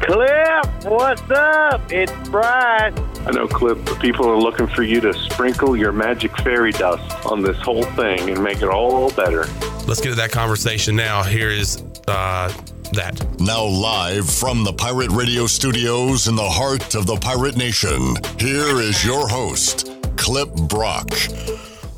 [0.00, 1.92] Clip, what's up?
[1.92, 2.94] It's Bryce.
[3.26, 7.42] I know, Clip, people are looking for you to sprinkle your magic fairy dust on
[7.42, 9.46] this whole thing and make it all better.
[9.86, 11.22] Let's get to that conversation now.
[11.22, 12.52] Here is uh,
[12.92, 13.24] that.
[13.40, 18.80] Now, live from the Pirate Radio studios in the heart of the Pirate Nation, here
[18.80, 21.08] is your host, Clip Brock.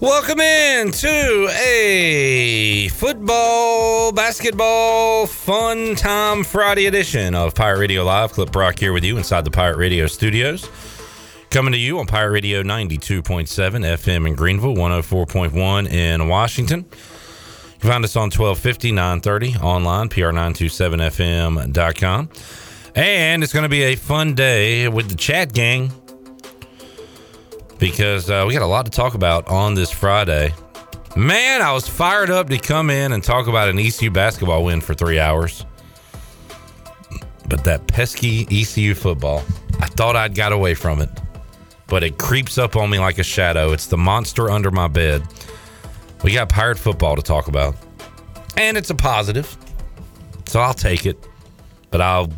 [0.00, 8.32] Welcome in to a football, basketball, fun time Friday edition of Pirate Radio Live.
[8.32, 10.70] Clip Brock here with you inside the Pirate Radio studios.
[11.50, 16.86] Coming to you on Pirate Radio 92.7 FM in Greenville, 104.1 in Washington.
[16.88, 22.28] You can find us on 1250, 930, online, pr927fm.com.
[22.94, 25.90] And it's going to be a fun day with the chat gang
[27.78, 30.52] because uh, we got a lot to talk about on this Friday.
[31.16, 34.80] Man, I was fired up to come in and talk about an ECU basketball win
[34.80, 35.64] for three hours.
[37.48, 39.42] But that pesky ECU football,
[39.80, 41.08] I thought I'd got away from it.
[41.86, 43.72] But it creeps up on me like a shadow.
[43.72, 45.22] It's the monster under my bed.
[46.22, 47.74] We got pirate football to talk about.
[48.56, 49.56] And it's a positive.
[50.46, 51.26] So I'll take it.
[51.90, 52.30] But I'll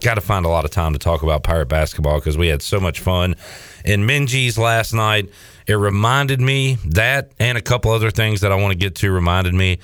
[0.00, 2.62] got to find a lot of time to talk about pirate basketball because we had
[2.62, 3.36] so much fun
[3.84, 5.30] in Minges last night.
[5.66, 9.12] It reminded me that and a couple other things that I want to get to
[9.12, 9.78] reminded me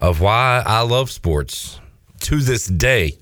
[0.00, 1.80] of why I love sports
[2.20, 3.16] to this day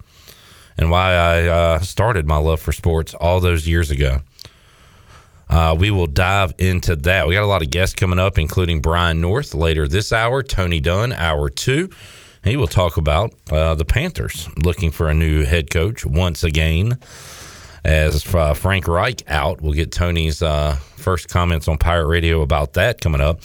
[0.77, 4.20] and why I uh, started my love for sports all those years ago.
[5.48, 7.27] Uh, we will dive into that.
[7.27, 10.78] We got a lot of guests coming up, including Brian North later this hour, Tony
[10.81, 11.91] Dunn, hour two.
[12.44, 16.99] He will talk about uh, the Panthers looking for a new head coach once again.
[17.84, 22.74] As uh, Frank Reich out, we'll get Tony's uh, first comments on Pirate Radio about
[22.74, 23.41] that coming up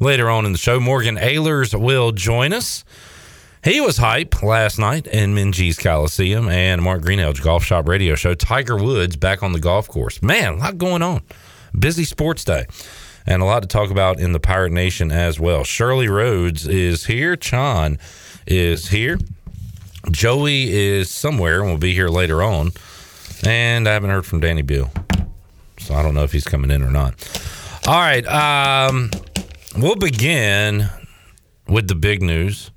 [0.00, 0.78] later on in the show.
[0.78, 2.84] Morgan Ahlers will join us.
[3.64, 8.34] He was hype last night in Minges Coliseum and Mark Greenhalgh's Golf Shop Radio Show.
[8.34, 10.22] Tiger Woods back on the golf course.
[10.22, 11.22] Man, a lot going on.
[11.78, 12.66] Busy sports day
[13.26, 15.64] and a lot to talk about in the Pirate Nation as well.
[15.64, 17.36] Shirley Rhodes is here.
[17.36, 17.98] Chon
[18.46, 19.18] is here.
[20.10, 22.72] Joey is somewhere and will be here later on.
[23.44, 24.90] And I haven't heard from Danny Bill.
[25.78, 27.14] So I don't know if he's coming in or not.
[27.86, 28.26] All right.
[28.26, 29.10] Um,
[29.76, 30.88] we'll begin
[31.68, 32.70] with the big news.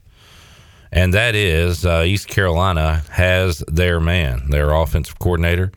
[0.91, 5.71] And that is uh, East Carolina has their man, their offensive coordinator.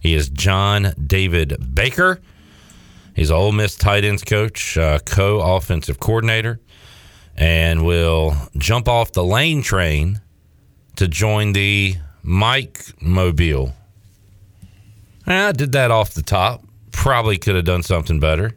[0.00, 2.20] He is John David Baker.
[3.14, 6.60] He's an Ole Miss tight ends coach, uh, co offensive coordinator,
[7.36, 10.20] and will jump off the lane train
[10.96, 13.74] to join the Mike Mobile.
[15.26, 16.64] I did that off the top.
[16.90, 18.56] Probably could have done something better,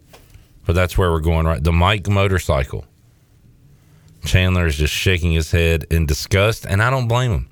[0.64, 1.62] but that's where we're going right.
[1.62, 2.84] The Mike motorcycle.
[4.24, 7.48] Chandler is just shaking his head in disgust, and I don't blame him.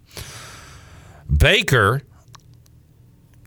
[1.34, 2.02] Baker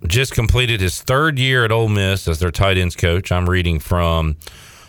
[0.06, 3.31] just completed his third year at Ole Miss as their tight ends coach.
[3.31, 4.38] I'm reading from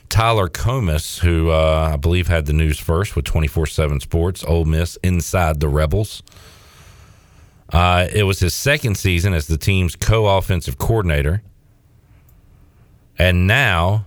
[0.09, 4.65] Tyler Comas, who uh, I believe had the news first with 24 7 Sports, Ole
[4.65, 6.23] Miss inside the Rebels.
[7.71, 11.43] Uh, it was his second season as the team's co offensive coordinator.
[13.19, 14.07] And now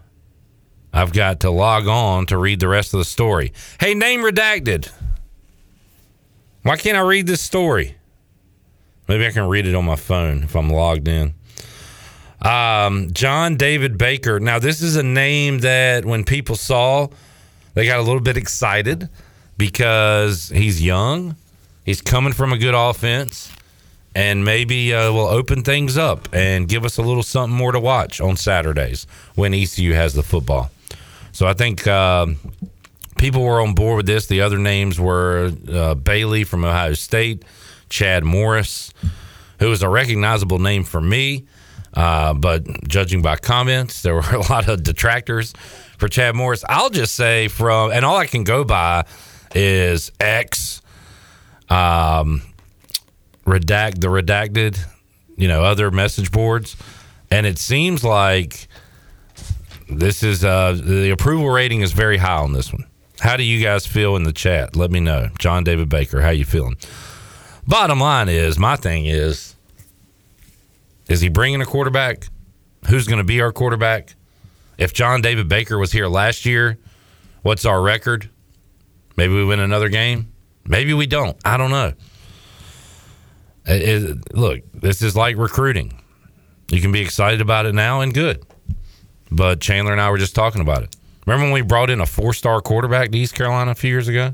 [0.93, 3.53] I've got to log on to read the rest of the story.
[3.79, 4.91] Hey, name redacted.
[6.63, 7.95] Why can't I read this story?
[9.07, 11.33] Maybe I can read it on my phone if I'm logged in.
[12.41, 14.39] Um, John David Baker.
[14.39, 17.07] Now, this is a name that when people saw,
[17.73, 19.09] they got a little bit excited
[19.57, 21.35] because he's young,
[21.83, 23.51] he's coming from a good offense,
[24.13, 27.79] and maybe uh, will open things up and give us a little something more to
[27.79, 30.69] watch on Saturdays when ECU has the football.
[31.31, 32.37] So I think um,
[33.17, 34.27] people were on board with this.
[34.27, 37.45] The other names were uh, Bailey from Ohio State,
[37.89, 38.93] Chad Morris,
[39.59, 41.45] who was a recognizable name for me.
[41.93, 45.53] Uh, but judging by comments, there were a lot of detractors
[45.97, 46.63] for Chad Morris.
[46.67, 49.05] I'll just say from, and all I can go by
[49.53, 50.80] is X,
[51.71, 52.41] um,
[53.45, 54.79] redact the redacted,
[55.37, 56.75] you know, other message boards,
[57.29, 58.67] and it seems like
[59.89, 62.85] this is uh, the approval rating is very high on this one.
[63.19, 64.75] How do you guys feel in the chat?
[64.75, 65.29] Let me know.
[65.39, 66.77] John David Baker, how you feeling?
[67.67, 69.55] Bottom line is, my thing is,
[71.07, 72.25] is he bringing a quarterback?
[72.87, 74.15] who's going to be our quarterback.
[74.77, 76.77] If John David Baker was here last year,
[77.41, 78.29] what's our record?
[79.15, 80.30] Maybe we win another game.
[80.71, 81.35] Maybe we don't.
[81.43, 81.91] I don't know.
[83.65, 86.01] It- it- look, this is like recruiting.
[86.69, 88.43] You can be excited about it now and good.
[89.29, 90.95] But Chandler and I were just talking about it.
[91.25, 94.07] Remember when we brought in a four star quarterback to East Carolina a few years
[94.07, 94.33] ago?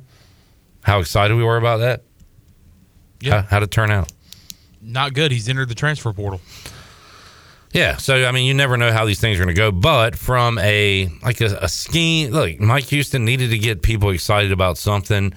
[0.84, 2.04] How excited we were about that?
[3.19, 3.42] Yeah.
[3.42, 4.12] How, how'd it turn out?
[4.80, 5.31] Not good.
[5.31, 6.39] He's entered the transfer portal.
[7.74, 9.72] Yeah, so I mean, you never know how these things are going to go.
[9.72, 14.51] But from a like a, a scheme, look, Mike Houston needed to get people excited
[14.51, 15.34] about something.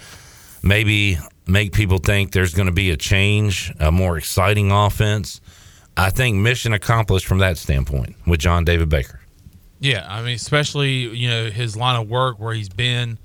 [0.62, 5.40] Maybe make people think there's going to be a change, a more exciting offense.
[5.96, 9.20] I think mission accomplished from that standpoint with John David Baker.
[9.80, 13.18] Yeah, I mean, especially you know his line of work where he's been,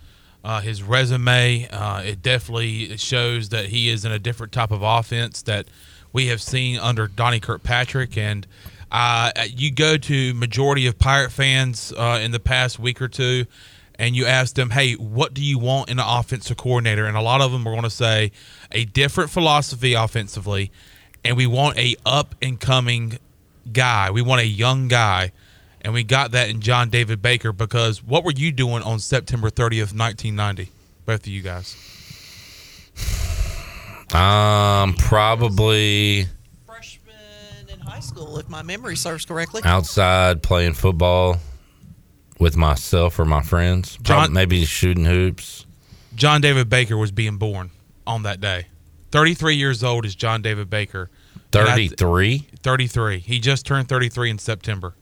[0.44, 1.68] uh, his resume.
[1.70, 5.68] Uh, it definitely shows that he is in a different type of offense that
[6.14, 8.18] we have seen under Donnie Kirkpatrick.
[8.18, 8.48] And
[8.92, 13.46] uh, you go to majority of Pirate fans uh, in the past week or two,
[13.98, 17.22] and you ask them, "Hey, what do you want in an offensive coordinator?" And a
[17.22, 18.32] lot of them are going to say
[18.72, 20.72] a different philosophy offensively,
[21.24, 23.20] and we want a up and coming
[23.72, 24.12] guy.
[24.12, 25.32] We want a young guy.
[25.82, 29.52] And we got that in John David Baker because what were you doing on September
[29.52, 30.72] 30th, 1990?
[31.06, 31.76] Both of you guys.
[34.12, 36.26] Um, probably
[36.66, 39.62] freshman in high school, if my memory serves correctly.
[39.64, 41.38] outside playing football
[42.40, 43.98] with myself or my friends.
[44.02, 45.66] John- maybe shooting hoops.
[46.16, 47.72] John David Baker was being born
[48.08, 48.68] on that day.
[49.12, 51.10] 33 years old is John David Baker.
[51.54, 52.48] And I th- 33?
[52.64, 53.20] 33.
[53.20, 54.94] He just turned 33 in September.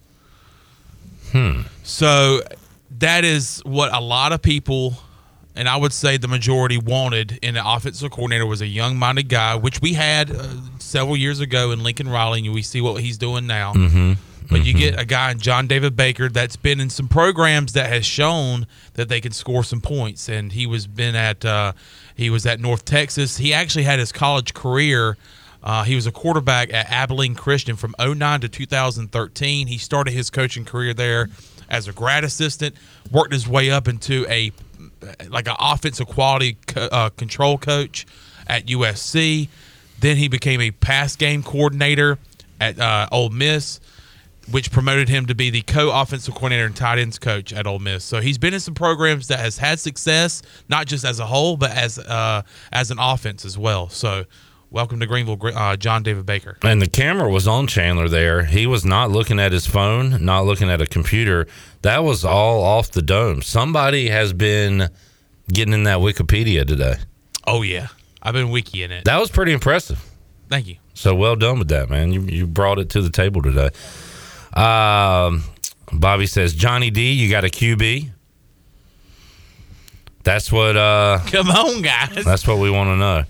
[1.31, 1.61] Hmm.
[1.83, 2.41] So
[2.99, 4.95] that is what a lot of people,
[5.55, 9.55] and I would say the majority, wanted in an offensive coordinator was a young-minded guy,
[9.55, 10.47] which we had uh,
[10.77, 13.73] several years ago in Lincoln Riley, and we see what he's doing now.
[13.73, 14.13] Mm-hmm.
[14.49, 17.89] But you get a guy in John David Baker that's been in some programs that
[17.89, 21.73] has shown that they can score some points, and he was been at uh,
[22.15, 23.37] he was at North Texas.
[23.37, 25.17] He actually had his college career.
[25.63, 29.67] Uh, he was a quarterback at Abilene Christian from 09 to 2013.
[29.67, 31.29] He started his coaching career there
[31.69, 32.75] as a grad assistant,
[33.11, 34.51] worked his way up into a
[35.29, 38.05] like an offensive quality co- uh, control coach
[38.47, 39.47] at USC.
[39.99, 42.17] Then he became a pass game coordinator
[42.59, 43.79] at uh, Ole Miss,
[44.51, 48.03] which promoted him to be the co-offensive coordinator and tight ends coach at Ole Miss.
[48.03, 51.57] So he's been in some programs that has had success, not just as a whole,
[51.57, 53.89] but as uh, as an offense as well.
[53.89, 54.25] So
[54.69, 56.57] welcome to Greenville, uh, John David Baker.
[56.63, 58.43] And the camera was on Chandler there.
[58.43, 61.47] He was not looking at his phone, not looking at a computer.
[61.83, 63.41] That was all off the dome.
[63.41, 64.89] Somebody has been
[65.51, 66.95] getting in that Wikipedia today.
[67.45, 67.87] Oh yeah,
[68.21, 69.05] I've been wiki in it.
[69.05, 70.03] That was pretty impressive.
[70.49, 70.77] Thank you.
[70.93, 72.11] So well done with that, man.
[72.11, 73.69] You you brought it to the table today.
[74.55, 75.43] Um,
[75.91, 78.09] Bobby says, Johnny D, you got a QB.
[80.23, 82.23] That's what uh Come on, guys.
[82.23, 83.23] that's what we want to know.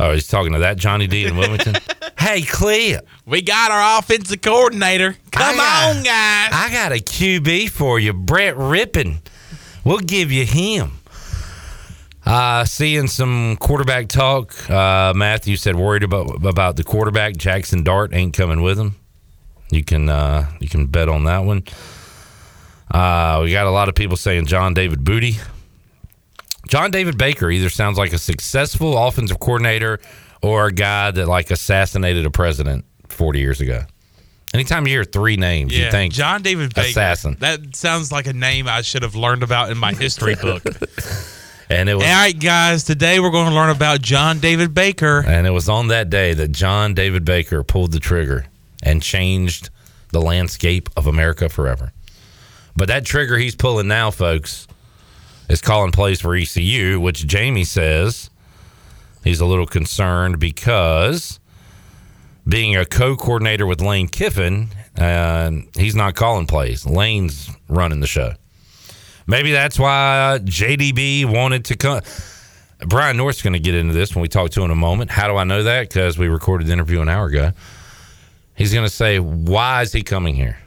[0.00, 1.74] Oh, he's talking to that Johnny D in Wilmington.
[2.18, 5.16] hey, Clea, We got our offensive coordinator.
[5.30, 6.50] Come got- on, guys.
[6.52, 9.18] I got a QB for you, Brett Rippin.
[9.84, 10.92] We'll give you him.
[12.26, 14.68] Uh, seeing some quarterback talk.
[14.70, 17.36] Uh, Matthew said worried about about the quarterback.
[17.36, 18.96] Jackson Dart ain't coming with him.
[19.74, 21.64] You can uh, you can bet on that one.
[22.90, 25.36] Uh, we got a lot of people saying John David Booty.
[26.68, 30.00] John David Baker either sounds like a successful offensive coordinator
[30.42, 33.82] or a guy that like assassinated a president 40 years ago.
[34.54, 36.88] Anytime you hear three names, you think John David Baker.
[36.88, 37.36] assassin.
[37.40, 40.62] That sounds like a name I should have learned about in my history book.
[41.70, 42.84] And it was All right, guys.
[42.84, 45.24] Today we're going to learn about John David Baker.
[45.26, 48.44] and it was on that day that John David Baker pulled the trigger
[48.84, 49.70] and changed
[50.12, 51.92] the landscape of America forever.
[52.76, 54.68] But that trigger he's pulling now, folks,
[55.48, 58.30] is calling plays for ECU, which Jamie says
[59.22, 61.40] he's a little concerned because
[62.46, 66.86] being a co-coordinator with Lane Kiffin, uh, he's not calling plays.
[66.86, 68.34] Lane's running the show.
[69.26, 72.02] Maybe that's why JDB wanted to come.
[72.80, 75.10] Brian North's going to get into this when we talk to him in a moment.
[75.10, 75.88] How do I know that?
[75.88, 77.52] Because we recorded the interview an hour ago.
[78.54, 80.58] He's going to say, why is he coming here?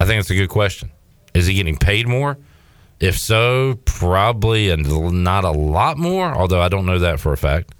[0.00, 0.90] I think it's a good question.
[1.34, 2.38] Is he getting paid more?
[3.00, 7.36] If so, probably and not a lot more, although I don't know that for a
[7.36, 7.74] fact.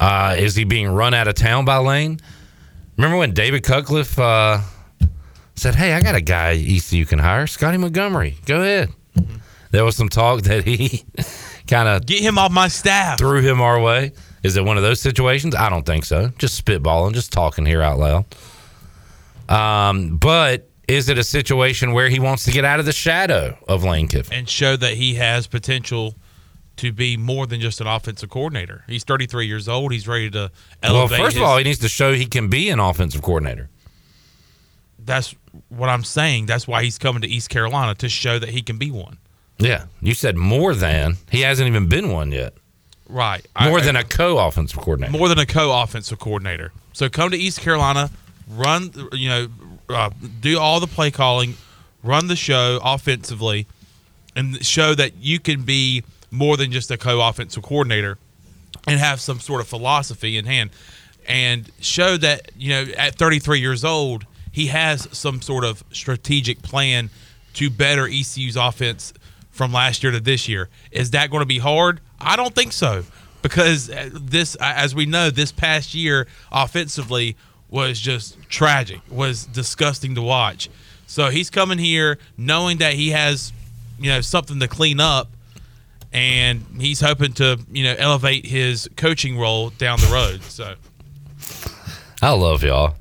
[0.00, 2.18] Uh, is he being run out of town by Lane?
[2.96, 4.60] Remember when David Cutcliffe uh,
[5.54, 8.36] said, Hey, I got a guy ECU can hire, Scotty Montgomery.
[8.46, 8.90] Go ahead.
[9.70, 11.04] There was some talk that he
[11.68, 13.18] kind of Get him off my staff.
[13.18, 14.12] threw him our way.
[14.42, 15.54] Is it one of those situations?
[15.54, 16.28] I don't think so.
[16.38, 18.24] Just spitballing, just talking here out loud.
[19.48, 23.58] Um, but is it a situation where he wants to get out of the shadow
[23.68, 24.32] of Lane Kiffin?
[24.38, 26.14] and show that he has potential
[26.76, 28.84] to be more than just an offensive coordinator.
[28.86, 29.92] He's 33 years old.
[29.92, 30.50] He's ready to
[30.82, 31.18] elevate.
[31.18, 33.68] Well, first his- of all, he needs to show he can be an offensive coordinator.
[35.02, 35.34] that's
[35.70, 36.46] what I'm saying.
[36.46, 39.18] That's why he's coming to East Carolina to show that he can be one.
[39.58, 42.54] Yeah, you said more than he hasn't even been one yet.
[43.10, 43.44] Right.
[43.60, 45.12] More I- than a co-offensive coordinator.
[45.16, 46.72] more than a co-offensive coordinator.
[46.92, 48.10] So come to East Carolina,
[48.48, 49.48] run, you know,
[49.88, 51.56] uh, do all the play calling,
[52.02, 53.66] run the show offensively,
[54.36, 58.18] and show that you can be more than just a co-offensive coordinator,
[58.86, 60.70] and have some sort of philosophy in hand,
[61.26, 66.62] and show that you know at 33 years old he has some sort of strategic
[66.62, 67.10] plan
[67.54, 69.12] to better ECU's offense
[69.60, 70.70] from last year to this year.
[70.90, 72.00] Is that going to be hard?
[72.18, 73.04] I don't think so
[73.42, 77.36] because uh, this, as we know, this past year offensively
[77.68, 80.70] was just tragic, was disgusting to watch.
[81.06, 83.52] So he's coming here knowing that he has,
[83.98, 85.28] you know, something to clean up,
[86.10, 90.42] and he's hoping to, you know, elevate his coaching role down the road.
[90.44, 90.74] So
[92.22, 92.94] I love y'all.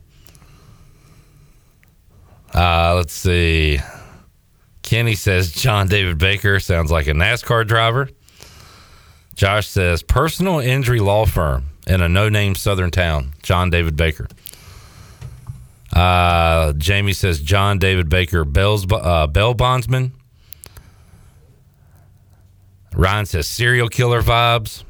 [2.53, 3.79] Uh, let's see.
[4.89, 8.09] Kenny says John David Baker sounds like a NASCAR driver.
[9.35, 13.35] Josh says personal injury law firm in a no-name southern town.
[13.43, 14.27] John David Baker.
[15.95, 20.11] Uh, Jamie says John David Baker Bell's uh, Bell bondsman.
[22.95, 24.83] Ryan says serial killer vibes.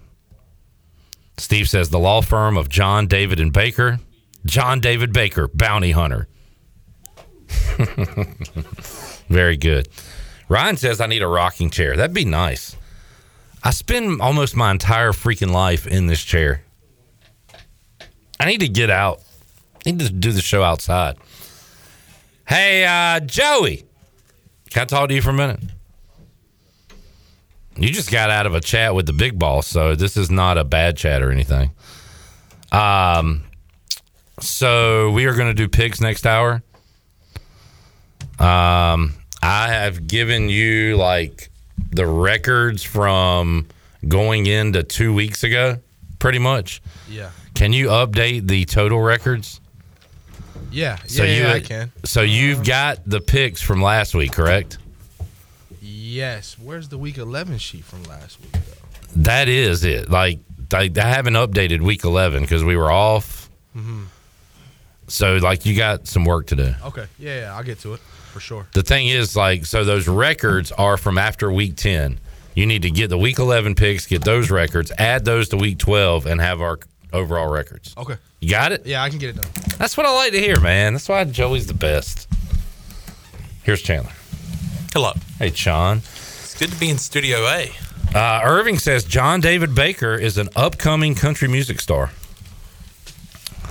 [1.38, 4.00] Steve says the law firm of John David and Baker.
[4.46, 6.30] John David Baker, bounty hunter.
[9.30, 9.88] Very good.
[10.48, 11.96] Ryan says I need a rocking chair.
[11.96, 12.76] That'd be nice.
[13.64, 16.64] I spend almost my entire freaking life in this chair.
[18.40, 19.22] I need to get out.
[19.86, 21.18] I need to do the show outside.
[22.48, 23.84] Hey, uh, Joey,
[24.72, 25.60] can I talk to you for a minute?
[27.78, 30.58] You just got out of a chat with the big boss, so this is not
[30.58, 31.72] a bad chat or anything.
[32.72, 33.44] Um,
[34.40, 36.62] so we are going to do pigs next hour.
[38.38, 41.50] Um, I have given you like
[41.92, 43.68] the records from
[44.08, 45.80] going into two weeks ago,
[46.20, 46.82] pretty much.
[47.10, 47.32] Yeah.
[47.56, 49.60] Can you update the total records?
[50.72, 51.92] Yeah, So yeah, you, yeah, I can.
[52.06, 54.78] So you've got the picks from last week, correct?
[55.82, 56.58] Yes.
[56.62, 58.60] Where's the week 11 sheet from last week, though?
[59.24, 60.10] That is it.
[60.12, 60.40] Like
[60.72, 63.50] I, I haven't updated week eleven because we were off.
[63.76, 64.06] Mhm.
[65.08, 66.76] So like you got some work to do.
[66.86, 67.08] Okay.
[67.18, 68.68] Yeah, yeah, I'll get to it for sure.
[68.74, 72.20] The thing is, like, so those records are from after week 10.
[72.56, 75.78] You need to get the week 11 picks, get those records, add those to week
[75.78, 76.80] 12, and have our
[77.14, 77.94] overall records.
[77.98, 78.16] Okay.
[78.40, 78.86] You got it?
[78.86, 79.50] Yeah, I can get it done.
[79.78, 80.94] That's what I like to hear, man.
[80.94, 82.28] That's why Joey's the best.
[83.64, 84.12] Here's Chandler.
[84.94, 85.12] Hello.
[85.38, 85.98] Hey, Sean.
[85.98, 87.72] It's good to be in Studio A.
[88.14, 92.12] Uh, Irving says John David Baker is an upcoming country music star.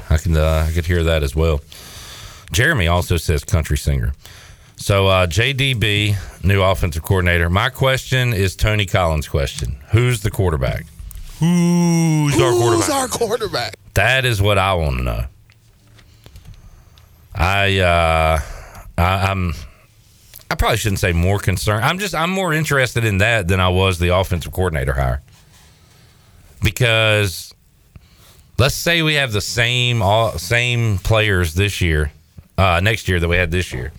[0.09, 1.61] I can uh, I could hear that as well.
[2.53, 4.13] Jeremy also says country singer.
[4.79, 7.51] So uh, JDB, new offensive coordinator.
[7.51, 10.87] My question is Tony Collins' question: Who's the quarterback?
[11.41, 12.87] Who's our quarterback?
[12.87, 13.75] Who's our quarterback?
[13.95, 15.25] That is what I want to know.
[17.35, 18.41] I uh,
[18.97, 19.53] I, I'm.
[20.51, 21.85] I probably shouldn't say more concerned.
[21.85, 25.21] I'm just I'm more interested in that than I was the offensive coordinator hire.
[26.63, 27.53] Because
[28.59, 32.13] let's say we have the same all same players this year,
[32.57, 33.93] uh, next year that we had this year.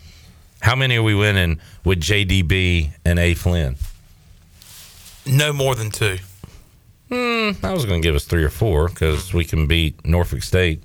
[0.61, 3.77] How many are we winning with JDB and A Flynn?
[5.25, 6.17] No more than two.
[7.09, 10.43] Hmm, I was going to give us three or four because we can beat Norfolk
[10.43, 10.83] State.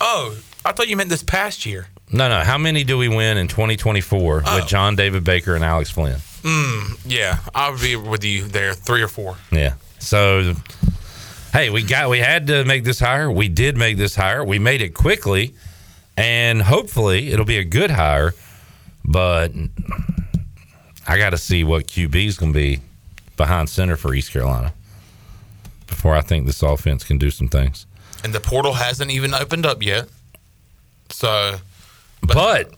[0.00, 1.86] Oh, I thought you meant this past year.
[2.12, 2.40] No, no.
[2.40, 4.56] How many do we win in 2024 Oh.
[4.56, 6.16] with John David Baker and Alex Flynn?
[6.42, 8.74] Mm, yeah, I would be with you there.
[8.74, 9.36] Three or four.
[9.52, 9.74] Yeah.
[9.98, 10.54] So,
[11.52, 13.30] hey, we got we had to make this hire.
[13.30, 14.42] We did make this hire.
[14.44, 15.54] We made it quickly,
[16.16, 18.34] and hopefully it'll be a good hire.
[19.04, 19.52] But
[21.06, 22.80] I got to see what QB is going to be
[23.36, 24.72] behind center for East Carolina
[25.86, 27.86] before I think this offense can do some things.
[28.22, 30.08] And the portal hasn't even opened up yet.
[31.08, 31.56] So,
[32.22, 32.72] But,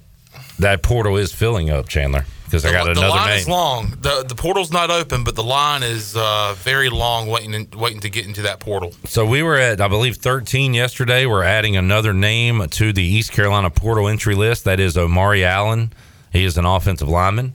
[0.59, 3.39] that portal is filling up, Chandler, because I got the another line name.
[3.39, 3.95] is long.
[4.03, 8.11] the The portal's not open, but the line is uh, very long, waiting waiting to
[8.11, 8.93] get into that portal.
[9.07, 11.25] So we were at, I believe, 13 yesterday.
[11.25, 14.65] We're adding another name to the East Carolina portal entry list.
[14.67, 15.95] That is Omari Allen.
[16.31, 17.55] He is an offensive lineman.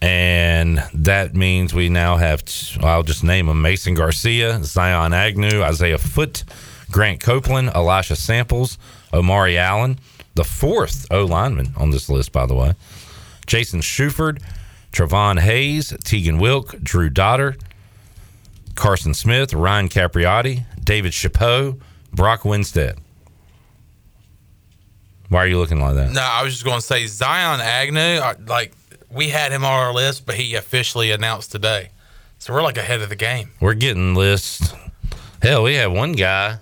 [0.00, 2.42] And that means we now have,
[2.80, 6.44] I'll just name them Mason Garcia, Zion Agnew, Isaiah Foote,
[6.90, 8.78] Grant Copeland, Elisha Samples,
[9.12, 9.98] Omari Allen.
[10.34, 12.72] the fourth O lineman on this list, by the way.
[13.50, 14.40] Jason Shuford,
[14.92, 17.56] Travon Hayes, Tegan Wilk, Drew Dotter,
[18.76, 21.76] Carson Smith, Ryan Capriotti, David Chapeau,
[22.12, 22.98] Brock Winstead.
[25.30, 26.12] Why are you looking like that?
[26.12, 28.20] No, I was just going to say Zion Agnew.
[28.22, 28.72] uh, Like
[29.10, 31.90] we had him on our list, but he officially announced today,
[32.38, 33.50] so we're like ahead of the game.
[33.60, 34.72] We're getting lists.
[35.42, 36.58] Hell, we had one guy,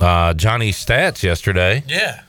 [0.00, 1.84] uh, Johnny Stats, yesterday.
[1.86, 2.22] Yeah.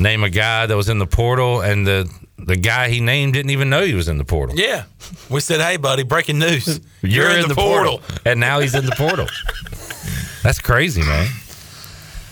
[0.00, 2.10] Name a guy that was in the portal, and the
[2.46, 4.56] the guy he named didn't even know he was in the portal.
[4.56, 4.84] Yeah.
[5.28, 6.80] We said, "Hey, buddy, breaking news.
[7.02, 8.02] You're, in, the, portal.
[8.24, 9.26] and now he's in the portal.
[10.42, 11.28] That's crazy, man.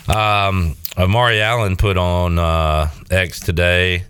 [0.08, 4.04] Um, Omari Allen put on uh, X today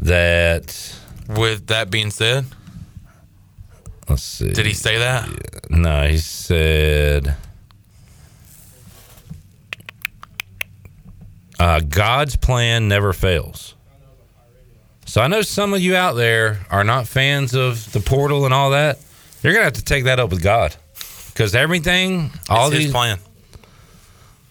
[0.00, 0.98] that.
[1.28, 2.44] With that being said,
[4.08, 4.52] let's see.
[4.52, 5.28] Did he say that?
[5.70, 7.36] No, he said.
[11.58, 13.74] Uh, God's plan never fails.
[15.12, 18.54] So I know some of you out there are not fans of the portal and
[18.54, 18.98] all that.
[19.42, 20.74] You're gonna have to take that up with God,
[21.26, 23.18] because everything, all It's his these plan.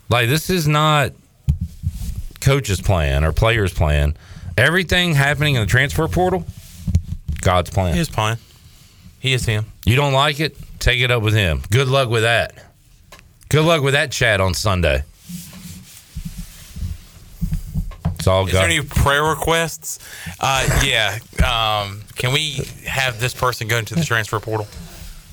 [0.07, 1.13] like this is not
[2.41, 4.15] coach's plan or player's plan.
[4.55, 6.45] Everything happening in the transfer portal,
[7.41, 7.95] God's plan.
[7.95, 8.37] His plan.
[9.19, 9.65] He is him.
[9.83, 10.55] You don't like it?
[10.77, 11.63] Take it up with him.
[11.71, 12.53] Good luck with that.
[13.49, 15.05] Good luck with that chat on Sunday.
[18.21, 19.97] It's all Is there any prayer requests?
[20.39, 21.17] Uh, yeah.
[21.39, 24.67] Um, can we have this person go into the transfer portal?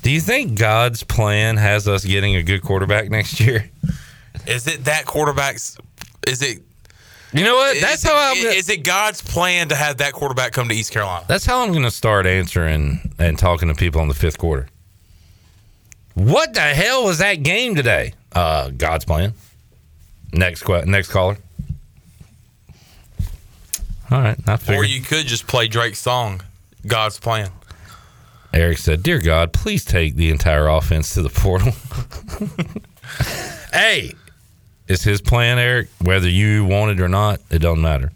[0.00, 3.68] Do you think God's plan has us getting a good quarterback next year?
[4.46, 5.76] Is it that quarterback's?
[6.26, 6.62] Is it?
[7.34, 7.78] You know what?
[7.78, 8.38] That's how I'm.
[8.38, 11.26] Is it God's plan to have that quarterback come to East Carolina?
[11.28, 14.66] That's how I'm going to start answering and talking to people in the fifth quarter.
[16.14, 18.14] What the hell was that game today?
[18.32, 19.34] Uh, God's plan.
[20.32, 21.36] Next que- next caller.
[24.10, 24.78] All right, I figured.
[24.78, 26.42] Or you could just play Drake's song,
[26.86, 27.50] God's plan.
[28.54, 31.72] Eric said, "Dear God, please take the entire offense to the portal."
[33.72, 34.14] hey,
[34.86, 35.88] it's his plan, Eric.
[36.00, 38.10] Whether you want it or not, it doesn't matter.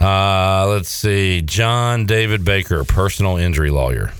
[0.00, 1.42] Uh, let's see.
[1.42, 4.12] John David Baker, personal injury lawyer.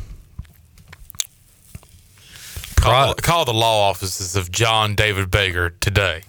[2.76, 6.22] Call, call the law offices of John David Baker today.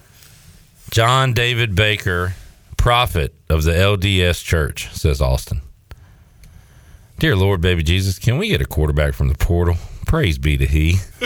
[0.89, 2.35] John David Baker,
[2.77, 5.61] prophet of the LDS Church, says Austin.
[7.19, 9.75] Dear Lord, baby Jesus, can we get a quarterback from the portal?
[10.05, 10.93] Praise be to He.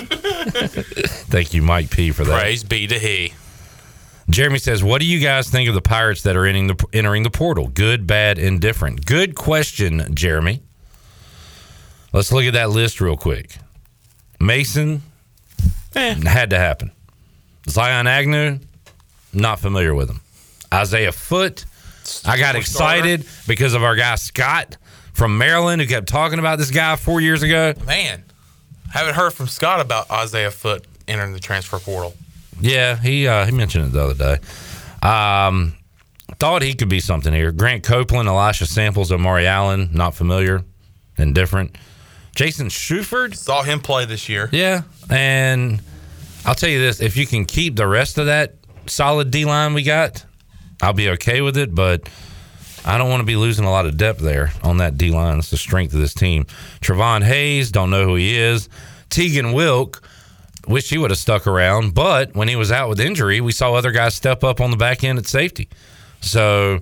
[1.27, 2.39] Thank you, Mike P, for that.
[2.39, 3.33] Praise be to He.
[4.29, 7.23] Jeremy says, "What do you guys think of the Pirates that are entering the, entering
[7.23, 7.67] the portal?
[7.67, 10.61] Good, bad, indifferent." Good question, Jeremy.
[12.13, 13.57] Let's look at that list real quick.
[14.39, 15.01] Mason
[15.95, 16.15] eh.
[16.27, 16.91] had to happen.
[17.69, 18.59] Zion Agnew,
[19.33, 20.21] not familiar with him.
[20.73, 21.65] Isaiah Foot,
[22.25, 24.77] I got excited because of our guy Scott
[25.13, 27.73] from Maryland who kept talking about this guy four years ago.
[27.85, 28.23] Man,
[28.91, 32.13] haven't heard from Scott about Isaiah Foot entering the transfer portal.
[32.59, 35.07] Yeah, he uh, he mentioned it the other day.
[35.07, 35.75] Um,
[36.39, 37.51] thought he could be something here.
[37.51, 40.63] Grant Copeland, Elisha Samples, Omari Allen, not familiar,
[41.17, 41.77] indifferent.
[42.35, 44.47] Jason Shuford, saw him play this year.
[44.51, 45.81] Yeah, and
[46.45, 48.55] I'll tell you this: if you can keep the rest of that
[48.85, 50.25] solid D line we got,
[50.81, 51.73] I'll be okay with it.
[51.73, 52.09] But
[52.85, 55.39] I don't want to be losing a lot of depth there on that D line.
[55.39, 56.45] It's the strength of this team.
[56.81, 58.69] Travon Hayes, don't know who he is.
[59.09, 60.01] Tegan Wilk,
[60.67, 63.73] wish he would have stuck around, but when he was out with injury, we saw
[63.73, 65.67] other guys step up on the back end at safety.
[66.21, 66.79] So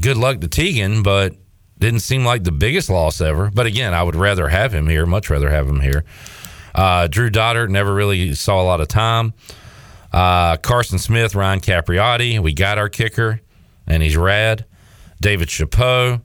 [0.00, 1.34] good luck to Tegan, but
[1.78, 3.50] didn't seem like the biggest loss ever.
[3.52, 6.04] But again, I would rather have him here, much rather have him here.
[6.74, 9.34] Uh, Drew Doddard never really saw a lot of time.
[10.12, 13.40] Uh, Carson Smith, Ryan Capriotti, we got our kicker,
[13.86, 14.66] and he's rad.
[15.20, 16.20] David Chapeau,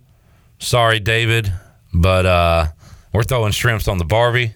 [0.60, 1.54] sorry, David,
[1.94, 2.68] but uh,
[3.14, 4.56] we're throwing shrimps on the Barbie.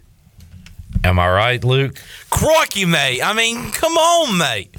[1.03, 1.95] Am I right, Luke?
[2.29, 3.21] Crikey, mate.
[3.21, 4.75] I mean, come on, mate.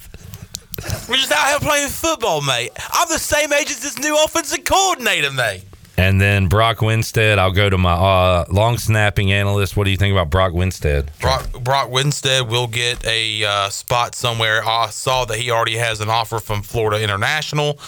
[1.09, 2.71] We're just out here playing football, mate.
[2.93, 5.65] I'm the same age as this new offensive coordinator, mate.
[6.03, 9.77] And then Brock Winstead, I'll go to my uh, long snapping analyst.
[9.77, 11.13] What do you think about Brock Winstead?
[11.21, 14.67] Brock, Brock Winstead will get a uh, spot somewhere.
[14.67, 17.79] I saw that he already has an offer from Florida International.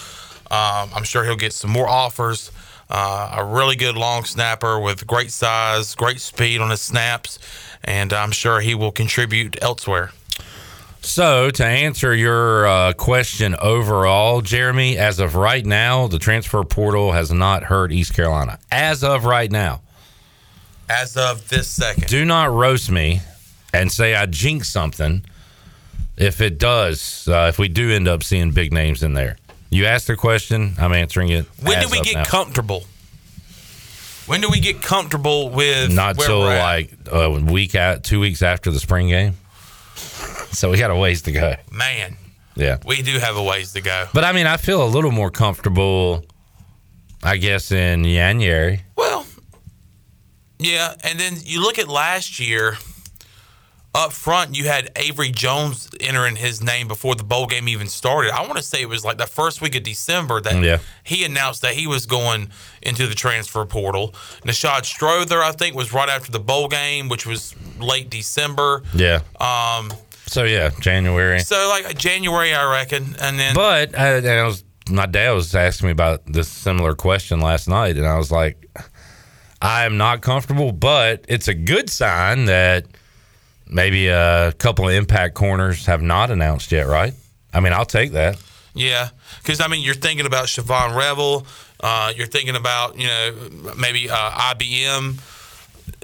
[0.49, 2.53] Um, I'm sure he'll get some more offers.
[2.89, 7.41] Uh, a really good long snapper with great size, great speed on his snaps,
[7.83, 10.13] and I'm sure he will contribute elsewhere.
[11.05, 17.13] So, to answer your uh, question overall, Jeremy, as of right now, the transfer portal
[17.13, 18.59] has not hurt East Carolina.
[18.73, 19.83] As of right now.
[20.89, 22.09] As of this second.
[22.09, 23.21] Do not roast me
[23.73, 25.25] and say I jinx something
[26.17, 29.37] if it does, uh, if we do end up seeing big names in there.
[29.71, 31.45] You asked the question, I'm answering it.
[31.63, 32.25] When do we get now.
[32.25, 32.85] comfortable?
[34.27, 38.71] When do we get comfortable with Not till like a week out, two weeks after
[38.71, 39.35] the spring game.
[39.97, 41.55] So we got a ways to go.
[41.71, 42.17] man?
[42.57, 42.79] Yeah.
[42.87, 44.07] We do have a ways to go.
[44.15, 46.25] But I mean, I feel a little more comfortable,
[47.23, 48.83] I guess, in January.
[48.97, 49.27] Well,
[50.59, 52.77] yeah, and then you look at last year.
[53.95, 58.33] Up front, you had Avery Jones entering his name before the bowl game even started.
[58.35, 60.79] I want to say it was like the first week of December that Yeah.
[61.05, 62.51] he announced that he was going
[62.83, 64.13] into the transfer portal.
[64.45, 68.83] Nishad Strother, I think, was right after the bowl game, which was late December.
[68.95, 69.21] Yeah.
[69.41, 69.93] Um,
[70.27, 71.39] So yeah, January.
[71.39, 75.55] so like January, I reckon, and then But I, and I was, my dad was
[75.55, 78.57] asking me about this similar question last night, and I was like,
[79.63, 82.87] I am not comfortable, but it's a good sign that
[83.67, 87.15] maybe a couple of impact corners have not announced yet, right?
[87.53, 88.37] I mean, I'll take that.
[88.75, 89.11] Yeah,
[89.43, 91.47] because I mean, you're thinking about Shavon Revel.
[91.81, 95.21] Uh, you're thinking about you know maybe uh, IBM.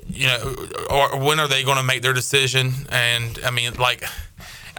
[0.09, 0.57] You know,
[0.91, 2.73] or when are they going to make their decision?
[2.91, 4.03] And I mean, like,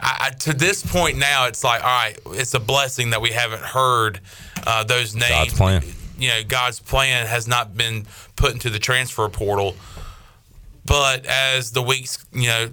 [0.02, 3.30] I, I, to this point now, it's like, all right, it's a blessing that we
[3.30, 4.20] haven't heard
[4.68, 5.30] uh, those names.
[5.30, 5.84] God's plan.
[6.18, 9.76] You know, God's plan has not been put into the transfer portal.
[10.86, 12.68] But as the weeks, you know,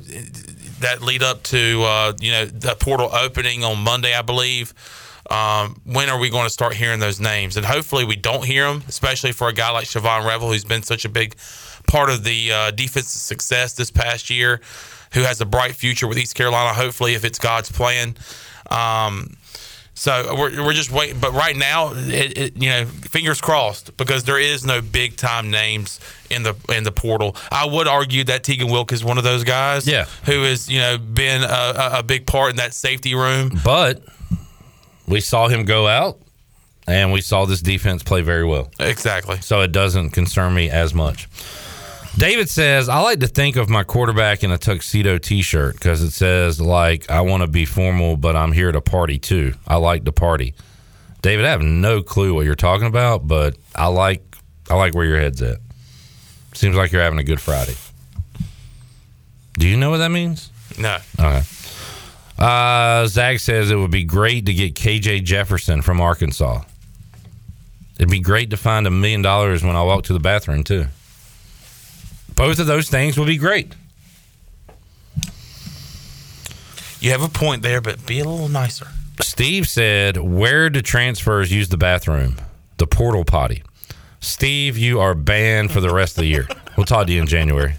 [0.81, 4.73] that lead up to, uh, you know, the portal opening on Monday, I believe.
[5.31, 7.57] Um, when are we going to start hearing those names?
[7.59, 10.83] And hopefully we don't hear them, especially for a guy like Shavon Revel, who's been
[10.83, 11.37] such a big
[11.87, 14.61] part of the uh, defense's success this past year,
[15.13, 18.17] who has a bright future with East Carolina, hopefully, if it's God's plan.
[18.71, 19.37] Um,
[19.99, 21.19] so we're, we're just waiting.
[21.19, 25.51] But right now, it, it, you know, fingers crossed because there is no big time
[25.51, 25.99] names
[26.31, 27.35] in the in the portal.
[27.51, 30.05] I would argue that Tegan Wilk is one of those guys, Yeah.
[30.25, 33.51] who has you know been a, a- a big part in that safety room.
[33.65, 34.03] But
[35.07, 36.19] we saw him go out,
[36.87, 38.71] and we saw this defense play very well.
[38.79, 39.41] Exactly.
[39.41, 41.29] So it doesn't concern me as much.
[42.17, 46.03] David says, I like to think of my quarterback in a tuxedo t shirt because
[46.03, 49.55] it says, like, I want to be formal, but I'm here to party too.
[49.67, 50.55] I like to party.
[51.23, 54.23] David, I have no clue what you're talking about, but I like
[54.71, 55.59] I like where your head's at.
[56.55, 57.75] Seems like you're having a good Friday.
[59.55, 60.51] Do you know what that means?
[60.79, 60.99] No.
[61.19, 61.43] Okay.
[62.39, 66.63] Uh, Zach says it would be great to get KJ Jefferson from Arkansas.
[67.99, 70.87] It'd be great to find a million dollars when I walk to the bathroom, too.
[72.39, 73.75] Both of those things would be great.
[77.01, 78.87] You have a point there, but be a little nicer.
[79.21, 82.37] Steve said, Where do transfers use the bathroom?
[82.77, 83.65] The portal potty.
[84.21, 86.47] Steve, you are banned for the rest of the year.
[86.77, 87.75] We'll talk to you in January.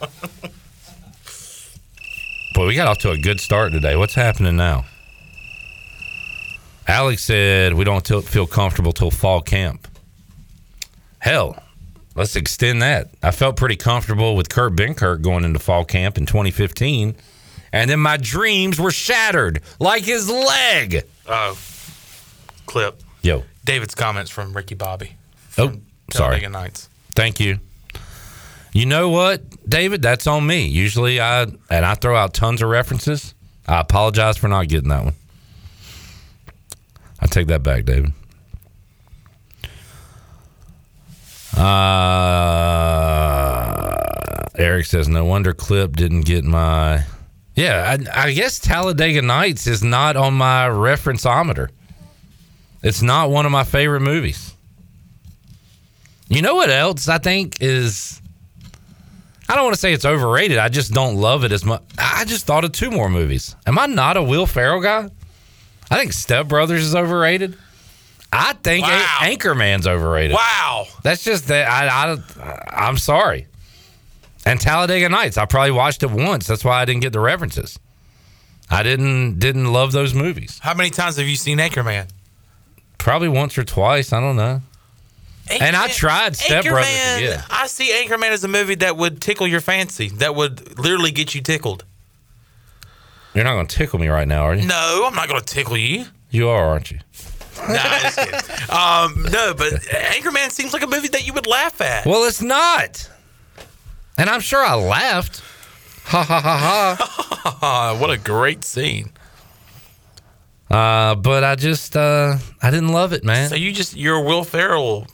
[2.53, 3.95] Boy, we got off to a good start today.
[3.95, 4.83] What's happening now?
[6.85, 9.87] Alex said, We don't feel comfortable till fall camp.
[11.19, 11.63] Hell,
[12.19, 13.09] let's extend that.
[13.23, 17.15] I felt pretty comfortable with Kurt Benkert going into fall camp in 2015.
[17.71, 21.05] And then my dreams were shattered like his leg.
[21.27, 21.57] Oh,
[22.65, 23.01] clip.
[23.21, 23.43] Yo.
[23.63, 25.13] David's comments from Ricky Bobby.
[25.57, 25.67] Oh,
[26.11, 26.39] sorry.
[26.41, 26.89] Talladega Nights.
[27.15, 27.59] Thank you.
[28.73, 30.01] You know what, David?
[30.01, 30.67] That's on me.
[30.67, 33.33] Usually I and I throw out tons of references.
[33.67, 35.13] I apologize for not getting that one.
[37.19, 38.13] I take that back, David.
[41.55, 41.65] Uh,
[44.55, 47.05] Eric says, "No wonder Clip didn't get my."
[47.55, 51.69] Yeah, I, I guess Talladega Nights is not on my referenceometer.
[52.81, 54.53] It's not one of my favorite movies.
[56.29, 58.21] You know what else I think is
[59.49, 60.59] I don't want to say it's overrated.
[60.59, 61.81] I just don't love it as much.
[61.97, 63.55] I just thought of two more movies.
[63.65, 65.09] Am I not a Will Ferrell guy?
[65.89, 67.57] I think Step Brothers is overrated.
[68.31, 69.17] I think Wow.
[69.21, 70.35] An- Anchorman's overrated.
[70.35, 70.85] Wow.
[71.03, 73.47] That's just that I, I I'm sorry.
[74.45, 76.47] And Talladega Nights, I probably watched it once.
[76.47, 77.79] That's why I didn't get the references.
[78.69, 80.59] I didn't didn't love those movies.
[80.61, 82.07] How many times have you seen Anchorman?
[82.99, 84.13] Probably once or twice.
[84.13, 84.61] I don't know.
[85.49, 87.43] And I tried Step Brothers Anchorman, again.
[87.49, 90.09] I see Anchorman as a movie that would tickle your fancy.
[90.09, 91.83] That would literally get you tickled.
[93.33, 94.67] You're not going to tickle me right now, are you?
[94.67, 96.05] No, I'm not going to tickle you.
[96.29, 96.99] You are, aren't you?
[97.67, 98.33] Nah, just kidding.
[98.69, 102.05] um, no, but Anchorman seems like a movie that you would laugh at.
[102.05, 103.09] Well, it's not.
[104.17, 105.41] And I'm sure I laughed.
[106.05, 107.97] Ha ha ha ha.
[107.99, 109.11] what a great scene.
[110.69, 113.49] Uh, but I just uh, I didn't love it, man.
[113.49, 115.07] So you just you're Will Ferrell.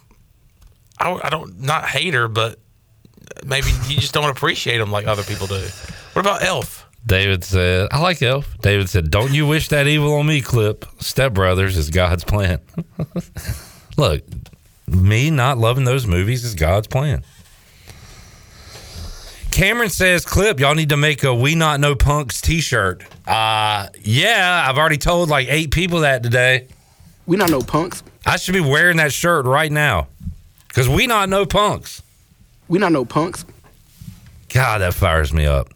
[0.99, 2.59] I, I don't not hate her, but
[3.45, 5.65] maybe you just don't appreciate him like other people do.
[6.13, 6.84] What about Elf?
[7.05, 8.57] David said, I like Elf.
[8.61, 10.85] David said, Don't you wish that evil on me, Clip?
[10.99, 12.59] Step Brothers is God's plan.
[13.97, 14.23] Look,
[14.87, 17.23] me not loving those movies is God's plan.
[19.51, 23.03] Cameron says, Clip, y'all need to make a We Not Know Punks t shirt.
[23.27, 26.67] Uh, yeah, I've already told like eight people that today.
[27.25, 28.03] We Not Know Punks?
[28.25, 30.07] I should be wearing that shirt right now
[30.67, 32.01] because we not know punks.
[32.67, 33.45] We not know punks.
[34.49, 35.69] God, that fires me up.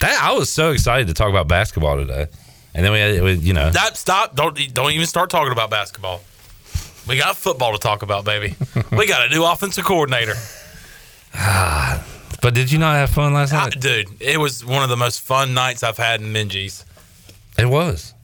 [0.00, 2.26] That I was so excited to talk about basketball today,
[2.74, 3.96] and then we, had, we you know, Stop!
[3.96, 4.36] Stop!
[4.36, 6.20] Don't don't even start talking about basketball.
[7.08, 8.54] We got football to talk about, baby.
[8.92, 10.34] we got a new offensive coordinator.
[11.34, 12.04] ah,
[12.42, 13.80] but did you not have fun last I- night?
[13.80, 14.08] dude?
[14.20, 16.84] It was one of the most fun nights I've had in Minges.
[17.58, 18.14] It was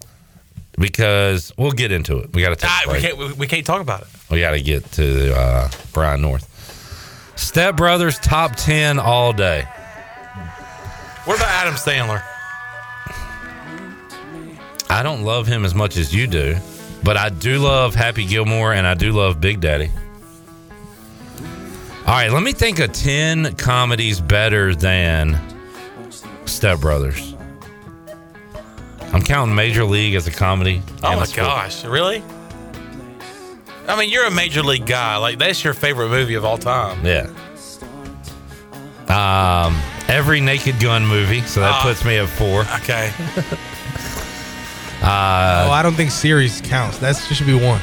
[0.79, 2.33] because we'll get into it.
[2.33, 2.71] We got to take.
[2.71, 4.09] Ah, we can't we, we can't talk about it.
[4.31, 6.51] We got to get to uh, Brian North.
[7.37, 9.65] Step Brothers top ten all day.
[11.25, 12.23] What about Adam Sandler?
[14.91, 16.57] I don't love him as much as you do,
[17.03, 19.91] but I do love Happy Gilmore and I do love Big Daddy.
[22.07, 25.41] All right, let me think of 10 comedies better than
[26.45, 27.35] Step Brothers.
[29.15, 30.83] I'm counting Major League as a comedy.
[31.03, 32.23] Oh my gosh, really?
[33.89, 35.17] I mean, you're a major league guy.
[35.17, 37.05] Like that's your favorite movie of all time.
[37.05, 37.29] Yeah.
[39.09, 41.83] Um, every Naked Gun movie, so that Ah.
[41.83, 42.62] puts me at four.
[42.83, 43.12] Okay.
[45.03, 46.97] Uh, oh, I don't think series counts.
[46.97, 47.79] That should be one.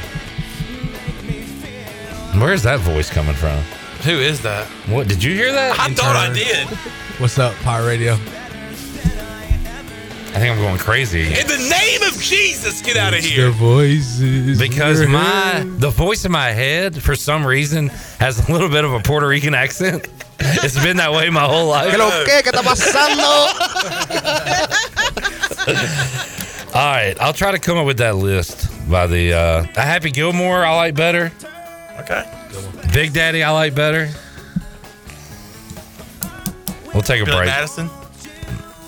[2.40, 3.56] Where's that voice coming from?
[4.04, 4.66] Who is that?
[4.88, 5.78] What did you hear that?
[5.78, 6.66] I thought I did.
[7.20, 8.14] What's up, Pirate Radio?
[8.14, 8.16] I
[10.40, 11.28] think I'm going crazy.
[11.28, 13.50] In the name of Jesus, get out of here!
[13.50, 13.66] The here.
[13.68, 14.58] voices.
[14.58, 17.86] because my the voice in my head for some reason
[18.18, 20.08] has a little bit of a Puerto Rican accent.
[20.64, 21.90] It's been that way my whole life.
[21.92, 22.42] ¿Qué lo que?
[22.42, 23.48] ¿Qué está pasando?
[26.74, 30.10] All right, I'll try to come up with that list by the uh, a Happy
[30.10, 30.64] Gilmore.
[30.64, 31.30] I like better.
[32.00, 32.24] Okay.
[32.92, 34.08] Big Daddy, I like better.
[36.94, 37.48] We'll take a Billy break.
[37.48, 37.90] Madison.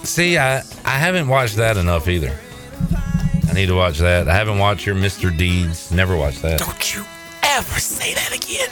[0.03, 2.37] See, I I haven't watched that enough either.
[3.49, 4.29] I need to watch that.
[4.29, 5.37] I haven't watched your Mr.
[5.37, 5.91] Deeds.
[5.93, 6.59] Never watched that.
[6.61, 7.05] Don't you
[7.43, 8.69] ever say that again.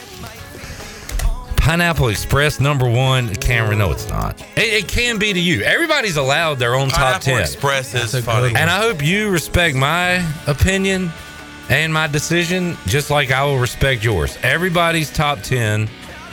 [1.63, 3.33] Pineapple Express number one.
[3.35, 4.41] Cameron, no, it's not.
[4.57, 5.61] It, it can be to you.
[5.61, 7.41] Everybody's allowed their own top Pineapple ten.
[7.41, 8.53] Express is That's funny.
[8.53, 11.09] And I hope you respect my opinion
[11.69, 14.37] and my decision just like I will respect yours.
[14.43, 15.87] Everybody's top 10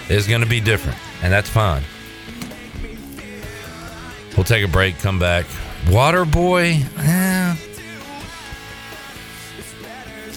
[0.08, 1.84] is going to be different, and that's fine.
[4.36, 5.46] We'll take a break, come back.
[5.84, 7.56] Waterboy, eh.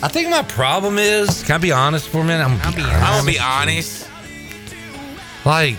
[0.04, 2.46] I think my problem is, can I be honest for a minute?
[2.46, 4.08] I'm, I'm gonna be honest.
[5.46, 5.78] Like,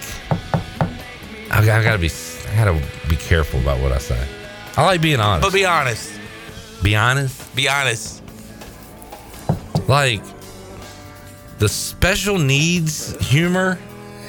[1.50, 2.11] I, I gotta be,
[2.48, 4.27] I gotta be careful about what I say.
[4.77, 5.46] I like being honest.
[5.46, 6.12] But be honest.
[6.83, 7.57] be honest.
[7.57, 8.22] Be honest.
[9.88, 10.22] like
[11.59, 13.79] the special needs humor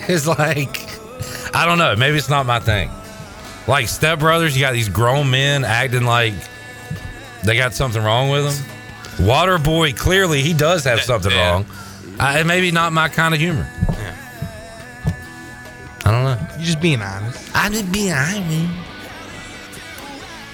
[0.08, 0.78] is like
[1.54, 2.90] I don't know, maybe it's not my thing.
[3.68, 6.34] Like Step Brothers, you got these grown men acting like
[7.44, 9.26] they got something wrong with them.
[9.28, 11.52] Waterboy, clearly he does have something yeah.
[11.52, 11.66] wrong.
[12.20, 13.70] I, maybe not my kind of humor.
[16.66, 16.74] I don't know.
[16.74, 17.52] You just being honest.
[17.54, 18.70] I'm just being honest.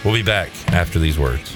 [0.04, 1.56] We'll be back after these words.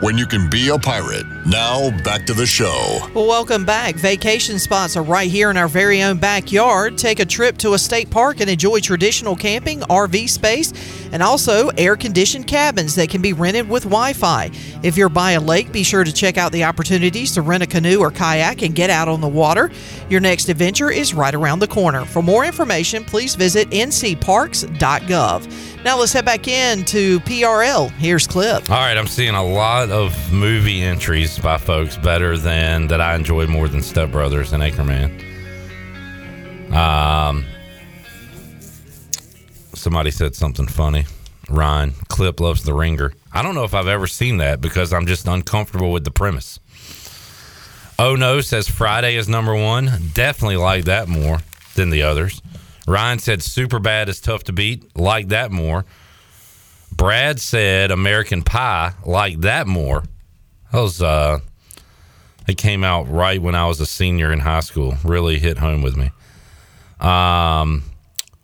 [0.00, 1.24] when you can be a pirate?
[1.46, 2.98] Now, back to the show.
[3.14, 3.94] Well, welcome back.
[3.94, 6.98] Vacation spots are right here in our very own backyard.
[6.98, 10.72] Take a trip to a state park and enjoy traditional camping, RV space,
[11.12, 14.50] and also air conditioned cabins that can be rented with Wi Fi.
[14.82, 17.66] If you're by a lake, be sure to check out the opportunities to rent a
[17.66, 19.70] canoe or kayak and get out on the water.
[20.10, 22.04] Your next adventure is right around the corner.
[22.04, 25.84] For more information, please visit ncparks.gov.
[25.84, 27.90] Now let's head back in to PRL.
[27.92, 28.68] Here's Clip.
[28.68, 33.14] All right, I'm seeing a lot of movie entries by folks better than that I
[33.14, 35.22] enjoyed more than Step Brothers and Anchorman.
[36.72, 37.44] Um,
[39.74, 41.04] somebody said something funny.
[41.48, 43.12] Ryan Clip loves the Ringer.
[43.32, 46.58] I don't know if I've ever seen that because I'm just uncomfortable with the premise.
[47.98, 49.90] Oh no says Friday is number one.
[50.12, 51.38] Definitely like that more
[51.74, 52.42] than the others.
[52.86, 54.96] Ryan said super bad is tough to beat.
[54.96, 55.84] Like that more.
[56.96, 58.92] Brad said American Pie.
[59.04, 60.02] Like that more.
[60.72, 61.40] That was uh
[62.48, 64.94] it came out right when I was a senior in high school.
[65.04, 66.10] Really hit home with me.
[67.00, 67.84] Um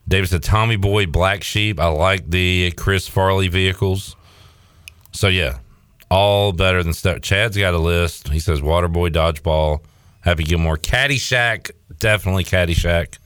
[0.07, 1.81] David said Tommy Boy Black Sheep.
[1.81, 4.17] I like the Chris Farley vehicles.
[5.13, 5.59] So yeah,
[6.11, 7.23] all better than stuff.
[7.23, 8.29] Chad's got a list.
[8.29, 9.81] He says Waterboy Dodgeball,
[10.21, 13.19] Happy Gilmore, Caddyshack, definitely Caddyshack.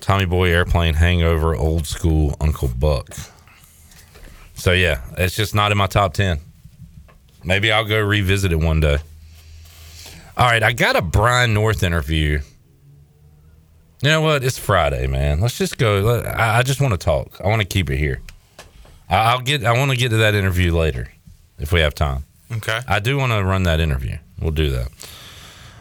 [0.00, 3.08] Tommy Boy Airplane Hangover, Old School Uncle Buck.
[4.56, 6.40] So yeah, it's just not in my top ten.
[7.44, 8.98] Maybe I'll go revisit it one day.
[10.36, 12.40] All right, I got a Brian North interview.
[14.02, 14.44] You know what?
[14.44, 15.40] It's Friday, man.
[15.40, 16.22] Let's just go.
[16.36, 17.40] I just want to talk.
[17.42, 18.20] I want to keep it here.
[19.08, 19.64] I'll get.
[19.64, 21.08] I want to get to that interview later,
[21.58, 22.24] if we have time.
[22.52, 22.80] Okay.
[22.86, 24.18] I do want to run that interview.
[24.40, 24.88] We'll do that.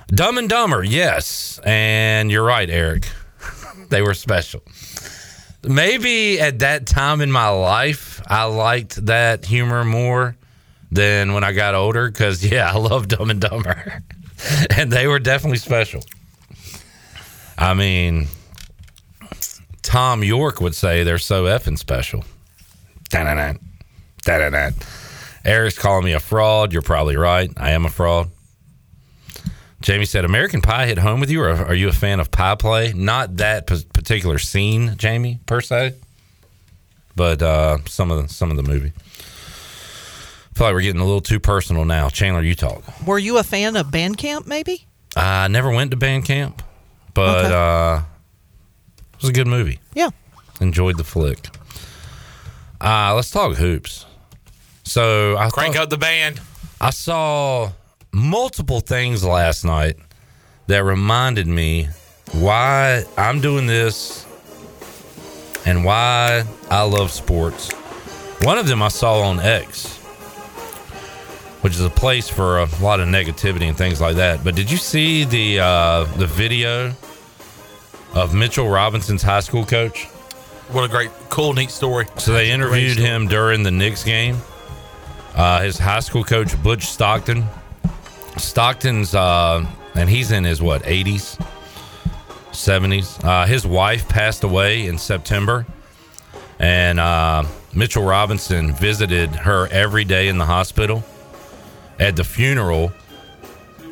[0.07, 3.09] Dumb and Dumber, yes, and you're right, Eric.
[3.89, 4.61] they were special.
[5.67, 10.35] Maybe at that time in my life, I liked that humor more
[10.91, 12.09] than when I got older.
[12.09, 14.01] Because yeah, I love Dumb and Dumber,
[14.77, 16.01] and they were definitely special.
[17.57, 18.27] I mean,
[19.81, 22.23] Thom Yorke would say they're so effing special.
[23.09, 23.53] Da-da-da.
[24.23, 24.71] Da-da-da.
[25.45, 26.73] Eric's calling me a fraud.
[26.73, 27.51] You're probably right.
[27.55, 28.29] I am a fraud.
[29.85, 32.55] Jamie said, American Pie hit home with you, or are you a fan of pie
[32.55, 32.91] play?
[32.93, 35.93] Not that p- particular scene, Jamie, per se,
[37.15, 38.91] but uh, some of the, some of the movie.
[38.97, 42.09] I feel like we're getting a little too personal now.
[42.09, 42.81] Chandler, you talk.
[43.05, 44.87] Were you a fan of Bandcamp, maybe?
[45.15, 46.63] I never went to band camp,
[47.13, 47.53] but Okay.
[47.53, 47.99] uh,
[49.13, 49.79] it was a good movie.
[49.93, 50.09] Yeah.
[50.61, 51.47] Enjoyed the flick.
[52.81, 54.07] Uh, let's talk hoops.
[54.83, 56.41] So I Crank thought- up the band.
[56.81, 57.69] I saw
[58.15, 59.97] multiple things last night
[60.67, 61.89] that reminded me
[62.31, 64.25] why I'm doing this
[65.65, 67.73] and why I love sports.
[68.41, 69.97] One of them I saw on X,
[71.61, 74.45] which is a place for a lot of negativity and things like that.
[74.45, 76.93] But did you see the uh, the video
[78.13, 80.05] of Mitchell Robinson's high school coach?
[80.71, 82.07] What a great, cool, neat story.
[82.17, 84.37] So they interviewed him during the Knicks game.
[85.35, 87.45] Uh, his high school coach Butch Stockton.
[88.37, 91.37] Stockton's uh, and he's in his what 80s,
[92.51, 93.23] 70s.
[93.23, 95.65] Uh, his wife passed away in September,
[96.59, 97.43] and uh,
[97.73, 101.03] Mitchell Robinson visited her every day in the hospital.
[101.97, 102.91] At the funeral,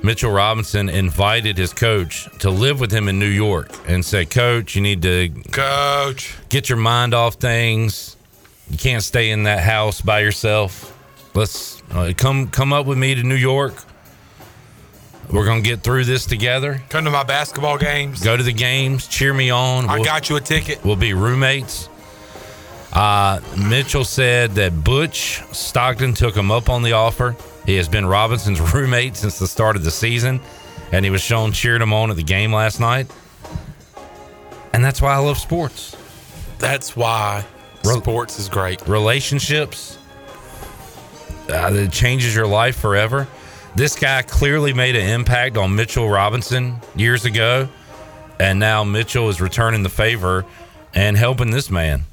[0.03, 4.75] Mitchell Robinson invited his coach to live with him in New York and said, "Coach,
[4.75, 6.35] you need to Coach.
[6.49, 8.17] get your mind off things.
[8.69, 10.89] You can't stay in that house by yourself.
[11.33, 13.73] Let's uh, come come up with me to New York.
[15.31, 16.81] We're gonna get through this together.
[16.89, 18.21] Come to my basketball games.
[18.21, 19.07] Go to the games.
[19.07, 19.89] Cheer me on.
[19.89, 20.83] I We'll- got you a ticket.
[20.85, 21.89] We'll be roommates.
[22.91, 27.35] Uh, Mitchell said that Butch Stockton took him up on the offer.
[27.65, 30.39] He has been Robinson's roommate since the start of the season,
[30.91, 33.07] and he was shown cheering him on at the game last night.
[34.73, 35.95] And that's why I love sports.
[36.59, 37.45] That's why
[37.83, 38.87] sports is great.
[38.87, 39.97] Relationships,
[41.49, 43.27] uh, it changes your life forever.
[43.75, 47.67] This guy clearly made an impact on Mitchell Robinson years ago,
[48.39, 50.45] and now Mitchell is returning the favor
[50.93, 52.03] and helping this man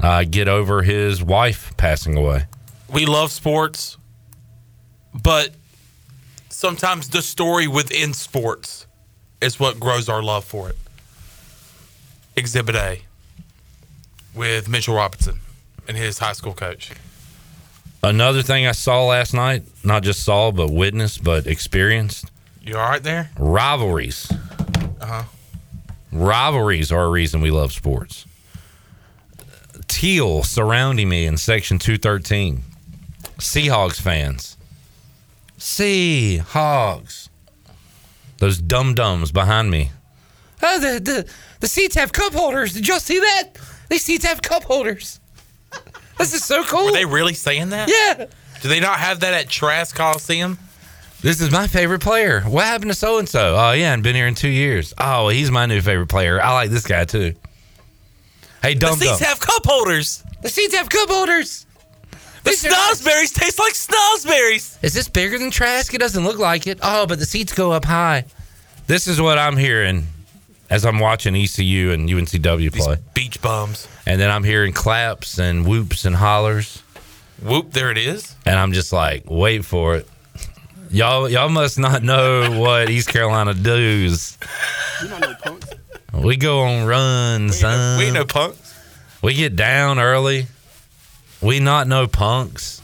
[0.00, 2.44] uh, get over his wife passing away.
[2.92, 3.96] We love sports,
[5.14, 5.54] but
[6.50, 8.86] sometimes the story within sports
[9.40, 10.76] is what grows our love for it.
[12.36, 13.00] Exhibit A
[14.34, 15.40] with Mitchell Robinson
[15.88, 16.90] and his high school coach.
[18.02, 22.26] Another thing I saw last night, not just saw, but witnessed, but experienced
[22.62, 23.30] You all right there?
[23.38, 24.30] rivalries.
[25.00, 25.22] Uh huh.
[26.12, 28.24] Rivalries are a reason we love sports.
[29.88, 32.62] Teal surrounding me in section 213.
[33.38, 34.56] Seahawks fans.
[35.58, 37.28] Seahawks.
[38.38, 39.90] Those dum dums behind me.
[40.62, 41.30] Oh, the, the,
[41.60, 42.74] the seats have cup holders.
[42.74, 43.50] Did y'all see that?
[43.88, 45.20] These seats have cup holders.
[46.18, 46.86] This is so cool.
[46.86, 47.88] Were they really saying that?
[47.88, 48.26] Yeah.
[48.60, 50.58] Do they not have that at Trask Coliseum?
[51.20, 52.42] This is my favorite player.
[52.42, 53.56] What happened to so and so?
[53.56, 54.94] Oh yeah, and been here in two years.
[54.98, 56.40] Oh, he's my new favorite player.
[56.40, 57.34] I like this guy too.
[58.62, 58.98] Hey, don't.
[58.98, 59.28] The seats dumb.
[59.28, 60.22] have cup holders.
[60.42, 61.66] The seats have cup holders.
[62.44, 64.82] The snozberries taste like snozberries.
[64.82, 65.92] Is this bigger than Trask?
[65.92, 66.78] It doesn't look like it.
[66.82, 68.24] Oh, but the seats go up high.
[68.86, 70.06] This is what I'm hearing
[70.70, 72.96] as I'm watching ECU and UNCW play.
[73.14, 73.88] Beach bums.
[74.06, 76.82] And then I'm hearing claps and whoops and hollers.
[77.42, 78.34] Whoop, there it is.
[78.44, 80.08] And I'm just like, wait for it.
[80.90, 84.38] Y'all y'all must not know what East Carolina does.
[85.02, 85.68] We not no punks.
[86.14, 87.62] We go on runs.
[87.62, 88.74] We ain't no punks.
[89.22, 90.46] We get down early.
[91.42, 92.82] We not no punks.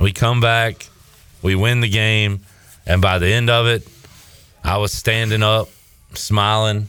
[0.00, 0.88] We come back.
[1.42, 2.40] We win the game.
[2.86, 3.86] And by the end of it,
[4.64, 5.68] I was standing up,
[6.14, 6.88] smiling,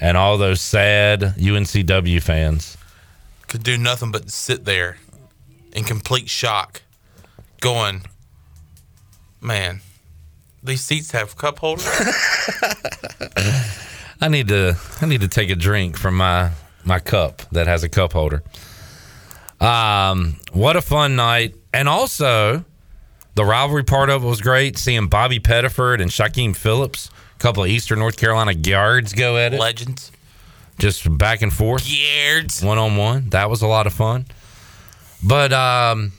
[0.00, 2.76] and all those sad UNCW fans.
[3.48, 4.98] Could do nothing but sit there
[5.72, 6.82] in complete shock,
[7.60, 8.02] going,
[9.40, 9.80] man,
[10.62, 11.86] these seats have cup holders.
[14.20, 16.50] I need to I need to take a drink from my
[16.84, 18.42] my cup that has a cup holder.
[19.60, 21.54] Um, what a fun night.
[21.72, 22.64] And also
[23.34, 24.78] the rivalry part of it was great.
[24.78, 29.52] Seeing Bobby Pettiford and Shykeim Phillips, a couple of Eastern North Carolina guards go at
[29.54, 29.60] it.
[29.60, 30.12] Legends.
[30.78, 31.86] Just back and forth.
[31.88, 32.62] Guards.
[32.62, 33.30] One on one.
[33.30, 34.26] That was a lot of fun.
[35.22, 36.12] But um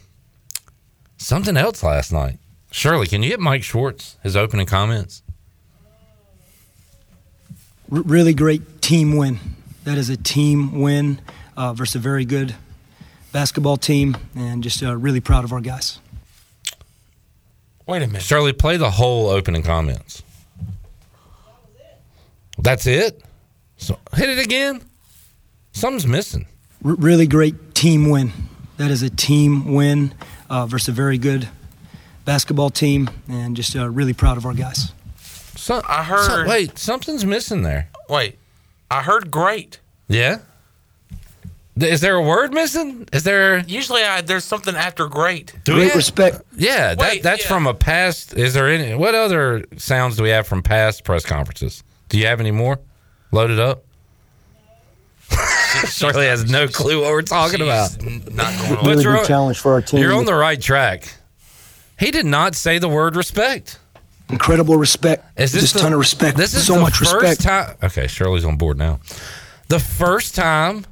[1.18, 2.40] something else last night.
[2.72, 5.24] Shirley, can you get Mike Schwartz his opening comments?
[7.92, 9.40] R- really great team win.
[9.84, 11.22] That is a team win
[11.56, 12.56] uh, versus a very good
[13.32, 16.00] basketball team, and just uh, really proud of our guys.
[17.86, 18.22] Wait a minute.
[18.22, 20.24] Shirley, play the whole opening comments.
[22.60, 23.24] That's it?
[23.78, 24.82] So hit it again.
[25.72, 26.48] Something's missing.
[26.84, 28.32] R- really great team win.
[28.78, 30.14] That is a team win
[30.50, 31.48] uh, versus a very good
[32.26, 34.92] basketball team, and just uh, really proud of our guys.
[35.56, 36.48] So, I heard.
[36.48, 37.90] wait, something's missing there.
[38.10, 38.38] Wait,
[38.92, 39.80] I heard great.
[40.08, 40.40] Yeah.
[41.80, 43.08] Is there a word missing?
[43.14, 43.60] Is there?
[43.68, 45.54] Usually, I, there's something after great.
[45.64, 46.42] Do we Great have- respect.
[46.58, 47.48] Yeah, that, Wait, that's yeah.
[47.48, 48.34] from a past.
[48.36, 48.96] Is there any?
[48.96, 51.84] What other sounds do we have from past press conferences?
[52.10, 52.80] Do you have any more
[53.32, 53.84] loaded up?
[55.90, 57.92] Shirley has no clue what we're talking about.
[58.02, 58.86] Not going But on.
[58.86, 60.00] Really you're on- challenge for our team.
[60.02, 61.14] You're on the right track.
[62.00, 63.80] He did not say the word respect.
[64.30, 65.26] Incredible respect.
[65.40, 66.38] Is this just the- ton of respect.
[66.38, 67.42] This is so the much first respect.
[67.42, 67.76] time.
[67.84, 69.00] Okay, Shirley's on board now.
[69.68, 70.86] The first time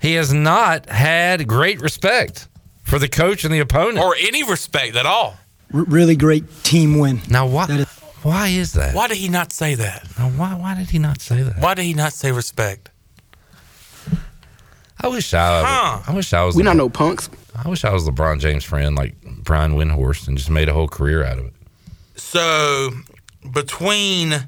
[0.00, 2.48] he has not had great respect
[2.82, 3.98] for the coach and the opponent.
[3.98, 5.36] Or any respect at all.
[5.72, 7.20] R- really great team win.
[7.28, 7.84] now, why?
[8.24, 8.94] That is- Why is that?
[8.94, 10.06] Why did he not say that?
[10.18, 10.54] Now, why?
[10.54, 11.58] Why did he not say that?
[11.58, 12.90] Why did he not say respect?
[15.00, 15.62] I wish I.
[15.64, 16.02] Huh.
[16.06, 16.54] I wish I was.
[16.56, 17.28] We the- not no punks.
[17.54, 20.88] I wish I was LeBron James' friend, like Brian Windhorst, and just made a whole
[20.88, 21.52] career out of it.
[22.16, 22.90] So,
[23.52, 24.46] between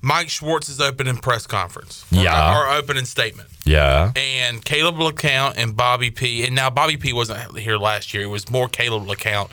[0.00, 2.56] Mike Schwartz's opening press conference, or- Yeah.
[2.56, 4.12] or opening statement, Yeah.
[4.16, 6.44] and Caleb LeCount and Bobby P.
[6.46, 7.12] And now Bobby P.
[7.12, 8.22] wasn't here last year.
[8.24, 9.50] It was more Caleb LeCount,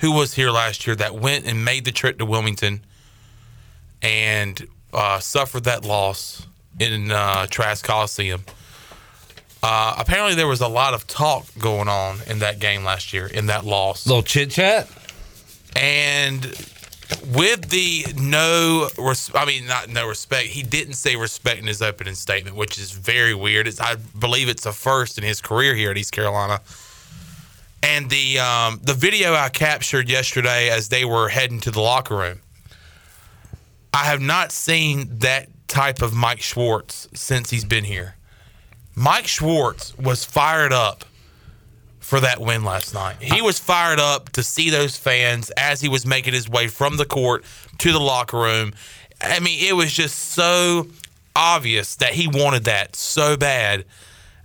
[0.00, 2.80] who was here last year, that went and made the trip to Wilmington
[4.02, 6.46] and uh, suffered that loss
[6.78, 8.44] in uh, Trask Coliseum.
[9.62, 13.26] Uh, apparently, there was a lot of talk going on in that game last year,
[13.26, 14.06] in that loss.
[14.06, 14.88] Little chit chat.
[15.74, 16.44] And
[17.34, 20.48] with the no, res- I mean not no respect.
[20.48, 23.66] He didn't say respect in his opening statement, which is very weird.
[23.66, 26.60] It's, I believe it's a first in his career here at East Carolina.
[27.82, 32.16] And the um, the video I captured yesterday as they were heading to the locker
[32.16, 32.40] room,
[33.92, 38.16] I have not seen that type of Mike Schwartz since he's been here.
[38.94, 41.04] Mike Schwartz was fired up
[42.00, 43.16] for that win last night.
[43.20, 46.96] He was fired up to see those fans as he was making his way from
[46.96, 47.44] the court
[47.78, 48.72] to the locker room.
[49.20, 50.88] I mean, it was just so
[51.36, 53.84] obvious that he wanted that so bad.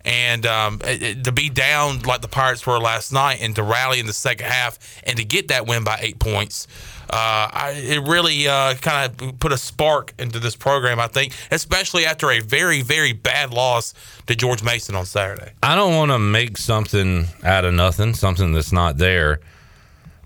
[0.05, 4.05] And um, to be down like the Pirates were last night and to rally in
[4.05, 6.67] the second half and to get that win by eight points,
[7.09, 11.33] uh, I, it really uh, kind of put a spark into this program, I think,
[11.51, 13.93] especially after a very, very bad loss
[14.27, 15.51] to George Mason on Saturday.
[15.61, 19.39] I don't want to make something out of nothing, something that's not there,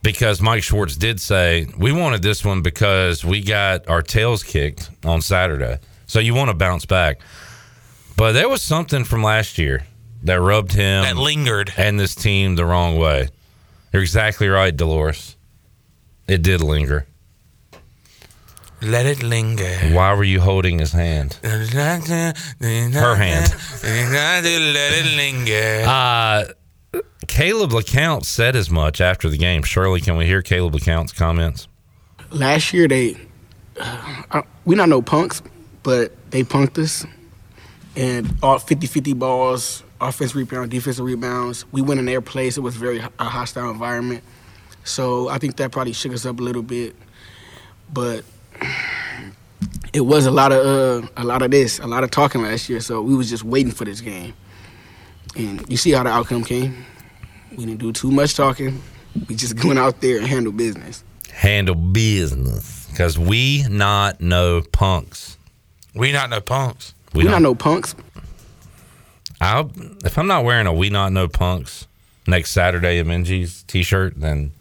[0.01, 4.89] because Mike Schwartz did say we wanted this one because we got our tails kicked
[5.03, 5.80] on Saturday.
[6.05, 7.19] So you want to bounce back.
[8.18, 9.86] But there was something from last year
[10.24, 11.72] that rubbed him That lingered.
[11.78, 13.30] and this team the wrong way.
[13.93, 15.36] You're exactly right, Dolores.
[16.28, 17.05] It did linger.
[18.82, 19.72] Let it linger.
[19.93, 21.39] Why were you holding his hand?
[21.43, 21.65] Her
[23.15, 23.55] hand.
[23.84, 25.84] Let it linger.
[25.88, 26.45] Uh,
[27.28, 29.63] Caleb LeCount said as much after the game.
[29.63, 31.68] Shirley, can we hear Caleb LeCount's comments?
[32.32, 33.15] Last year they,
[33.80, 35.41] uh, we not no punks,
[35.84, 37.05] but they punked us,
[37.98, 41.66] and all 50-50 balls, offense rebound, defensive rebounds.
[41.72, 42.56] We went in their place.
[42.56, 44.24] It was very a hostile environment,
[44.84, 46.95] so I think that probably shook us up a little bit,
[47.91, 48.24] but.
[49.93, 52.70] It was a lot of uh, a lot of this, a lot of talking last
[52.70, 52.80] year.
[52.80, 54.34] So we was just waiting for this game,
[55.36, 56.86] and you see how the outcome came.
[57.52, 58.84] We didn't do too much talking.
[59.28, 61.04] We just went out there and handled business.
[61.32, 65.38] Handle business because we not no punks.
[65.95, 66.93] We not no punks.
[67.14, 67.95] We, not no punks.
[69.39, 69.72] I'll,
[70.03, 71.88] if I'm not wearing a We Not No Punks
[72.26, 74.51] next Saturday at Minges t-shirt, then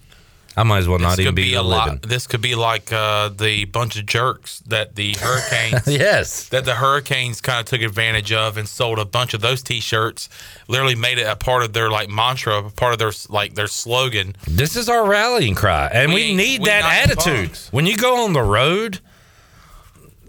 [0.54, 1.94] I might as well not This even be, be a living.
[1.94, 2.02] lot.
[2.02, 5.86] This could be like uh, the bunch of jerks that the Hurricanes.
[5.86, 6.48] yes.
[6.50, 10.28] That the Hurricanes kind of took advantage of and sold a bunch of those T-shirts.
[10.68, 13.68] Literally made it a part of their like mantra, a part of their like their
[13.68, 14.36] slogan.
[14.46, 17.56] This is our rallying cry, and we, We- need we that attitude.
[17.70, 19.00] When you go on the road,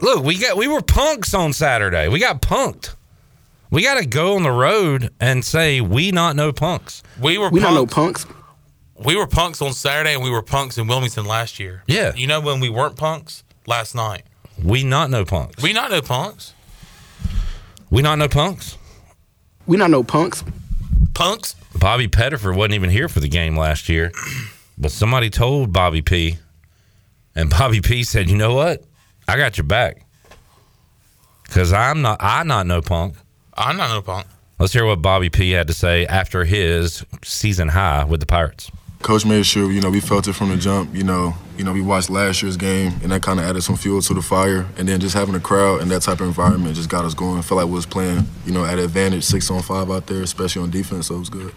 [0.01, 2.07] look, we got we were punks on Saturday.
[2.07, 2.95] We got punked.
[3.69, 7.03] We got to go on the road and say we not no punks.
[7.21, 8.23] We were We not no punks.
[8.25, 8.37] punks.
[9.05, 11.83] We were punks on Saturday, and we were punks in Wilmington last year.
[11.85, 12.13] Yeah.
[12.15, 14.23] You know when we weren't punks last night.
[14.63, 15.61] We not no punks.
[15.61, 16.53] We not no punks.
[17.89, 18.77] We not no punks.
[19.67, 20.43] We not no punks.
[21.13, 21.55] Punks.
[21.75, 24.11] Bobby Pettiford wasn't even here for the game last year,
[24.77, 26.37] but somebody told Bobby P,
[27.35, 28.83] and Bobby P said, "You know what?
[29.27, 30.05] I got your back,
[31.43, 33.15] because I'm not I not no punk."
[33.59, 34.27] I'm not no punk.
[34.59, 38.71] Let's hear what Bobby P had to say after his season high with the Pirates.
[39.03, 40.95] Coach made sure, you know, we felt it from the jump.
[40.95, 43.75] You know, you know, we watched last year's game, and that kind of added some
[43.75, 44.65] fuel to the fire.
[44.77, 47.37] And then just having a crowd and that type of environment just got us going.
[47.37, 50.23] I Felt like we was playing, you know, at advantage, six on five out there,
[50.23, 51.07] especially on defense.
[51.07, 51.53] So it was good.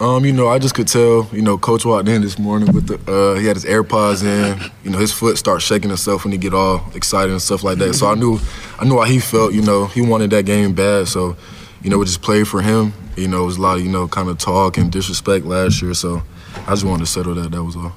[0.00, 1.28] Um, you know, I just could tell.
[1.32, 4.70] You know, Coach walked in this morning with the uh, he had his AirPods in.
[4.82, 7.78] You know, his foot starts shaking himself when he get all excited and stuff like
[7.78, 7.94] that.
[7.94, 8.38] So I knew,
[8.78, 9.54] I knew how he felt.
[9.54, 11.06] You know, he wanted that game bad.
[11.06, 11.36] So,
[11.82, 12.92] you know, we just played for him.
[13.16, 15.80] You know, it was a lot of you know kind of talk and disrespect last
[15.80, 15.94] year.
[15.94, 16.22] So
[16.66, 17.52] I just wanted to settle that.
[17.52, 17.94] That was all.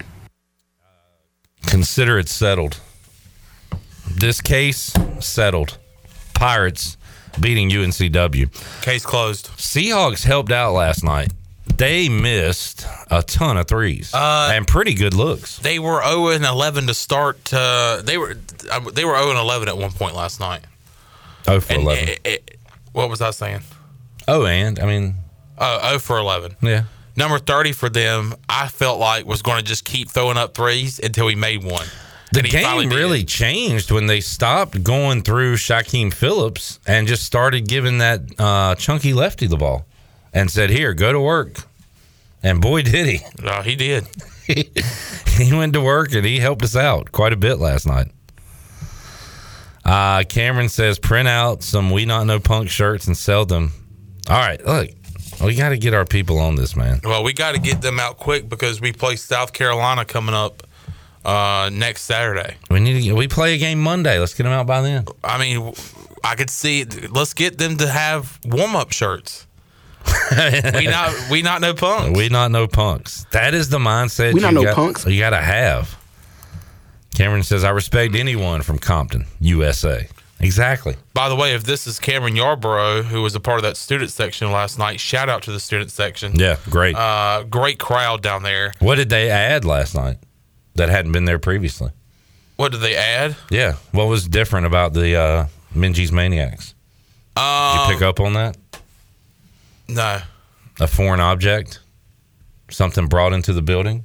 [1.66, 2.80] Consider it settled.
[4.16, 5.78] This case settled.
[6.36, 6.96] Pirates
[7.40, 8.82] beating UNCW.
[8.84, 9.48] Case closed.
[9.58, 11.32] Seahawks helped out last night.
[11.78, 15.58] They missed a ton of threes Uh, and pretty good looks.
[15.60, 17.54] They were 0 and 11 to start.
[17.54, 18.36] Uh, they were
[18.72, 20.62] uh, they were 0 and 11 at one point last night.
[21.48, 22.08] Oh for And eleven.
[22.10, 22.58] it- it-
[22.94, 23.62] what was I saying?
[24.28, 25.16] oh, and I mean,
[25.60, 26.56] Oh, 0 for 11.
[26.62, 26.84] yeah.
[27.16, 31.00] Number 30 for them, I felt like was going to just keep throwing up threes
[31.00, 31.86] until he made one.
[32.32, 38.00] The game really changed when they stopped going through Shykeim Phillips and just started giving
[38.00, 39.86] that uh, chunky lefty the ball
[40.34, 41.64] and said, "Here, go to work."
[42.44, 43.20] And boy, did he!
[43.44, 44.08] Oh, he did.
[44.48, 48.12] he went to work and he helped us out quite a bit last night.
[49.84, 53.72] Uh, Cameron says, print out some We Not Know Punk shirts and sell them.
[54.30, 54.90] All right, look,
[55.42, 57.00] we got to get our people on this, man.
[57.04, 60.64] Well, we got to get them out quick because we play South Carolina coming up
[61.24, 62.58] uh, next Saturday.
[62.70, 64.20] We need to get, we play a game Monday.
[64.20, 65.06] Let's get them out by then.
[65.24, 65.74] I mean,
[66.22, 66.84] I could see.
[66.84, 69.47] Let's get them to have warm up shirts.
[70.76, 72.18] We not we not no punks.
[72.18, 73.26] We not know punks.
[73.32, 74.34] That is the mindset.
[74.34, 75.06] We not you know got- punks.
[75.06, 75.98] You got to have.
[77.16, 80.08] Cameron says, "I respect anyone from Compton, USA."
[80.40, 80.96] Exactly.
[81.16, 84.12] By the way, if this is Cameron Yarborough, who was a part of that student
[84.12, 86.36] section last night, shout out to the student section.
[86.36, 86.96] Yeah, great.
[86.96, 88.72] Uh, great crowd down there.
[88.80, 90.18] what did they add last night
[90.76, 91.90] that hadn't been there previously?
[92.56, 93.36] What did they add?
[93.50, 93.74] Yeah.
[93.92, 95.46] What was different about the uh,
[95.76, 96.76] Minges Maniacs?
[97.36, 98.58] Did Um, you pick up on that?
[99.90, 100.20] No.
[100.80, 101.80] A foreign object?
[102.70, 104.04] Something brought into the building?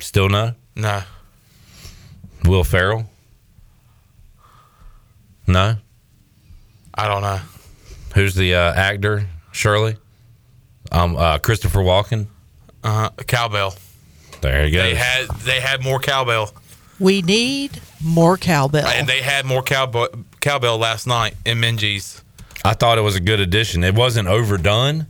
[0.00, 0.54] Still no?
[0.76, 1.02] No.
[2.44, 3.04] Will Ferrell?
[5.46, 5.76] No?
[6.94, 7.40] I don't know.
[8.14, 9.26] Who's the uh, actor?
[9.52, 9.96] Shirley?
[10.90, 12.26] Um, uh, Christopher Walken?
[12.82, 13.74] Uh, cowbell.
[14.40, 14.82] There you go.
[14.82, 16.52] They had they had more cowbell,
[17.00, 18.86] We need more cowbell.
[18.86, 20.08] and they had more cowbell
[20.40, 22.22] cowbell last night in Minges.
[22.68, 23.82] I thought it was a good addition.
[23.82, 25.06] It wasn't overdone.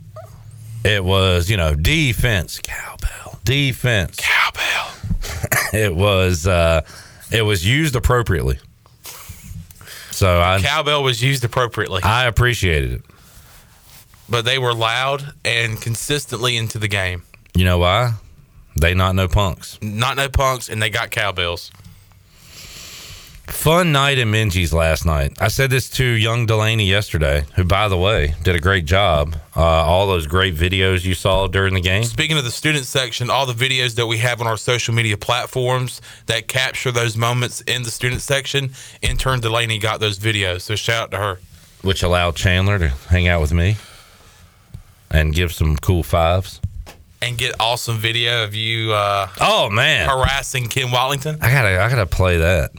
[0.85, 4.93] It was, you know, defense, cowbell, defense, cowbell.
[5.73, 6.83] it was, uh,
[7.33, 8.59] it was used appropriately.
[10.11, 13.01] So I, Cowbell was used appropriately, I appreciated it.
[14.29, 17.23] but they were loud and consistently into the game.
[17.55, 18.13] You know why?
[18.79, 19.77] They not no punks.
[19.81, 21.71] Not no punks, and they got cowbells.
[23.49, 25.33] Fun night in Minges last night.
[25.41, 29.35] I said this to young Delaney yesterday, who, by the way, did a great job.
[29.55, 32.03] Uh, all those great videos you saw during the game.
[32.03, 35.17] Speaking of the student section, all the videos that we have on our social media
[35.17, 38.71] platforms that capture those moments in the student section,
[39.01, 40.61] intern Delaney got those videos.
[40.61, 41.39] So shout out to her.
[41.81, 43.75] which allowed Chandler to hang out with me
[45.11, 46.61] and give some cool fives.
[47.21, 51.39] And get awesome video of you uh, Oh man, harassing Ken Watlington.
[51.41, 52.71] I gotta, I gotta play that.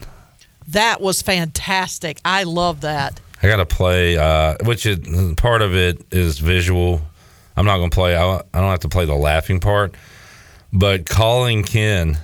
[0.72, 2.20] That was fantastic.
[2.24, 3.20] I love that.
[3.42, 7.00] I gotta play, uh, which is part of it is visual.
[7.56, 8.16] I'm not gonna play.
[8.16, 9.94] I, I don't have to play the laughing part,
[10.72, 12.18] but calling Ken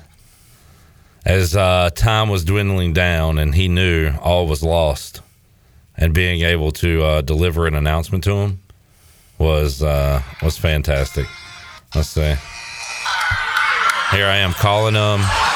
[1.25, 5.23] as uh, time was dwindling down and he knew all was lost,
[5.97, 8.61] and being able to uh, deliver an announcement to him
[9.39, 11.27] was uh, was fantastic.
[11.95, 12.35] Let's see.
[14.13, 15.56] Here I am calling him.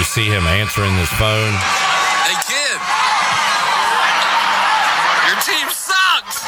[0.00, 1.52] You see him answering his phone.
[2.24, 2.80] Hey, kid.
[5.28, 6.46] Your team sucks.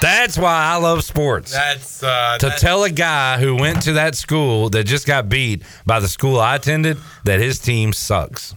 [0.00, 1.52] That's why I love sports.
[1.52, 5.28] That's uh, to that- tell a guy who went to that school that just got
[5.28, 8.54] beat by the school I attended that his team sucks.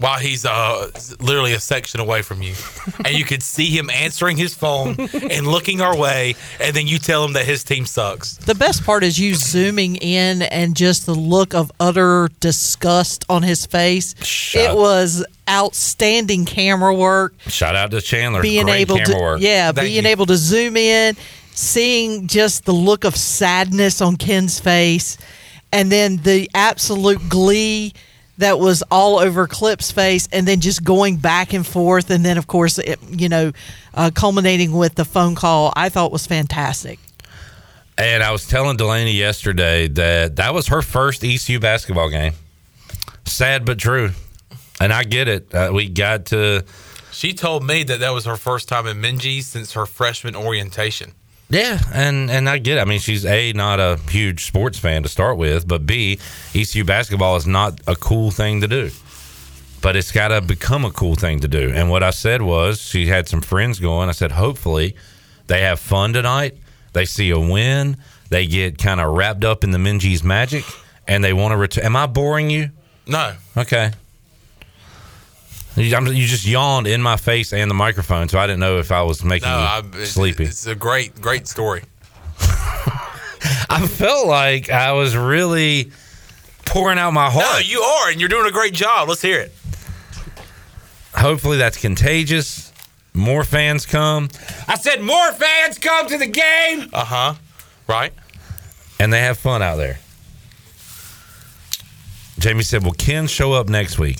[0.00, 0.90] While he's uh
[1.20, 2.54] literally a section away from you,
[3.04, 6.98] and you could see him answering his phone and looking our way, and then you
[6.98, 8.36] tell him that his team sucks.
[8.38, 13.42] The best part is you zooming in and just the look of utter disgust on
[13.42, 14.14] his face.
[14.24, 17.34] Shut- It was outstanding camera work.
[17.46, 18.42] Shout out to Chandler.
[18.42, 19.40] being Great able camera to work.
[19.42, 21.16] yeah being able to zoom in
[21.52, 25.18] seeing just the look of sadness on ken's face
[25.72, 27.92] and then the absolute glee
[28.40, 32.36] that was all over clip's face and then just going back and forth and then
[32.38, 33.52] of course it, you know
[33.94, 36.98] uh, culminating with the phone call i thought was fantastic
[37.98, 42.32] And I was telling Delaney yesterday that that was her first ECU basketball game.
[43.26, 44.10] Sad but true.
[44.80, 45.54] And I get it.
[45.54, 46.64] Uh, we got to.
[47.12, 51.12] She told me that that was her first time in Minji since her freshman orientation.
[51.50, 52.80] Yeah, and and I get it.
[52.80, 56.18] I mean, she's a not a huge sports fan to start with, but b
[56.54, 58.90] ECU basketball is not a cool thing to do.
[59.82, 61.72] But it's got to become a cool thing to do.
[61.74, 64.08] And what I said was, she had some friends going.
[64.10, 64.94] I said, hopefully,
[65.46, 66.58] they have fun tonight.
[66.92, 67.96] They see a win.
[68.28, 70.64] They get kind of wrapped up in the Minges magic,
[71.08, 71.84] and they want to return.
[71.84, 72.70] Am I boring you?
[73.06, 73.90] No, Okay.
[75.76, 78.78] You, I'm- you just yawned in my face and the microphone, so I didn't know
[78.78, 79.58] if I was making no,
[79.94, 80.44] you I, sleepy.
[80.44, 81.84] It's a great, great story.
[83.70, 85.92] I felt like I was really
[86.66, 87.46] pouring out my heart.
[87.52, 89.08] No, you are, and you're doing a great job.
[89.08, 89.52] Let's hear it.
[91.14, 92.72] Hopefully that's contagious.
[93.14, 94.28] More fans come.
[94.68, 96.88] I said more fans come to the game.
[96.92, 97.34] Uh huh.
[97.88, 98.12] Right.
[99.00, 99.98] And they have fun out there.
[102.38, 104.18] Jamie said, Will Ken show up next week?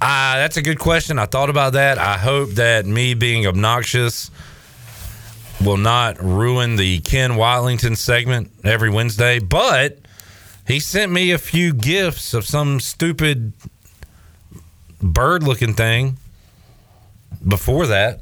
[0.00, 1.18] Uh, that's a good question.
[1.18, 1.98] I thought about that.
[1.98, 4.30] I hope that me being obnoxious
[5.64, 9.40] will not ruin the Ken Watlington segment every Wednesday.
[9.40, 9.98] But
[10.66, 13.52] he sent me a few gifts of some stupid
[15.02, 16.18] bird looking thing
[17.46, 18.20] before that.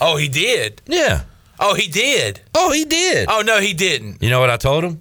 [0.00, 0.82] Oh, he did.
[0.86, 1.22] Yeah.
[1.58, 2.40] Oh, he did.
[2.54, 3.28] Oh, he did.
[3.28, 4.22] Oh no, he didn't.
[4.22, 5.00] You know what I told him?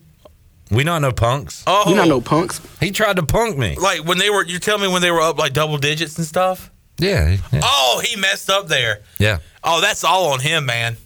[0.72, 1.63] We not no punks.
[1.67, 2.61] Oh, We not no punks.
[2.80, 3.76] He tried to punk me.
[3.76, 6.26] Like when they were, you tell me when they were up like double digits and
[6.26, 6.72] stuff.
[6.97, 7.38] Yeah.
[7.51, 7.61] yeah.
[7.63, 9.01] Oh, he messed up there.
[9.19, 9.39] Yeah.
[9.63, 10.97] Oh, that's all on him, man.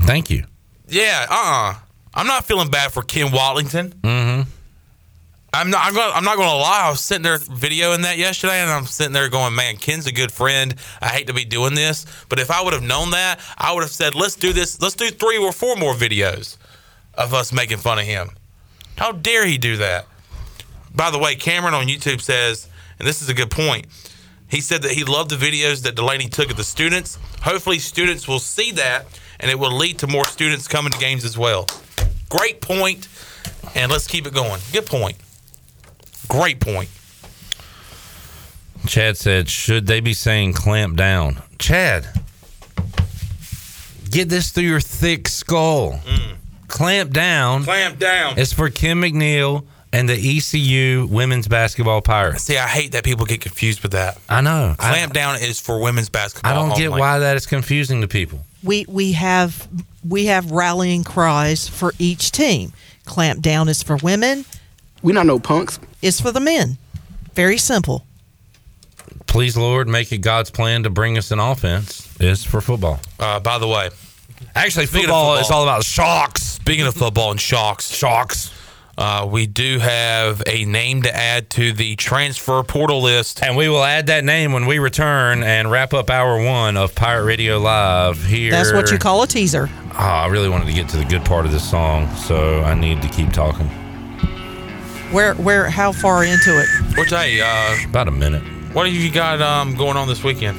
[0.00, 0.44] Thank you.
[0.88, 1.26] Yeah.
[1.30, 1.34] Uh.
[1.34, 1.74] uh
[2.12, 3.94] I'm not feeling bad for Ken Watlington.
[4.00, 4.50] Mm-hmm.
[5.52, 5.86] I'm not.
[5.86, 6.82] I'm, gonna, I'm not going to lie.
[6.84, 10.12] I was sitting there videoing that yesterday, and I'm sitting there going, "Man, Ken's a
[10.12, 10.74] good friend.
[11.00, 13.82] I hate to be doing this, but if I would have known that, I would
[13.82, 14.80] have said, let's do this.
[14.80, 16.56] Let's do three or four more videos
[17.14, 18.30] of us making fun of him.
[19.00, 20.06] How dare he do that?
[20.94, 23.86] By the way, Cameron on YouTube says, and this is a good point.
[24.46, 27.18] He said that he loved the videos that Delaney took of the students.
[27.40, 29.06] Hopefully, students will see that,
[29.40, 31.66] and it will lead to more students coming to games as well.
[32.28, 33.08] Great point,
[33.74, 34.60] and let's keep it going.
[34.70, 35.16] Good point.
[36.28, 36.90] Great point.
[38.86, 41.42] Chad said, should they be saying clamp down?
[41.58, 42.06] Chad,
[44.10, 45.92] get this through your thick skull.
[46.04, 46.36] Mm.
[46.70, 47.64] Clamp down.
[47.64, 48.38] Clamp down.
[48.38, 52.44] It's for Kim McNeill and the ECU women's basketball Pirates.
[52.44, 54.18] See, I hate that people get confused with that.
[54.28, 54.76] I know.
[54.78, 56.52] I, Clamp down is for women's basketball.
[56.52, 57.00] I don't get only.
[57.00, 58.40] why that is confusing to people.
[58.62, 59.68] we we have
[60.08, 62.72] we have rallying cries for each team
[63.04, 64.44] clamp down is for women
[65.02, 65.80] We not no punks.
[66.02, 66.76] is for the men
[67.34, 68.04] very simple
[69.26, 72.08] Please, Lord, make it God's plan to bring us an offense.
[72.20, 72.98] Is for football.
[73.18, 73.90] Uh, by the way,
[74.54, 75.40] Actually, Speaking football, football.
[75.44, 76.42] is all about shocks.
[76.42, 78.52] Speaking of football and shocks, shocks.
[78.98, 83.42] Uh, we do have a name to add to the transfer portal list.
[83.42, 86.94] And we will add that name when we return and wrap up hour one of
[86.94, 88.50] Pirate Radio Live here.
[88.50, 91.24] that's what you call a teaser Oh, I really wanted to get to the good
[91.24, 93.66] part of this song, so I need to keep talking.
[95.12, 98.42] where where how far into it Which hey, uh, About a minute.
[98.74, 100.58] what have you got um, going on this weekend?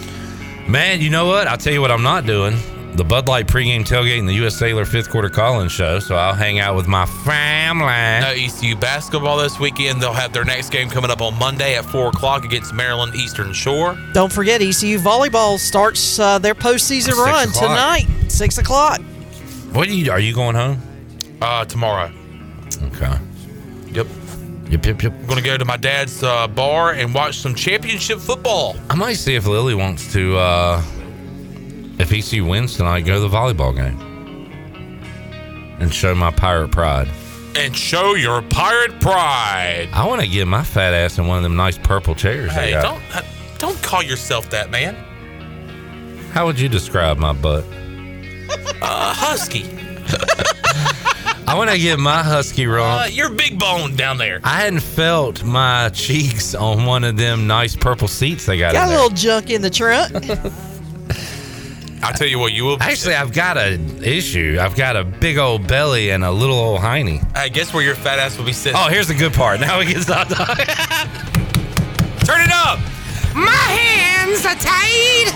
[0.67, 1.47] Man, you know what?
[1.47, 2.57] I'll tell you what I'm not doing.
[2.93, 4.55] The Bud Light pregame tailgate and the U.S.
[4.57, 5.99] Sailor fifth quarter call-in show.
[5.99, 7.85] So I'll hang out with my family.
[7.85, 10.01] No ECU basketball this weekend.
[10.01, 13.53] They'll have their next game coming up on Monday at four o'clock against Maryland Eastern
[13.53, 13.97] Shore.
[14.13, 17.63] don't forget ecu volleyball starts uh, their postseason Six run o'clock.
[17.63, 18.99] tonight six o'clock
[19.71, 20.11] What are you?
[20.11, 20.77] Are you going home?
[21.41, 22.11] Uh, tomorrow.
[22.83, 23.13] Okay.
[23.93, 24.07] Yep.
[24.69, 25.13] Yep, yep, yep.
[25.13, 28.75] I'm going to go to my dad's uh, bar and watch some championship football.
[28.89, 30.81] I might see if Lily wants to, uh,
[32.01, 33.99] if ECU wins tonight, go to the volleyball game
[35.79, 37.07] and show my pirate pride.
[37.55, 39.89] And show your pirate pride.
[39.93, 42.51] I want to get my fat ass in one of them nice purple chairs.
[42.53, 43.21] Hey, don't uh,
[43.57, 44.95] don't call yourself that, man.
[46.31, 47.65] How would you describe my butt?
[48.83, 49.63] Uh, husky.
[51.47, 53.07] I want to get my husky Uh, wrong.
[53.11, 54.39] you're big bone down there.
[54.43, 58.87] I hadn't felt my cheeks on one of them nice purple seats they got, Got
[58.87, 60.13] in a little junk in the trunk.
[62.03, 62.81] I tell you what, you will.
[62.81, 64.57] Actually, I've got an issue.
[64.59, 67.23] I've got a big old belly and a little old hiney.
[67.35, 68.79] I guess where your fat ass will be sitting.
[68.79, 69.59] Oh, here's the good part.
[69.59, 70.65] Now we can stop talking.
[72.25, 72.79] Turn it up.
[73.35, 75.33] My hands are tied.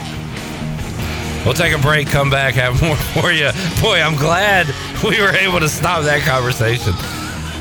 [1.46, 3.52] We'll take a break, come back, have more for you.
[3.80, 4.66] Boy, I'm glad
[5.04, 6.94] we were able to stop that conversation.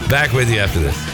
[0.09, 1.14] Back with you after this.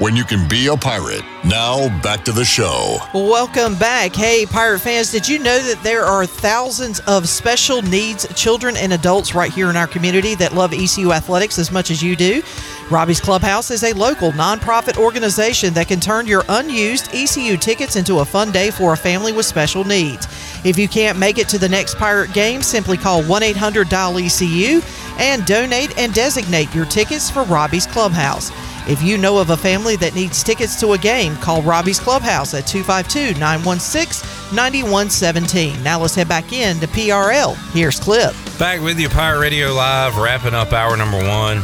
[0.00, 1.22] when you can be a pirate?
[1.44, 2.96] Now, back to the show.
[3.12, 4.14] Welcome back.
[4.14, 8.94] Hey, Pirate fans, did you know that there are thousands of special needs children and
[8.94, 12.42] adults right here in our community that love ECU athletics as much as you do?
[12.90, 18.20] Robbie's Clubhouse is a local nonprofit organization that can turn your unused ECU tickets into
[18.20, 20.26] a fun day for a family with special needs.
[20.64, 24.16] If you can't make it to the next Pirate game, simply call 1 800 Dial
[24.16, 24.80] ECU
[25.18, 28.50] and donate and designate your tickets for Robbie's Clubhouse.
[28.90, 32.52] If you know of a family that needs tickets to a game, call Robbie's Clubhouse
[32.54, 35.82] at 252 916 9117.
[35.82, 37.56] Now let's head back in to PRL.
[37.72, 38.34] Here's Clip.
[38.58, 41.58] Back with you, Pirate Radio Live, wrapping up hour number one.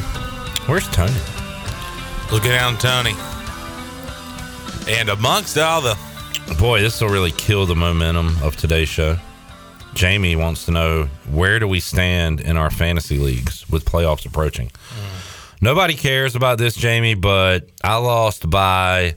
[0.66, 1.12] Where's Tony?
[2.30, 3.14] Look down, Tony.
[4.88, 5.98] And amongst all the
[6.60, 9.18] Boy, this will really kill the momentum of today's show.
[9.94, 14.70] Jamie wants to know where do we stand in our fantasy leagues with playoffs approaching?
[15.60, 19.16] Nobody cares about this, Jamie, but I lost by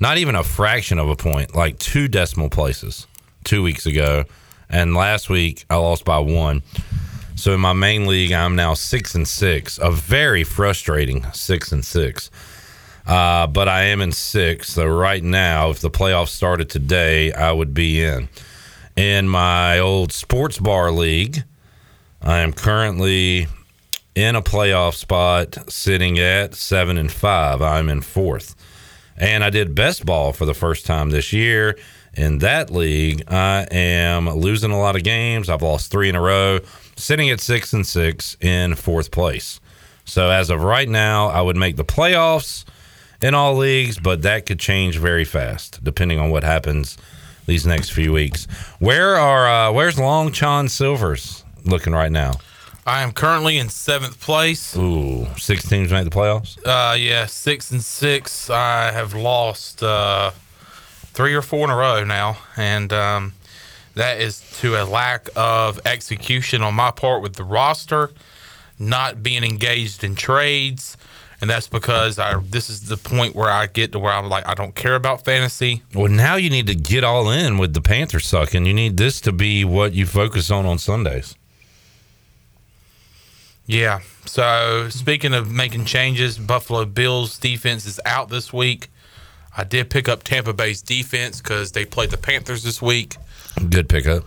[0.00, 3.06] not even a fraction of a point, like two decimal places
[3.44, 4.24] two weeks ago.
[4.68, 6.62] And last week I lost by one.
[7.36, 11.84] So in my main league, I'm now six and six, a very frustrating six and
[11.84, 12.30] six.
[13.06, 14.72] Uh, but I am in six.
[14.72, 18.28] So right now, if the playoffs started today, I would be in.
[18.96, 21.44] In my old sports bar league,
[22.22, 23.48] I am currently
[24.14, 27.60] in a playoff spot, sitting at seven and five.
[27.60, 28.54] I'm in fourth.
[29.16, 31.76] And I did best ball for the first time this year.
[32.14, 35.48] In that league, I am losing a lot of games.
[35.48, 36.60] I've lost three in a row,
[36.96, 39.60] sitting at six and six in fourth place.
[40.04, 42.64] So as of right now, I would make the playoffs
[43.20, 46.96] in all leagues, but that could change very fast depending on what happens
[47.46, 48.46] these next few weeks.
[48.78, 52.34] Where are uh, where's Long Chon Silvers looking right now?
[52.86, 54.76] I am currently in seventh place.
[54.76, 56.58] Ooh, six teams make the playoffs.
[56.66, 58.50] Uh, yeah, six and six.
[58.50, 60.32] I have lost uh,
[61.14, 63.32] three or four in a row now, and um,
[63.94, 68.10] that is to a lack of execution on my part with the roster,
[68.78, 70.98] not being engaged in trades,
[71.40, 72.38] and that's because I.
[72.38, 75.24] This is the point where I get to where I'm like, I don't care about
[75.24, 75.82] fantasy.
[75.94, 78.66] Well, now you need to get all in with the Panthers sucking.
[78.66, 81.34] You need this to be what you focus on on Sundays.
[83.66, 84.00] Yeah.
[84.26, 88.90] So speaking of making changes, Buffalo Bills defense is out this week.
[89.56, 93.16] I did pick up Tampa Bay's defense because they played the Panthers this week.
[93.70, 94.24] Good pickup.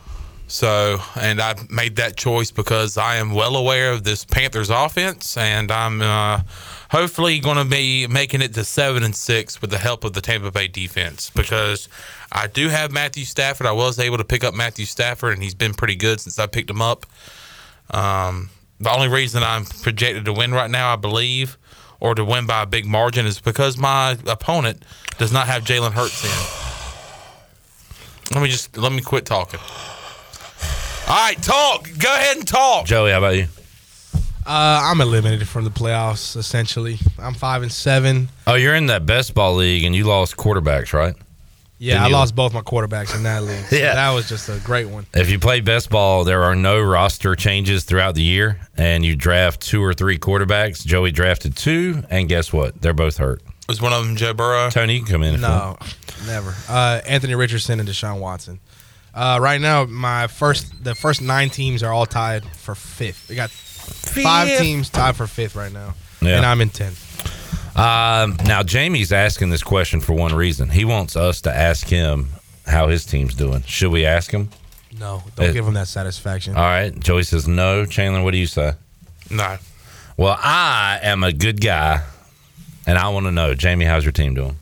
[0.49, 5.35] So, and I made that choice because I am well aware of this Panthers offense,
[5.35, 6.39] and I'm uh,
[6.89, 10.21] hopefully going to be making it to seven and six with the help of the
[10.21, 11.89] Tampa Bay defense because
[12.31, 13.67] I do have Matthew Stafford.
[13.67, 16.47] I was able to pick up Matthew Stafford, and he's been pretty good since I
[16.47, 17.05] picked him up.
[17.91, 18.49] Um,
[18.79, 21.57] the only reason I'm projected to win right now, I believe,
[21.99, 24.83] or to win by a big margin, is because my opponent
[25.17, 26.31] does not have Jalen Hurts in.
[28.35, 29.59] Let me just let me quit talking.
[31.07, 31.89] All right, talk.
[31.97, 32.85] Go ahead and talk.
[32.85, 33.47] Joey, how about you?
[34.45, 36.35] Uh, I'm eliminated from the playoffs.
[36.37, 38.29] Essentially, I'm five and seven.
[38.45, 41.15] Oh, you're in that best ball league and you lost quarterbacks, right?
[41.79, 43.65] Yeah, I lost both my quarterbacks in that league.
[43.69, 43.93] So Yeah.
[43.95, 45.05] that was just a great one.
[45.13, 49.15] If you play best ball, there are no roster changes throughout the year, and you
[49.15, 50.83] draft two or three quarterbacks.
[50.85, 52.81] Joey drafted two, and guess what?
[52.81, 53.41] They're both hurt.
[53.69, 54.69] Was one of them Joe Burrow?
[54.69, 55.39] Tony, you can come in.
[55.41, 55.95] No, want.
[56.25, 56.55] never.
[56.69, 58.59] Uh, Anthony Richardson and Deshaun Watson.
[59.13, 63.27] Uh, right now, my first the first nine teams are all tied for fifth.
[63.29, 66.37] We got five teams tied for fifth right now, Yeah.
[66.37, 67.03] and I'm in tenth.
[67.77, 70.69] Um, now Jamie's asking this question for one reason.
[70.69, 72.29] He wants us to ask him
[72.65, 73.61] how his team's doing.
[73.63, 74.49] Should we ask him?
[74.99, 76.55] No, don't Uh, give him that satisfaction.
[76.55, 76.97] All right.
[76.99, 77.85] Joey says no.
[77.85, 78.73] Chandler, what do you say?
[79.29, 79.57] No.
[80.17, 82.01] Well, I am a good guy,
[82.87, 84.55] and I want to know, Jamie, how's your team doing?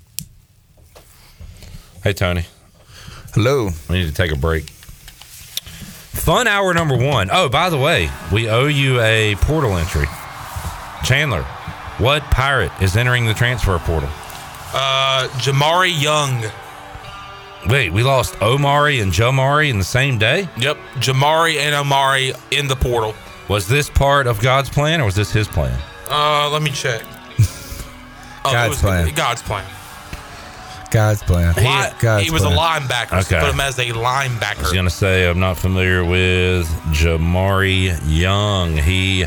[2.04, 2.44] Hey, Tony.
[3.34, 3.70] Hello.
[3.90, 4.70] We need to take a break.
[4.70, 7.30] Fun hour number one.
[7.32, 10.08] Oh, by the way, we owe you a portal entry.
[11.06, 11.46] Chandler,
[11.98, 14.10] what pirate is entering the transfer portal?
[14.74, 16.44] Uh, Jamari Young.
[17.68, 20.48] Wait, we lost Omari and Jamari in the same day?
[20.58, 23.16] Yep, Jamari and Omari in the portal.
[23.48, 25.80] Was this part of God's plan or was this his plan?
[26.10, 27.02] Uh, let me check.
[28.48, 29.12] Oh, God's plan.
[29.16, 29.66] God's plan.
[30.92, 31.56] God's plan.
[31.56, 32.54] Li- God's he was plan.
[32.54, 33.24] a linebacker.
[33.24, 33.40] So Okay.
[33.44, 34.28] put him as a I
[34.62, 38.78] was going to say, I'm not familiar with Jamari Young.
[38.78, 39.26] He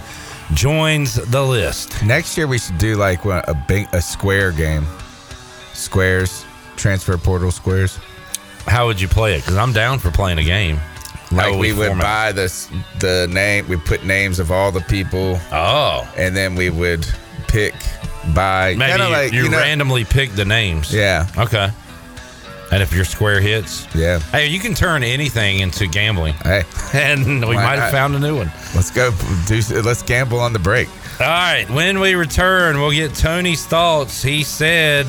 [0.55, 2.03] joins the list.
[2.05, 4.86] Next year we should do like a big a square game.
[5.72, 6.44] Squares,
[6.76, 7.99] transfer portal squares.
[8.66, 9.38] How would you play it?
[9.42, 10.78] Because I'm down for playing a game.
[11.30, 12.68] Like would we would buy this
[13.01, 13.68] the name.
[13.68, 15.38] We put names of all the people.
[15.53, 17.07] Oh, and then we would
[17.49, 17.74] pick
[18.34, 20.92] by Maybe like you you know, randomly pick the names.
[20.92, 21.26] Yeah.
[21.36, 21.70] Okay.
[22.70, 24.18] And if your square hits, yeah.
[24.18, 26.34] Hey, you can turn anything into gambling.
[26.34, 28.52] Hey, and we might have found a new one.
[28.74, 29.10] Let's go.
[29.46, 30.88] Do let's gamble on the break.
[31.20, 31.66] All right.
[31.70, 34.22] When we return, we'll get Tony's thoughts.
[34.22, 35.06] He said,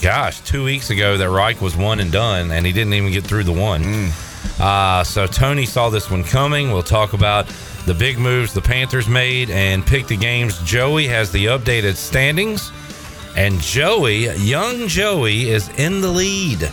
[0.00, 3.24] "Gosh, two weeks ago that Reich was one and done, and he didn't even get
[3.24, 4.60] through the one." Mm.
[4.60, 6.72] Uh, so Tony saw this one coming.
[6.72, 7.46] We'll talk about
[7.86, 10.60] the big moves the Panthers made and pick the games.
[10.62, 12.70] Joey has the updated standings,
[13.36, 16.70] and Joey, young Joey, is in the lead.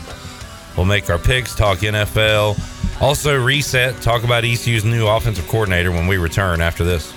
[0.76, 6.08] We'll make our picks, talk NFL, also reset, talk about ECU's new offensive coordinator when
[6.08, 7.14] we return after this.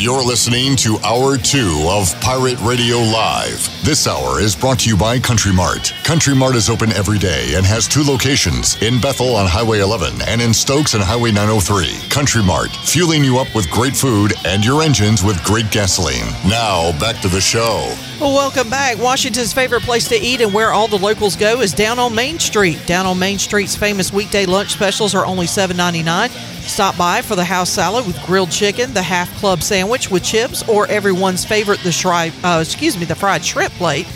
[0.00, 3.68] You're listening to Hour 2 of Pirate Radio Live.
[3.84, 5.92] This hour is brought to you by Country Mart.
[6.04, 10.22] Country Mart is open every day and has two locations in Bethel on Highway 11
[10.28, 12.08] and in Stokes on Highway 903.
[12.10, 16.28] Country Mart, fueling you up with great food and your engines with great gasoline.
[16.46, 17.92] Now, back to the show.
[18.20, 18.98] Welcome back.
[18.98, 22.40] Washington's favorite place to eat and where all the locals go is down on Main
[22.40, 22.84] Street.
[22.84, 26.30] Down on Main Street's famous weekday lunch specials are only $7.99.
[26.66, 30.68] Stop by for the house salad with grilled chicken, the half club sandwich with chips,
[30.68, 34.06] or everyone's favorite, the shri- uh, excuse me, the fried shrimp plate.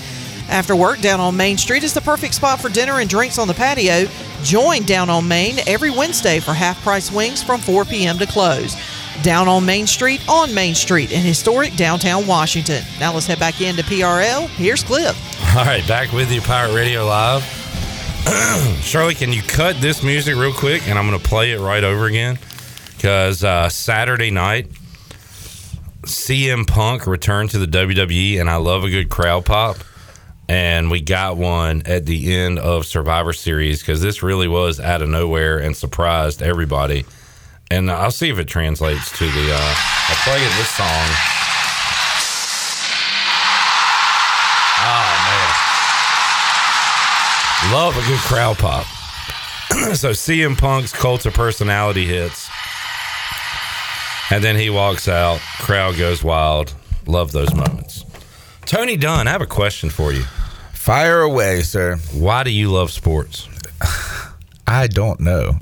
[0.49, 3.47] After work, down on Main Street is the perfect spot for dinner and drinks on
[3.47, 4.07] the patio.
[4.43, 8.19] Join Down on Main every Wednesday for half price wings from 4 p.m.
[8.19, 8.75] to close.
[9.23, 12.83] Down on Main Street, on Main Street in historic downtown Washington.
[12.99, 14.49] Now let's head back into PRL.
[14.49, 15.17] Here's Cliff.
[15.57, 17.43] All right, back with you, Pirate Radio Live.
[18.83, 20.89] Shirley, can you cut this music real quick?
[20.89, 22.39] And I'm going to play it right over again.
[22.97, 24.69] Because uh, Saturday night,
[26.03, 29.77] CM Punk returned to the WWE, and I love a good crowd pop.
[30.49, 35.03] And we got one at the end of Survivor Series because this really was out
[35.03, 37.05] of nowhere and surprised everybody.
[37.73, 39.51] And I'll see if it translates to the.
[39.51, 39.75] Uh,
[40.09, 41.07] I'll play you this song.
[44.85, 45.09] Oh,
[47.65, 47.73] man.
[47.73, 48.85] Love a good crowd pop.
[49.97, 52.51] so CM Punk's cult of personality hits.
[54.31, 55.41] And then he walks out.
[55.61, 56.75] Crowd goes wild.
[57.07, 58.05] Love those moments.
[58.67, 60.25] Tony Dunn, I have a question for you.
[60.75, 61.97] Fire away, sir.
[62.13, 63.49] Why do you love sports?
[64.67, 65.55] I don't know.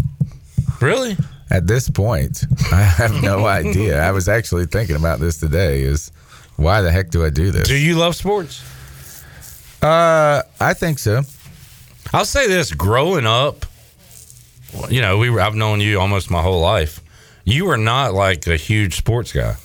[0.80, 1.16] Really?
[1.50, 4.00] At this point, I have no idea.
[4.00, 5.82] I was actually thinking about this today.
[5.82, 6.12] Is
[6.56, 7.66] why the heck do I do this?
[7.68, 8.62] Do you love sports?
[9.82, 11.22] Uh, I think so.
[12.12, 13.66] I'll say this: growing up,
[14.88, 17.00] you know, we were, I've known you almost my whole life.
[17.44, 19.56] You were not like a huge sports guy.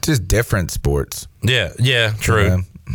[0.00, 1.26] Just different sports.
[1.42, 2.46] Yeah, yeah, true.
[2.46, 2.94] Yeah.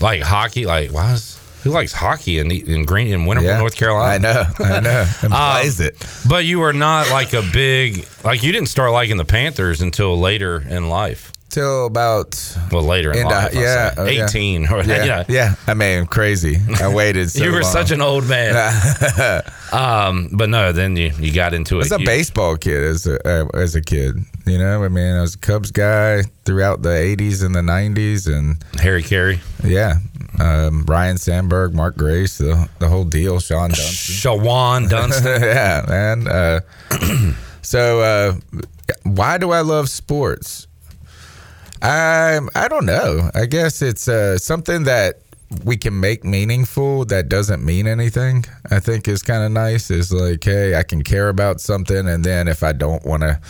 [0.00, 1.33] Like hockey, like why is
[1.64, 3.58] Who likes hockey in in Green in Winterville, Yeah.
[3.58, 4.14] North Carolina?
[4.14, 4.44] I know,
[4.76, 5.06] I know.
[5.22, 5.96] And Um, plays it.
[6.28, 10.18] But you were not like a big like you didn't start liking the Panthers until
[10.18, 11.32] later in life.
[11.54, 12.34] Till about
[12.72, 13.54] well later in life.
[13.56, 14.24] I yeah, oh, yeah.
[14.24, 14.66] eighteen.
[14.72, 15.24] Or, yeah, yeah.
[15.28, 15.54] yeah.
[15.68, 16.56] I mean, crazy.
[16.82, 17.30] I waited.
[17.30, 17.70] So you were long.
[17.72, 18.56] such an old man.
[19.72, 21.96] um, but no, then you you got into I was it.
[21.96, 24.16] a You- baseball kid as a uh, as a kid.
[24.46, 28.26] You know, I mean, I was a Cubs guy throughout the '80s and the '90s,
[28.26, 29.38] and Harry Caray.
[29.62, 29.98] Yeah,
[30.40, 33.38] um, Ryne Sandberg, Mark Grace, the the whole deal.
[33.38, 34.14] Sean Dunston.
[34.16, 35.40] Shawon Dunston.
[35.40, 36.26] yeah, man.
[36.26, 36.60] Uh,
[37.62, 38.34] so, uh,
[39.04, 40.66] why do I love sports?
[41.84, 43.30] I I don't know.
[43.34, 45.20] I guess it's uh, something that
[45.64, 48.46] we can make meaningful that doesn't mean anything.
[48.70, 49.90] I think is kind of nice.
[49.90, 53.40] Is like, hey, I can care about something, and then if I don't want to.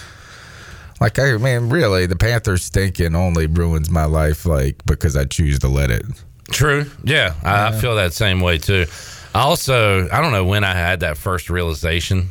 [1.01, 5.59] Like I mean, really, the Panthers stinking only ruins my life, like because I choose
[5.61, 6.05] to let it.
[6.51, 6.87] True.
[7.05, 8.87] Yeah, I, I feel that same way too.
[9.35, 12.28] I also, I don't know when I had that first realization,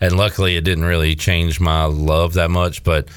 [0.00, 2.84] and luckily it didn't really change my love that much.
[2.84, 3.08] But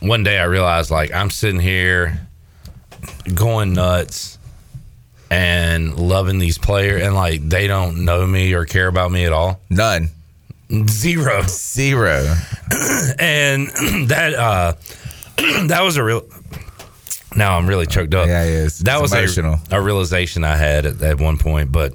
[0.00, 2.26] one day I realized, like, I'm sitting here
[3.34, 4.38] going nuts
[5.30, 9.32] and loving these players, and like they don't know me or care about me at
[9.32, 9.60] all.
[9.70, 10.10] None.
[10.88, 11.42] Zero.
[11.42, 12.34] Zero.
[13.18, 13.68] and
[14.08, 14.72] that uh
[15.66, 16.24] that was a real
[17.34, 18.26] now I'm really choked up.
[18.26, 18.78] Yeah, it is.
[18.80, 19.58] That It's was emotional.
[19.70, 21.92] A, a realization I had at, at one point, but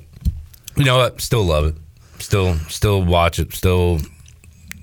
[0.76, 1.20] you know what?
[1.22, 1.76] Still love it.
[2.20, 3.54] Still, still watch it.
[3.54, 4.00] Still,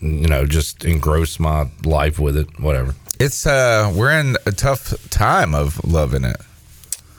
[0.00, 2.48] you know, just engross my life with it.
[2.60, 2.94] Whatever.
[3.20, 6.36] It's uh, we're in a tough time of loving it.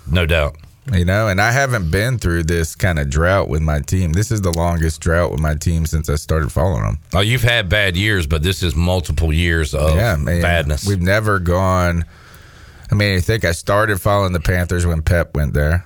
[0.09, 0.55] No doubt.
[0.91, 4.13] You know, and I haven't been through this kind of drought with my team.
[4.13, 6.99] This is the longest drought with my team since I started following them.
[7.13, 10.41] Oh, you've had bad years, but this is multiple years of yeah, man.
[10.41, 10.87] badness.
[10.87, 12.05] We've never gone.
[12.91, 15.85] I mean, I think I started following the Panthers when Pep went there.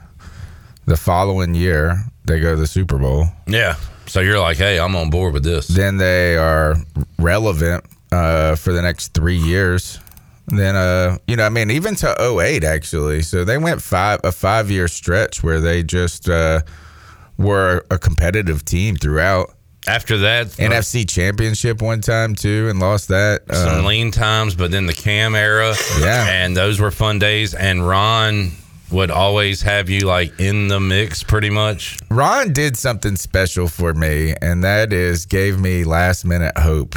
[0.86, 3.28] The following year, they go to the Super Bowl.
[3.48, 3.76] yeah.
[4.06, 5.66] So you're like, hey, I'm on board with this.
[5.68, 6.76] Then they are
[7.18, 10.00] relevant uh, for the next three years.
[10.48, 13.22] Then, uh, you know, I mean, even to 08, actually.
[13.22, 16.62] So they went five a five year stretch where they just uh,
[17.38, 19.54] were a competitive team throughout.
[19.88, 23.42] After that, NFC Championship one time too, and lost that.
[23.54, 26.26] some Uh, lean times, but then the Cam era, Yeah.
[26.28, 27.54] and those were fun days.
[27.54, 28.54] And Ron
[28.92, 31.98] would always have you like in the mix, pretty much.
[32.10, 36.96] Ron did something special for me, and that is gave me last minute hope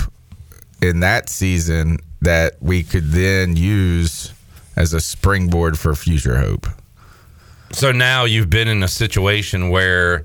[0.81, 4.33] in that season that we could then use
[4.77, 6.67] as a springboard for future hope.
[7.73, 10.25] So now you've been in a situation where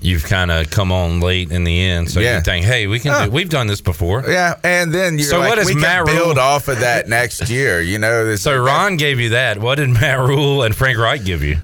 [0.00, 2.36] you've kind of come on late in the end, so Yeah.
[2.36, 3.24] you think, hey, we can, Huh.
[3.24, 4.24] do, we've done this before.
[4.28, 6.80] Yeah, and then you're So like, what is we Matt can build Rule- off of
[6.80, 7.80] that next year.
[7.80, 9.58] You know, this, So Ron gave you that.
[9.58, 11.56] What did Matt Rhule and Frank Reich give you?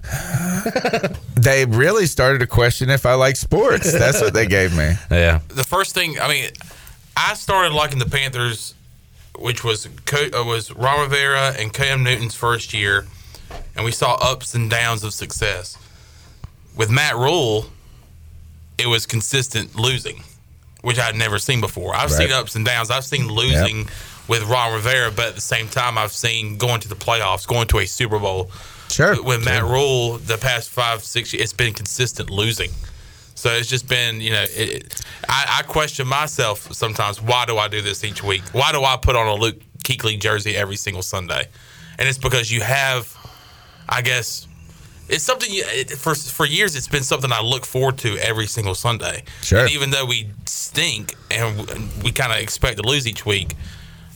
[1.36, 3.92] they really started to question if I like sports.
[3.92, 4.92] That's what they gave me.
[5.10, 5.40] Yeah.
[5.48, 6.50] the first thing I mean,
[7.16, 8.74] I started liking the Panthers,
[9.38, 13.06] which was Co- uh, was Ron Rivera and Cam Newton's first year,
[13.74, 15.76] and we saw ups and downs of success.
[16.76, 17.66] With Matt Rhule,
[18.78, 20.22] it was consistent losing,
[20.82, 21.94] which I'd never seen before.
[21.94, 22.18] I've Right.
[22.28, 22.90] seen ups and downs.
[22.90, 23.88] I've seen losing
[24.28, 27.68] with Ron Rivera, but at the same time, I've seen going to the playoffs, going
[27.68, 28.50] to a Super Bowl.
[28.90, 29.20] Sure.
[29.22, 32.70] With Matt Rhule, the past five, six years, it's been consistent losing.
[33.34, 37.20] So it's just been, you know, it, I, I question myself sometimes.
[37.20, 38.42] Why do I do this each week?
[38.52, 41.48] Why do I put on a Luke Kuechly jersey every single Sunday?
[41.98, 43.16] And it's because you have,
[43.88, 44.46] I guess,
[45.08, 46.74] it's something you, it, for for years.
[46.76, 49.24] It's been something I look forward to every single Sunday.
[49.42, 49.60] Sure.
[49.60, 53.54] And even though we stink and we, we kind of expect to lose each week,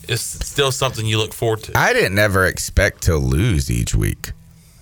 [0.08, 1.76] it's still something you look forward to.
[1.76, 4.32] I didn't ever expect to lose each week.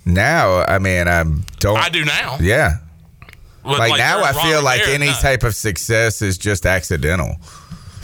[0.05, 1.24] Now, I mean, I
[1.59, 1.78] don't.
[1.78, 2.37] I do now.
[2.41, 2.78] Yeah.
[3.65, 5.12] With, like, now, I feel like Rivera, any no.
[5.15, 7.37] type of success is just accidental.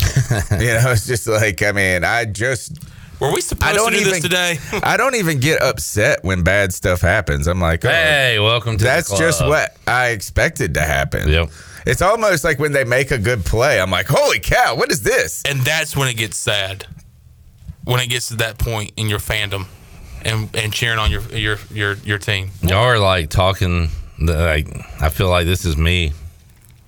[0.53, 2.79] you know, it's just like I mean, I just
[3.21, 4.59] Were we supposed I don't to do even this today?
[4.83, 7.47] I don't even get upset when bad stuff happens.
[7.47, 11.29] I'm like, oh, Hey, welcome to the that's just what I expected to happen.
[11.29, 11.51] Yep.
[11.87, 15.03] It's almost like when they make a good play, I'm like, holy cow, what is
[15.03, 15.43] this?
[15.45, 16.87] and that's when it gets sad.
[17.85, 19.67] When it gets to that point in your fandom,
[20.23, 22.51] and and cheering on your your your your team.
[22.63, 23.91] Y'all are like talking, the,
[24.21, 24.69] like,
[25.01, 26.13] I feel like this is me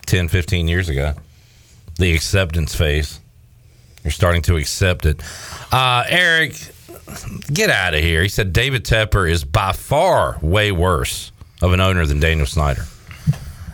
[0.07, 1.14] 10, 15 years ago.
[1.99, 3.20] The acceptance phase.
[4.05, 5.22] You're starting to accept it.
[5.70, 6.55] Uh, Eric,
[7.53, 8.22] get out of here.
[8.22, 11.30] He said David Tepper is by far way worse
[11.61, 12.85] of an owner than Daniel Snyder.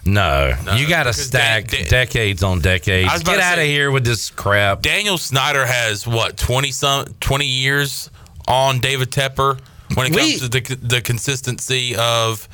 [0.04, 3.11] No, you got to stack decades on decades.
[3.11, 4.80] I was about Get out of here with this crap.
[4.80, 8.11] Daniel Snyder has what twenty some twenty years
[8.46, 9.61] on David Tepper
[9.94, 12.48] when it comes We- to the the consistency of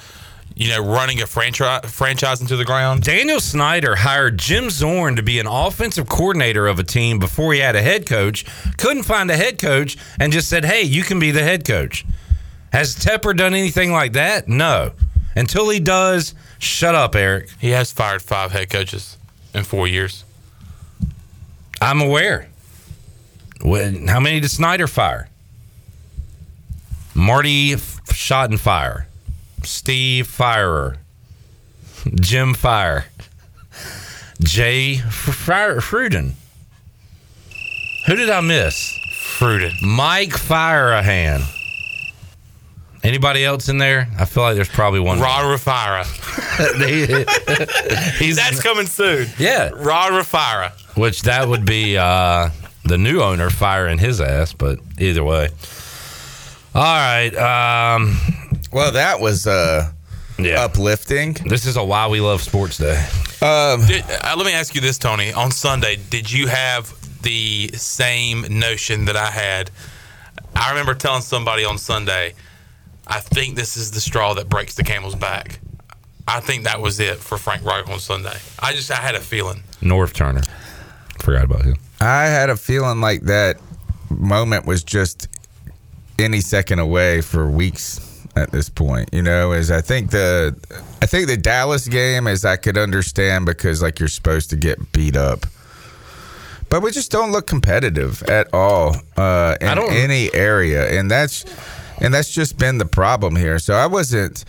[0.57, 3.03] you know, running a franchise franchise into the ground.
[3.03, 7.61] Daniel Snyder hired Jim Zorn to be an offensive coordinator of a team before he
[7.61, 8.45] had a head coach.
[8.77, 12.05] Couldn't find a head coach and just said, "Hey, you can be the head coach."
[12.73, 14.49] Has Tepper done anything like that?
[14.49, 14.93] No.
[15.37, 17.51] Until he does, shut up, Eric.
[17.61, 19.17] He has fired five head coaches
[19.53, 20.25] in four years.
[21.81, 22.49] I'm aware.
[23.63, 25.29] When, how many did Snyder fire?
[27.15, 29.07] Marty F- Schottenfire,
[29.65, 30.99] Steve Firer,
[32.15, 33.07] Jim Fire,
[34.41, 36.33] Jay Fire, Fruden.
[38.07, 38.99] Who did I miss?
[39.39, 39.81] Fruden.
[39.83, 41.43] Mike Firehan.
[43.05, 44.09] Anybody else in there?
[44.19, 45.21] I feel like there's probably one.
[45.21, 46.05] Rod Rafira.
[48.37, 49.29] That's coming soon.
[49.39, 49.69] Yeah.
[49.75, 50.73] Rod Rafira.
[50.97, 52.49] Which that would be uh,
[52.85, 55.51] the new owner firing his ass, but either way.
[56.75, 57.35] All right.
[57.37, 58.17] Um,
[58.75, 59.91] well, that was uh,
[60.39, 61.35] uplifting.
[61.47, 62.97] This is a why we love sports day.
[63.41, 65.33] Um, Did, uh, let me ask you this, Tony.
[65.33, 69.71] On Sunday, did you have the same notion that I had?
[70.57, 72.35] I remember telling somebody on Sunday,
[73.07, 75.61] I think this is the straw that breaks the camel's back.
[76.27, 78.37] I think that was it for Frank Reich on Sunday.
[78.59, 79.63] I just I had a feeling.
[79.83, 80.43] Norv Turner.
[81.21, 81.77] Forgot about him.
[82.01, 83.59] I had a feeling like that
[84.11, 85.29] moment was just
[86.19, 88.01] any second away for weeks
[88.37, 89.11] at this point.
[89.13, 90.57] You know, is I think the
[91.03, 94.93] I think the Dallas game is I could understand because like you're supposed to get
[94.93, 95.47] beat up.
[96.71, 101.45] But we just don't look competitive at all uh, in any area, and that's
[102.01, 103.59] and that's just been the problem here.
[103.59, 104.45] So I wasn't.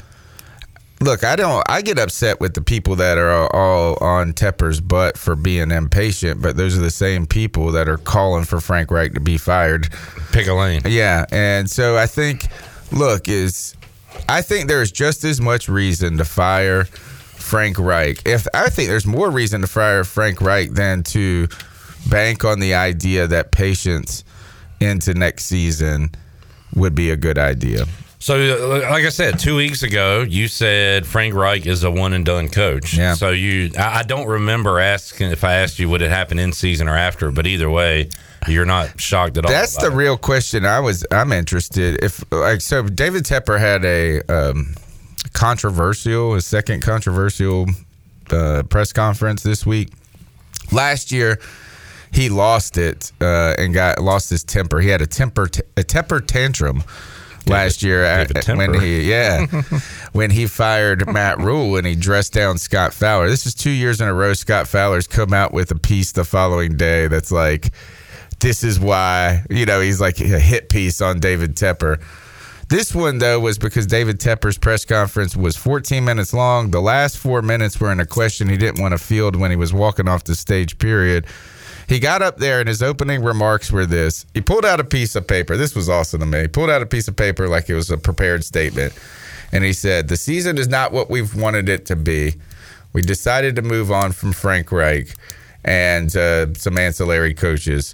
[1.02, 1.64] Look, I don't.
[1.70, 6.42] I get upset with the people that are all on Tepper's butt for being impatient,
[6.42, 9.90] but those are the same people that are calling for Frank Reich to be fired.
[10.32, 10.82] Pick a lane.
[10.86, 12.48] Yeah, and so I think,
[12.92, 13.76] look, is
[14.28, 18.22] I think there's just as much reason to fire Frank Reich.
[18.26, 21.48] If I think there's more reason to fire Frank Reich than to
[22.10, 24.24] bank on the idea that patience
[24.80, 26.12] into next season
[26.76, 27.86] would be a good idea.
[28.20, 32.14] So, uh, like I said, two weeks ago, you said Frank Reich is a one
[32.14, 32.98] and done coach.
[32.98, 33.14] Yeah.
[33.14, 36.52] So you, I I don't remember asking if I asked you would it happen in
[36.52, 38.10] season or after, but either way,
[38.48, 39.52] you're not shocked at all.
[39.52, 40.66] That's the about real question.
[40.66, 42.84] I was I'm interested if like so.
[42.84, 44.76] David Tepper had a um,
[45.34, 47.68] controversial, a second controversial
[48.32, 49.92] uh, press conference this week.
[50.72, 51.40] Last year,
[52.12, 54.80] he lost it uh, and got lost his temper.
[54.80, 56.84] He had a temper t- a temper tantrum
[57.48, 59.46] last year at, when he yeah
[60.14, 63.30] when he fired Matt Rhule and he dressed down Scott Fowler.
[63.30, 64.34] This is two years in a row.
[64.34, 67.72] Scott Fowler's come out with a piece the following day that's like,
[68.40, 72.02] this is why you know he's like a hit piece on David Tepper.
[72.68, 76.72] This one though was because David Tepper's press conference was 14 minutes long.
[76.72, 79.58] The last four minutes were in a question he didn't want to field when he
[79.58, 80.80] was walking off the stage.
[80.80, 81.28] Period.
[81.88, 84.26] He got up there and his opening remarks were this.
[84.34, 85.56] He pulled out a piece of paper.
[85.56, 86.42] This was awesome to me.
[86.42, 88.94] He pulled out a piece of paper like it was a prepared statement.
[89.52, 92.36] And he said, The season is not what we've wanted it to be.
[92.94, 95.14] We decided to move on from Frank Reich
[95.64, 97.94] and uh, some ancillary coaches.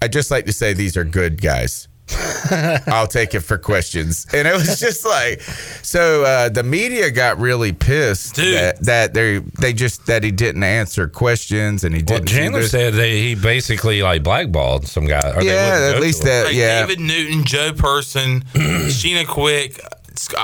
[0.00, 1.88] I'd just like to say these are good guys.
[2.86, 4.26] I'll take it for questions.
[4.32, 5.42] And it was just like,
[5.82, 10.62] so uh, the media got really pissed that, that they they just that he didn't
[10.62, 12.26] answer questions and he didn't.
[12.26, 15.20] Chandler said they, he basically like blackballed some guy.
[15.36, 16.80] or Yeah, wouldn't at least that- Like yeah.
[16.86, 19.78] David Newton, Joe Person, Sheena Quick,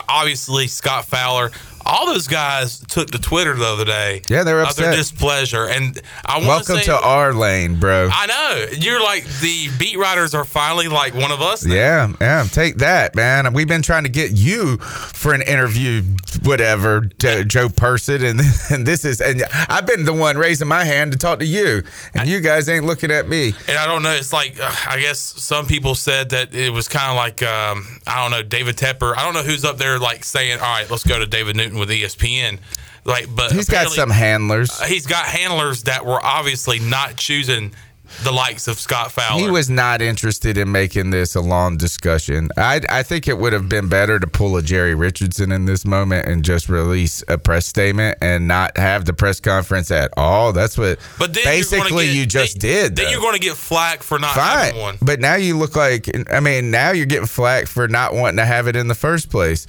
[0.09, 1.51] obviously Scott Fowler.
[1.87, 4.23] All those guys took to Twitter the other day.
[4.29, 4.97] Yeah, they were of their upset.
[4.97, 8.09] displeasure, and I want Welcome say, to our lane, bro.
[8.13, 11.65] I know you're like the beat writers are finally like one of us.
[11.65, 11.75] now.
[11.75, 13.53] Yeah, yeah, take that, man.
[13.53, 16.03] We've been trying to get you for an interview,
[16.43, 18.41] whatever, Jo- Joe Person, and
[18.71, 21.83] and this is, and I've been the one raising my hand to talk to you,
[22.15, 23.55] and you guys ain't looking at me.
[23.69, 24.13] And I don't know.
[24.13, 27.87] It's like uh, I guess some people said that it was kind of like um,
[28.07, 29.17] I don't know David Tepper.
[29.17, 31.74] I don't know who's up there like saying, "All right, let's go to David Newton
[31.79, 32.59] with E ESPN."
[33.05, 34.81] Like, but He's got some handlers.
[34.81, 37.75] Uh, He's got handlers that were obviously not choosing
[38.23, 39.41] the likes of Scott Fowler.
[39.43, 42.49] He was not interested in making this a long discussion.
[42.57, 45.85] I I think it would have been better to pull a Jerry Richardson in this
[45.85, 50.53] moment and just release a press statement and not have the press conference at all.
[50.53, 52.95] That's what But then you're basically get- you just did.
[52.97, 53.11] then though.
[53.11, 54.59] you're going to get flack for not Fine.
[54.67, 54.99] having one.
[55.03, 58.47] But now you look like I mean, now you're getting flack for not wanting to
[58.47, 59.67] have it in the first place.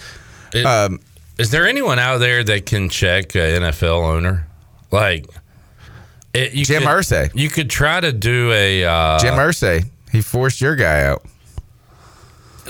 [0.65, 0.99] um,
[1.38, 4.48] Is there anyone out there that can check a NFL owner?
[4.91, 5.28] Like
[6.34, 7.32] it, you Jim could, Irsay.
[7.34, 11.24] You could try to do a uh, Jim Irsay, he forced your guy out.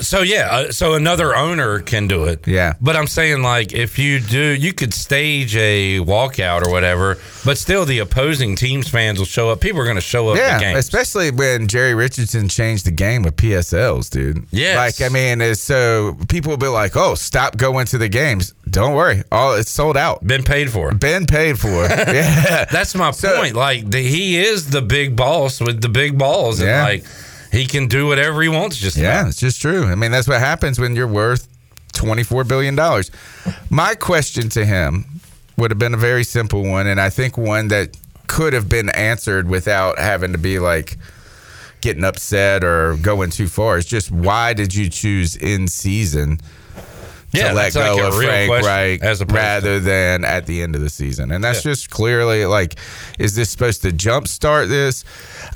[0.02, 2.48] So yeah, uh, so another owner can do it.
[2.48, 2.74] Yeah.
[2.82, 7.58] But I'm saying like if you do, you could stage a walkout or whatever, but
[7.58, 9.62] still the opposing team's fans will show up.
[9.62, 10.38] People are going to show up.
[10.38, 14.46] Yeah, especially when Jerry Richardson changed the game with PSLs, dude.
[14.52, 14.76] Yeah.
[14.78, 18.54] like I mean, it's so people will be like, "Oh, stop going to the games."
[18.70, 20.26] Don't worry, all it's sold out.
[20.26, 20.94] Been paid for.
[20.94, 21.68] Been paid for.
[21.86, 23.56] yeah, That's my point.
[23.56, 26.84] Like the, he is the big boss with the big balls, and Yeah.
[26.84, 27.06] like
[27.56, 28.78] he can do whatever he wants.
[28.78, 29.30] Just yeah, about.
[29.30, 29.86] it's just true.
[29.86, 31.48] I mean, that's what happens when you're worth
[31.94, 33.12] twenty four billion dollars.
[33.70, 35.06] My question to him
[35.58, 38.90] would have been a very simple one, and I think one that could have been
[38.90, 40.98] answered without having to be like
[41.82, 43.78] getting upset or going too far.
[43.78, 46.40] It's just why did you choose in season?
[47.38, 49.02] Yeah, to let that's like go of Frank Reich
[49.32, 51.32] rather than at the end of the season.
[51.32, 51.72] And that's Yeah.
[51.72, 52.76] just clearly like,
[53.20, 55.04] is this supposed to jumpstart this?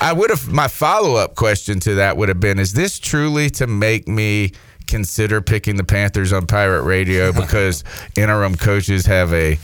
[0.01, 3.49] I would have, my follow up question to that would have been, is this truly
[3.51, 4.51] to make me
[4.87, 7.83] consider picking the Panthers on Pirate Radio because
[8.15, 9.57] interim coaches have a They,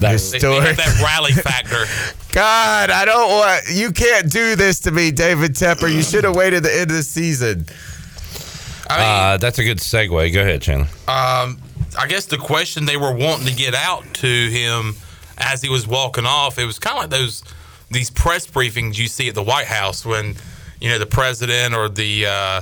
[0.00, 0.76] they historic.
[0.76, 1.84] that rally factor.
[2.32, 5.92] God, I don't want, you can't do this to me, David Tepper.
[5.92, 7.66] You should have waited the end of the season.
[8.88, 10.32] Uh, that's a good segue.
[10.32, 10.88] Go ahead, Chandler.
[11.06, 11.60] Um,
[11.98, 14.94] I guess the question they were wanting to get out to him
[15.38, 17.42] as he was walking off, it was kind of like those
[17.90, 20.34] these press briefings you see at the White House when
[20.80, 22.60] you know the president or the uh,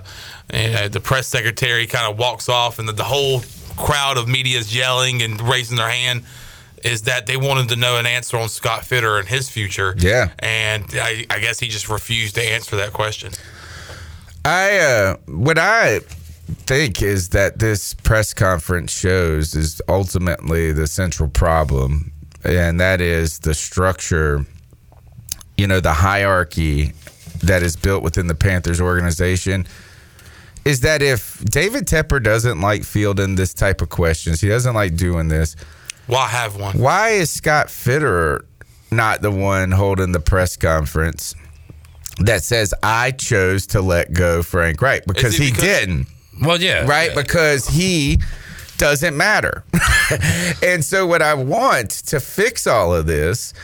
[0.52, 3.42] you know, the press secretary kind of walks off and the, the whole
[3.76, 6.24] crowd of media is yelling and raising their hand.
[6.84, 9.94] Is that they wanted to know an answer on Scott Fitterer and his future?
[9.98, 10.28] Yeah.
[10.38, 13.32] and I, I guess he just refused to answer that question.
[14.46, 15.98] I uh, what I
[16.66, 22.12] think is that this press conference shows is ultimately the central problem,
[22.44, 24.46] and that is the structure.
[25.56, 26.92] You know, the hierarchy
[27.42, 29.66] that is built within the Panthers organization
[30.64, 34.94] is that if David Tepper doesn't like fielding this type of questions, he doesn't like
[34.94, 35.56] doing this.
[36.06, 36.78] Why have one?
[36.78, 38.44] Why is Scott Fitterer
[38.92, 41.34] not the one holding the press conference
[42.20, 46.06] that says I chose to let go Frank Reich because he because- didn't?
[46.40, 48.18] Well, yeah, right because he
[48.76, 49.64] doesn't matter.
[50.62, 53.54] and so what I want to fix all of this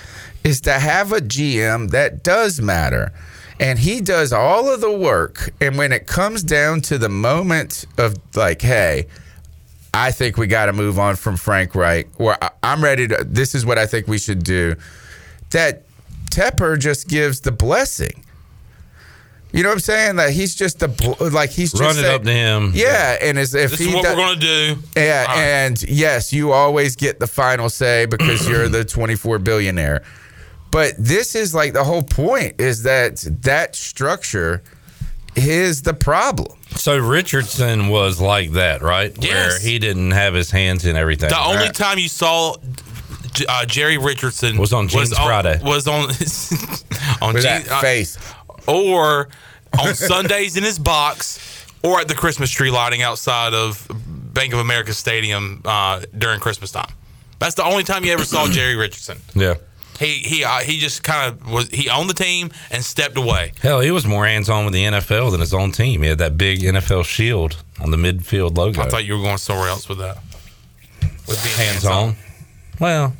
[0.42, 3.12] is to have a GM that does matter.
[3.60, 5.52] And he does all of the work.
[5.60, 9.06] And when it comes down to the moment of like, hey,
[9.94, 13.54] I think we got to move on from Frank Reich, or I'm ready to, this
[13.54, 14.74] is what I think we should do,
[15.50, 15.84] that
[16.30, 18.24] Tepper just gives the blessing.
[19.52, 20.16] You know what I'm saying?
[20.16, 22.72] That he's just the bl- like he's just Run it saying- up to him.
[22.74, 24.82] Yeah, and as if This he is what does- we're going to do.
[24.96, 30.02] yeah, and yes, you always get the final say because you're the 24 billionaire.
[30.70, 34.62] But this is like the whole point is that that structure
[35.36, 36.56] is the problem.
[36.76, 39.14] So Richardson was like that, right?
[39.22, 39.32] Yes.
[39.34, 41.28] Where he didn't have his hands in everything.
[41.28, 42.54] The only time you saw
[43.48, 45.60] uh, Jerry Richardson Was on Gene's Friday.
[45.62, 46.04] Was on
[47.22, 48.16] on With Gene- that uh, face.
[48.66, 49.28] Or
[49.78, 53.86] on Sundays in his box, or at the Christmas tree lighting outside of
[54.34, 56.92] Bank of America Stadium uh, during Christmas time.
[57.38, 59.18] That's the only time you ever saw Jerry Richardson.
[59.34, 59.54] Yeah.
[59.98, 63.52] He he uh, he just kind of was he owned the team and stepped away.
[63.60, 66.02] Hell, he was more hands on with the NFL than his own team.
[66.02, 68.80] He had that big NFL shield on the midfield logo.
[68.82, 70.18] I thought you were going somewhere else with that.
[71.28, 72.16] With being hands on.
[72.80, 73.14] Well,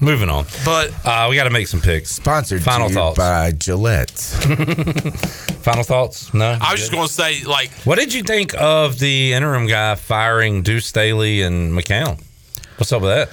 [0.00, 0.46] moving on.
[0.64, 2.10] But uh, we got to make some picks.
[2.10, 4.10] Sponsored Final to you thoughts by Gillette.
[5.62, 6.32] Final thoughts?
[6.32, 6.56] No.
[6.60, 9.94] I was just going to say like What did you think of the interim guy
[9.94, 12.20] firing Deuce Staley and McCown?
[12.76, 13.28] What's up with that?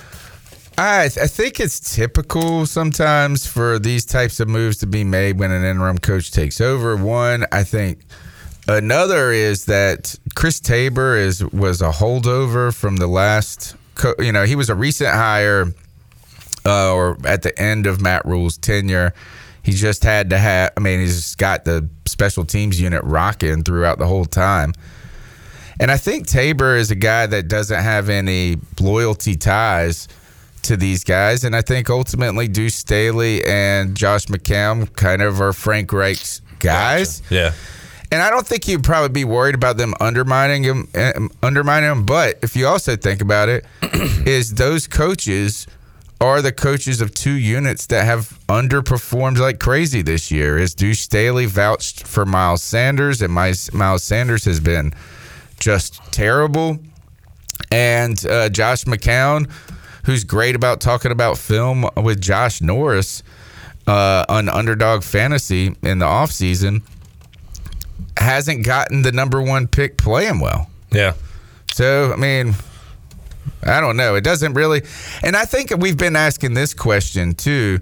[0.78, 5.52] I, I think it's typical sometimes for these types of moves to be made when
[5.52, 6.98] an interim coach takes over.
[6.98, 8.00] One, I think
[8.68, 13.76] another is that Chris Tabor is was a holdover from the last.
[13.96, 15.68] Co- you know, he was a recent hire,
[16.66, 19.14] uh, or at the end of Matt Rhule's tenure.
[19.64, 20.74] He just had to have.
[20.78, 24.74] I mean, he's just got the special teams unit rocking throughout the whole time.
[25.80, 30.08] And I think Tabor is a guy that doesn't have any loyalty ties
[30.64, 31.44] to these guys.
[31.44, 37.22] And I think ultimately Deuce Staley and Josh McCown kind of are Frank Reich's guys.
[37.30, 37.54] Yeah.
[38.12, 41.12] And I don't think you'd probably be worried about them undermining him, eh,
[41.42, 42.06] undermining him.
[42.06, 43.66] But if you also think about it,
[44.26, 45.68] is those coaches
[46.22, 50.58] are the coaches of two units that have underperformed like crazy this year.
[50.58, 54.94] Is Deuce Staley vouched for Miles Sanders, and Miles, Miles Sanders has been
[55.60, 56.80] just terrible.
[57.72, 59.50] And uh, Josh McCown,
[60.06, 63.24] who's great about talking about film with Josh Norris
[63.88, 66.82] uh, on Underdog Fantasy in the offseason,
[68.18, 70.70] hasn't gotten the number one pick playing well.
[70.92, 71.14] Yeah.
[71.74, 72.56] So I mean,
[73.66, 74.16] I don't know.
[74.16, 74.84] It doesn't really,
[75.24, 77.80] and I think we've been asking this question too.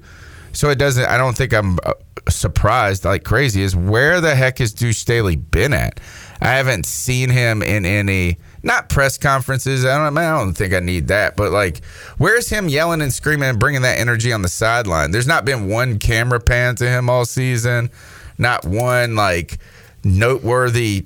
[0.53, 1.05] So it doesn't.
[1.05, 1.93] I don't think I'm uh,
[2.29, 3.63] surprised like crazy.
[3.63, 5.99] Is where the heck has Deuce Staley been at?
[6.41, 9.83] I haven't seen him in any not press conferences.
[9.83, 10.17] I don't.
[10.17, 11.35] I don't think I need that.
[11.35, 11.83] But like,
[12.17, 15.11] where's him yelling and screaming and bringing that energy on the sideline?
[15.11, 17.89] There's not been one camera pan to him all season.
[18.37, 19.57] Not one like
[20.03, 21.05] noteworthy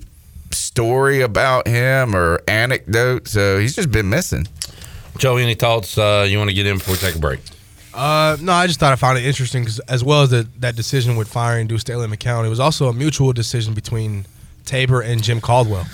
[0.51, 3.27] story about him or anecdote.
[3.27, 4.47] So he's just been missing.
[5.17, 7.39] Joey, any thoughts uh, you want to get in before we take a break?
[7.93, 10.75] Uh, no, I just thought I found it interesting because as well as the, that
[10.75, 14.25] decision with firing Deuce Staley and McCown, it was also a mutual decision between
[14.65, 15.85] Tabor and Jim Caldwell.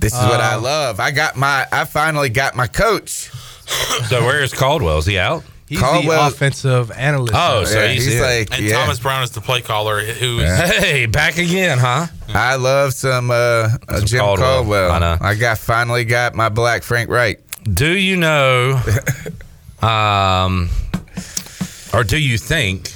[0.00, 0.98] This is what I Uh, love.
[1.00, 1.66] I got my.
[1.70, 3.30] I finally got my coach.
[4.08, 4.98] So where is Caldwell?
[4.98, 5.44] Is he out?
[5.74, 7.34] He's the offensive analyst.
[7.36, 8.46] Oh, so he's, in.
[8.52, 12.06] and Thomas Brown is the play caller who is Hey, back again, huh?
[12.28, 13.34] I love some uh,
[13.88, 14.58] uh, Jim Caldwell.
[14.58, 14.90] Caldwell.
[14.90, 15.16] I know.
[15.20, 17.40] I got finally got my black Frank Reich.
[17.62, 18.80] Do you know,
[19.82, 20.68] um,
[21.92, 22.92] or do you think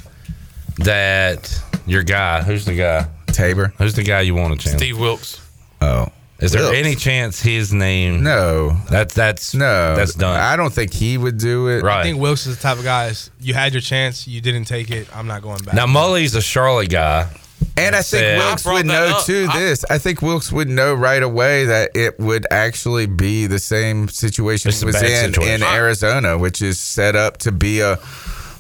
[0.79, 3.09] that your guy, who's the guy?
[3.27, 3.73] Tabor.
[3.79, 4.77] Who's the guy you want to chance?
[4.77, 5.41] Steve Wilkes.
[5.81, 6.09] Oh.
[6.41, 6.79] Is there Wilkes.
[6.79, 8.23] any chance his name?
[8.23, 8.77] No.
[8.91, 9.97] That's that's no.
[9.97, 10.39] That's done.
[10.41, 11.85] I don't think he would do it.
[11.85, 13.07] I think Wilkes is the type of guy.
[13.09, 15.09] is, You had your chance, you didn't take it.
[15.17, 15.75] I'm not going back.
[15.75, 17.29] Now Mully's a Charlotte guy,
[17.77, 19.25] And I think Said- Wilkes I would know up.
[19.27, 19.49] too.
[19.49, 24.09] This I think Wilkes would know right away that it would actually be the same
[24.09, 25.55] situation It's he was in situation.
[25.55, 27.97] in Arizona, which is set up to be a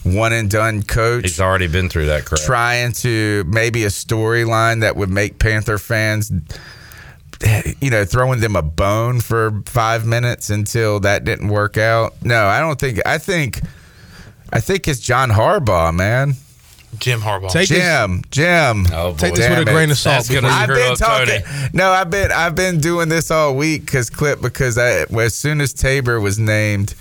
[0.02, 1.22] one and done coach.
[1.24, 2.40] He's already been through that crap.
[2.40, 6.32] Trying to maybe a storyline that would make Panther fans,
[7.80, 12.14] you know, throwing them a bone for five minutes until that didn't work out.
[12.22, 13.00] No, I don't think.
[13.06, 13.60] I think,
[14.52, 16.34] I think it's John Harbaugh, man.
[16.98, 17.50] Jim Harbaugh.
[17.50, 18.86] Take this- Jim, Jim.
[18.92, 20.26] Oh, Take this with a grain of salt.
[20.26, 21.42] because I've been talking.
[21.72, 25.60] No, I've been I've been doing this all week because clip because I as soon
[25.60, 26.94] as Tabor was named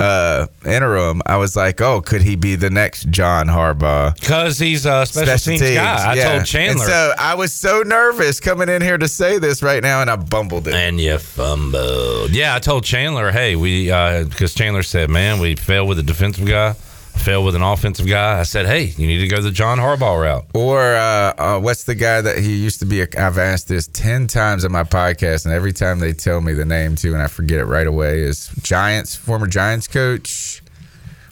[0.00, 4.18] uh interim, I was like, oh, could he be the next John Harbaugh?
[4.18, 6.12] Because he's a special, teams, guy.
[6.12, 6.82] I told Chandler.
[6.82, 10.10] And so I was so nervous coming in here to say this right now, and
[10.10, 10.74] I bumbled it.
[10.74, 12.30] And you fumbled.
[12.30, 16.46] Yeah, I told Chandler, hey, we because Chandler said, man, we failed with a defensive
[16.46, 16.74] guy,
[17.16, 18.40] failed with an offensive guy.
[18.40, 20.46] I said, hey, you need to go the John Harbaugh route.
[20.54, 23.02] Or uh, uh, what's the guy that he used to be?
[23.02, 26.52] A, I've asked this ten times on my podcast, and every time they tell me
[26.54, 28.20] the name too, and I forget it right away.
[28.20, 30.62] Is Giants former Giants coach,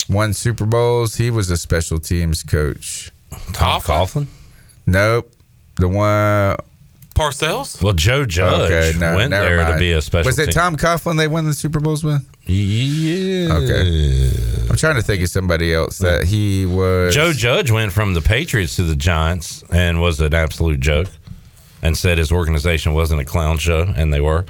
[0.09, 1.17] won Super Bowls.
[1.17, 3.11] He was a special teams coach.
[3.53, 4.27] Tom Coughlin?
[4.87, 5.33] Nope,
[5.77, 6.57] the one.
[7.19, 7.83] Parcells?
[7.83, 10.55] Well, Joe Judge went never there to be a special Was it team.
[10.55, 12.27] Tom Coughlin they won the Super Bowls with?
[12.47, 13.55] Yeah.
[13.55, 14.31] Okay.
[14.71, 17.15] I'm trying to think of somebody else that he was.
[17.15, 21.09] Joe Judge went from the Patriots to the Giants and was an absolute joke
[21.83, 24.45] and said his organization wasn't a clown show, and they were.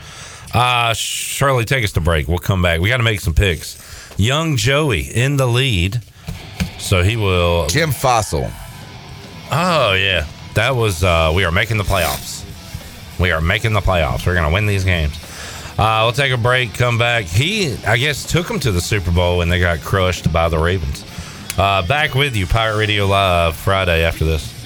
[0.54, 2.28] Uh, Shirley, take us to break.
[2.28, 2.80] We'll come back.
[2.80, 3.76] We got to make some picks.
[4.18, 6.00] Young Joey in the lead.
[6.78, 7.66] So he will.
[7.66, 8.50] Jim Fassel.
[9.50, 10.26] Oh, yeah.
[10.54, 11.04] That was.
[11.04, 12.38] Uh, we are making the playoffs.
[13.18, 14.26] We are making the playoffs.
[14.26, 15.16] We're going to win these games.
[15.78, 17.24] Uh, we'll take a break, come back.
[17.24, 20.58] He, I guess, took them to the Super Bowl and they got crushed by the
[20.58, 21.04] Ravens.
[21.56, 24.57] Uh, back with you, Pirate Radio Live, Friday after this.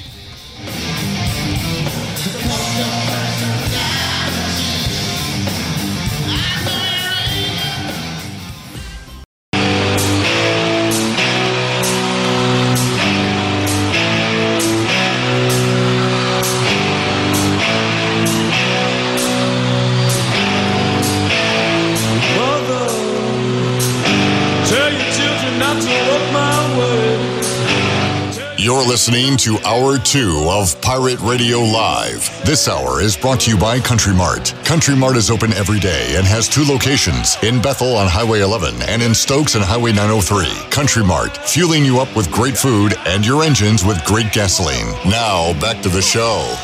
[29.02, 32.30] Listening to Hour 2 of Pirate Radio Live.
[32.46, 34.54] This hour is brought to you by Country Mart.
[34.64, 38.80] Country Mart is open every day and has two locations in Bethel on Highway 11
[38.82, 40.46] and in Stokes on Highway 903.
[40.70, 44.86] Country Mart, fueling you up with great food and your engines with great gasoline.
[45.04, 46.54] Now, back to the show.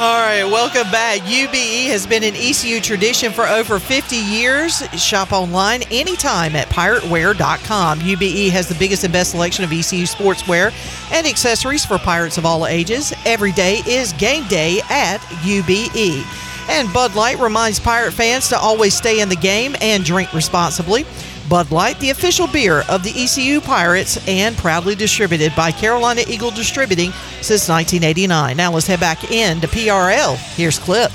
[0.00, 1.22] All right, welcome back.
[1.22, 4.88] UBE has been an ECU tradition for over 50 years.
[4.90, 7.98] Shop online anytime at pirateware.com.
[7.98, 10.72] UBE has the biggest and best selection of ECU sportswear
[11.10, 13.12] and accessories for pirates of all ages.
[13.26, 16.24] Every day is game day at UBE.
[16.68, 21.06] And Bud Light reminds pirate fans to always stay in the game and drink responsibly.
[21.48, 26.50] Bud Light, the official beer of the ECU Pirates, and proudly distributed by Carolina Eagle
[26.50, 27.10] Distributing
[27.40, 28.56] since 1989.
[28.56, 30.36] Now let's head back in to PRL.
[30.54, 31.10] Here's Clip.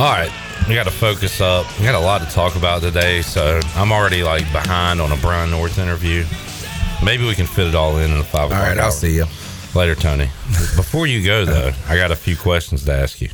[0.00, 0.30] All right,
[0.68, 1.66] we got to focus up.
[1.78, 5.16] We got a lot to talk about today, so I'm already like behind on a
[5.18, 6.24] Brian North interview.
[7.04, 8.60] Maybe we can fit it all in in the five o'clock.
[8.62, 9.26] All right, I'll see you.
[9.74, 10.26] later, Tony.
[10.76, 13.28] Before you go though, I got a few questions to ask you.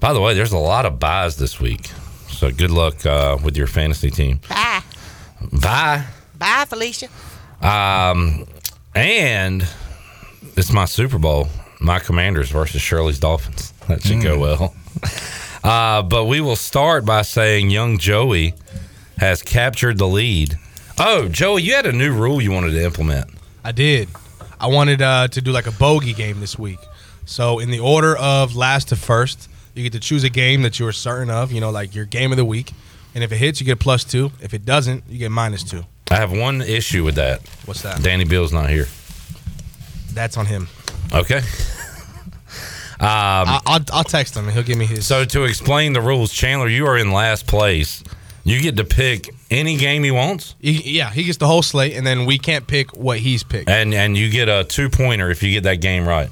[0.00, 1.86] By the way, there's a lot of buys this week,
[2.28, 4.40] so good luck uh, with your fantasy team.
[4.48, 4.82] Bye.
[5.52, 6.04] Bye.
[6.38, 7.08] Bye, Felicia.
[7.60, 8.46] Um,
[8.94, 9.66] and
[10.56, 11.48] it's my Super Bowl.
[11.80, 13.72] My Commanders versus Shirley's Dolphins.
[13.88, 14.74] That should go well.
[15.64, 18.54] Uh, but we will start by saying young Joey
[19.18, 20.56] has captured the lead.
[20.96, 23.28] Oh, Joey, you had a new rule you wanted to implement.
[23.64, 24.08] I did.
[24.60, 26.78] I wanted uh, to do like a bogey game this week.
[27.24, 30.78] So in the order of last to first, you get to choose a game that
[30.78, 31.50] you are certain of.
[31.50, 32.70] You know, like your game of the week.
[33.16, 34.30] And if it hits, you get plus two.
[34.42, 35.84] If it doesn't, you get minus two.
[36.10, 37.40] I have one issue with that.
[37.64, 38.02] What's that?
[38.02, 38.88] Danny Bill's not here.
[40.12, 40.68] That's on him.
[41.12, 41.40] Okay.
[42.98, 45.06] Um, I, I'll, I'll text him and he'll give me his.
[45.06, 48.02] So to explain the rules, Chandler, you are in last place.
[48.42, 50.54] You get to pick any game he wants.
[50.60, 53.68] He, yeah, he gets the whole slate, and then we can't pick what he's picked.
[53.68, 56.30] and and you get a two pointer if you get that game right.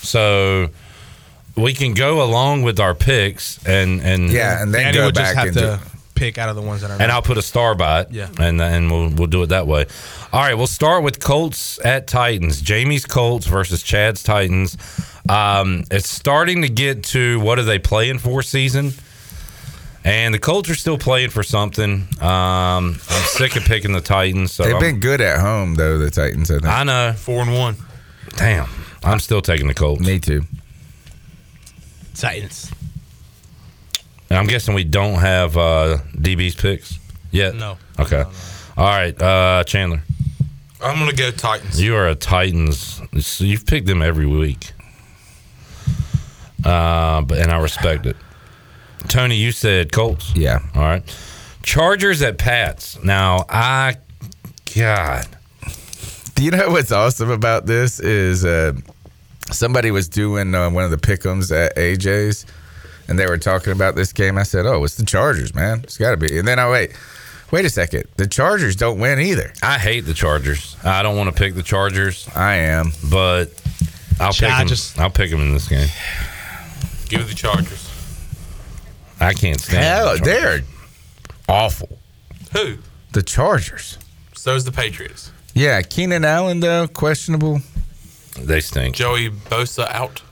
[0.00, 0.70] So
[1.56, 5.54] we can go along with our picks and and yeah, and Danny would just have
[5.54, 5.80] to
[6.14, 7.00] pick out of the ones that are.
[7.00, 8.08] and I'll put a star by it.
[8.10, 8.28] Yeah.
[8.38, 9.86] and and we'll we'll do it that way.
[10.32, 12.60] All right, we'll start with Colts at Titans.
[12.62, 14.76] Jamie's Colts versus Chad's Titans.
[15.28, 18.92] Um, it's starting to get to what are they playing for season.
[20.04, 22.08] And the Colts are still playing for something.
[22.20, 24.50] Um, I'm sick of picking the Titans.
[24.52, 25.98] So They've I'm- been good at home though.
[25.98, 26.50] The Titans.
[26.50, 26.66] I think.
[26.66, 27.12] I know.
[27.16, 27.76] Four and one.
[28.36, 28.68] Damn.
[29.04, 30.04] I'm still taking the Colts.
[30.04, 30.42] Me too.
[32.14, 32.70] Titans.
[34.32, 36.98] And I'm guessing we don't have uh, DB's picks
[37.32, 37.54] yet.
[37.54, 37.76] No.
[38.00, 38.24] Okay.
[38.78, 40.02] All right, uh, Chandler.
[40.82, 41.78] I'm gonna go Titans.
[41.78, 43.02] You are a Titans.
[43.20, 44.72] So you've picked them every week.
[46.64, 48.16] Uh, but and I respect it.
[49.08, 50.34] Tony, you said Colts.
[50.34, 50.60] Yeah.
[50.74, 51.18] All right.
[51.62, 53.04] Chargers at Pats.
[53.04, 53.96] Now I,
[54.74, 55.26] God.
[56.36, 58.72] Do you know what's awesome about this is uh,
[59.50, 62.46] somebody was doing uh, one of the pickums at AJ's,
[63.08, 64.38] and they were talking about this game.
[64.38, 65.80] I said, "Oh, it's the Chargers, man.
[65.84, 66.92] It's got to be." And then I wait,
[67.50, 68.04] wait a second.
[68.16, 69.52] The Chargers don't win either.
[69.62, 70.76] I hate the Chargers.
[70.84, 72.28] I don't want to pick the Chargers.
[72.34, 73.50] I am, but
[74.20, 74.68] I'll pick I them.
[74.68, 75.88] just- I'll pick them in this game.
[77.08, 77.88] Give it the Chargers.
[79.20, 79.84] I can't stand.
[79.84, 80.60] Hell, the they're
[81.48, 81.98] awful.
[82.52, 82.78] Who?
[83.12, 83.98] The Chargers.
[84.34, 85.30] So's the Patriots.
[85.54, 87.60] Yeah, Keenan Allen though questionable.
[88.40, 88.96] They stink.
[88.96, 90.22] Joey Bosa out.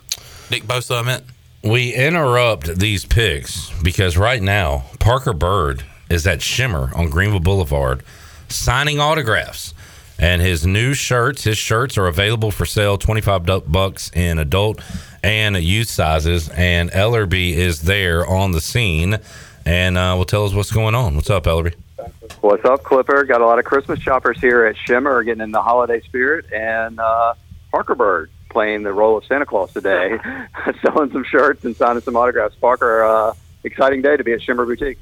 [0.51, 1.25] Nick Bosa, I meant.
[1.63, 8.03] We interrupt these picks because right now Parker Byrd is at Shimmer on Greenville Boulevard
[8.49, 9.75] signing autographs.
[10.19, 14.81] And his new shirts, his shirts are available for sale, 25 bucks in adult
[15.23, 16.49] and youth sizes.
[16.51, 19.19] And Ellerby is there on the scene
[19.67, 21.15] and uh, will tell us what's going on.
[21.15, 21.75] What's up, Ellerby?
[22.41, 23.25] What's up, Clipper?
[23.25, 26.99] Got a lot of Christmas shoppers here at Shimmer getting in the holiday spirit, and
[26.99, 27.35] uh,
[27.71, 30.19] Parker Byrd playing the role of Santa Claus today,
[30.83, 32.57] selling some shirts and signing some autographs.
[32.57, 34.99] Parker, uh, exciting day to be at Shimmer Boutique.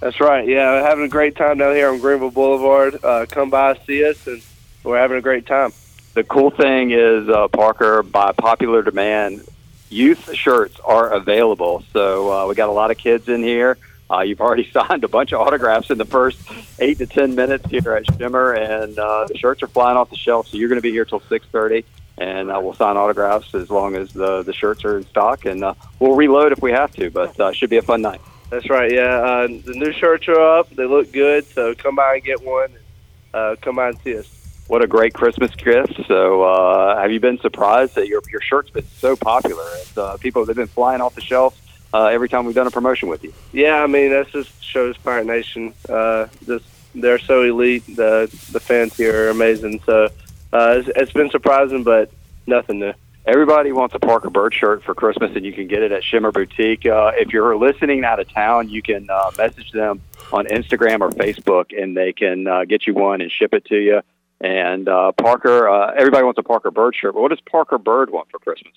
[0.00, 0.48] That's right.
[0.48, 3.04] Yeah, having a great time down here on Greenville Boulevard.
[3.04, 4.42] Uh, come by, see us, and
[4.82, 5.72] we're having a great time.
[6.14, 9.46] The cool thing is, uh, Parker, by popular demand,
[9.90, 11.84] youth shirts are available.
[11.92, 13.76] So uh, we got a lot of kids in here.
[14.10, 16.40] Uh, you've already signed a bunch of autographs in the first
[16.78, 20.16] eight to ten minutes here at Shimmer, and uh, the shirts are flying off the
[20.16, 20.48] shelf.
[20.48, 21.84] So you're going to be here till six thirty,
[22.20, 25.64] and uh, we'll sign autographs as long as the the shirts are in stock, and
[25.64, 27.10] uh, we'll reload if we have to.
[27.10, 28.20] But uh, should be a fun night.
[28.50, 28.92] That's right.
[28.92, 30.70] Yeah, uh, the new shirts are up.
[30.70, 31.46] They look good.
[31.46, 32.70] So come by and get one.
[33.32, 34.36] Uh, come by and see us.
[34.68, 36.00] What a great Christmas gift!
[36.06, 39.64] So, uh, have you been surprised that your your shirt's been so popular?
[39.80, 41.56] It's, uh, people they've been flying off the shelves
[41.92, 43.32] uh, every time we've done a promotion with you.
[43.52, 45.74] Yeah, I mean that just shows Pirate Nation.
[45.88, 47.84] Uh, just they're so elite.
[47.96, 49.80] The the fans here are amazing.
[49.86, 50.10] So
[50.52, 52.10] uh, it's, it's been surprising, but
[52.46, 52.92] nothing new.
[53.26, 56.32] Everybody wants a Parker Byrd shirt for Christmas, and you can get it at Shimmer
[56.32, 56.86] Boutique.
[56.86, 60.00] Uh, if you're listening out of town, you can uh, message them
[60.32, 63.76] on Instagram or Facebook, and they can uh, get you one and ship it to
[63.76, 64.00] you.
[64.40, 68.10] And uh, Parker, uh, everybody wants a Parker Byrd shirt, but what does Parker Byrd
[68.10, 68.72] want for Christmas?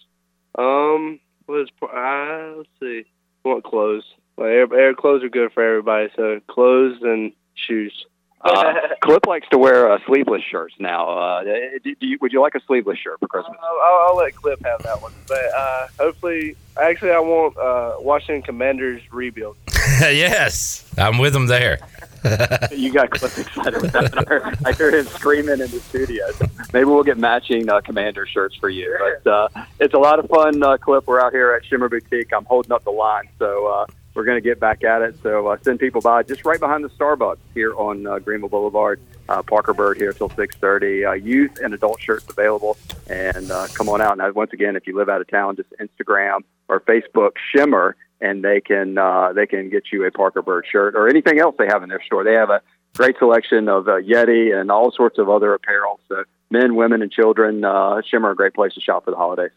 [0.58, 3.06] Um, what is uh, let's see.
[3.46, 4.04] I want clothes.
[4.38, 6.10] Like air, air clothes are good for everybody.
[6.16, 8.06] So clothes and shoes.
[8.44, 11.10] Uh, Clip likes to wear uh, sleeveless shirts now.
[11.10, 13.58] Uh, do you, would you like a sleeveless shirt for Christmas?
[13.62, 15.14] I'll, I'll, I'll let Clip have that one.
[15.28, 19.58] But uh, hopefully, actually, I want uh, Washington Commanders rebuild.
[20.02, 21.80] yes, I'm with them there.
[22.72, 24.18] you got Clip excited with that.
[24.18, 26.32] I heard- I hear him screaming in the studio.
[26.32, 28.98] So maybe we'll get matching uh, Commander shirts for you.
[29.24, 29.48] But uh,
[29.80, 31.06] it's a lot of fun, uh, Clip.
[31.06, 32.32] We're out here at Shimmer Boutique.
[32.34, 35.16] I'm holding up the line, so uh, we're going to get back at it.
[35.24, 39.00] So uh, send people by just right behind the Starbucks here on uh, Greenville Boulevard.
[39.30, 41.08] Uh, Parker Byrd here till 6:30.
[41.08, 42.78] Uh, youth and adult shirts available,
[43.08, 44.18] and uh, come on out.
[44.18, 48.44] Now, once again, if you live out of town, just Instagram or Facebook Shimmer and
[48.44, 51.68] they can uh, they can get you a Parker Byrd shirt or anything else they
[51.68, 52.24] have in their store.
[52.24, 52.62] They have a
[52.96, 56.00] great selection of Yeti and all sorts of other apparel.
[56.08, 57.62] So men, women, and children,
[58.06, 59.52] Shimmer a great place to shop for the holidays.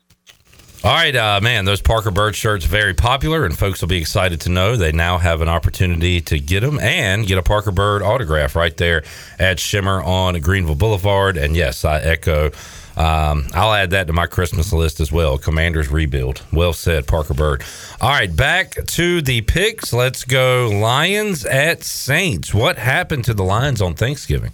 [0.85, 4.43] All right, uh, man, those Parker Byrd shirts very popular, and folks will be excited
[4.43, 8.03] to know they now have an opportunity to get them and get a Parker Byrd
[8.03, 9.03] autograph right there
[9.39, 11.39] at Shimmer on Greenville Boulevard.
[11.39, 12.53] And yes, I echo.
[12.97, 15.39] Um, I'll add that to my Christmas list as well.
[15.39, 16.43] Commanders rebuild.
[16.53, 17.65] Well said, Parker Byrd.
[18.01, 19.93] All right, back to the picks.
[19.93, 22.55] Let's go Lions at Saints.
[22.55, 24.53] What happened to the Lions on Thanksgiving?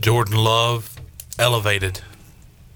[0.00, 0.94] Jordan Love
[1.38, 2.02] elevated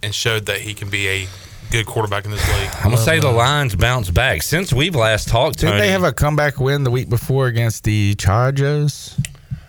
[0.03, 1.29] and showed that he can be a
[1.71, 2.71] good quarterback in this league.
[2.79, 5.59] I'm gonna say the Lions bounce back since we've last talked.
[5.61, 9.19] Didn't Tony, they have a comeback win the week before against the Chargers?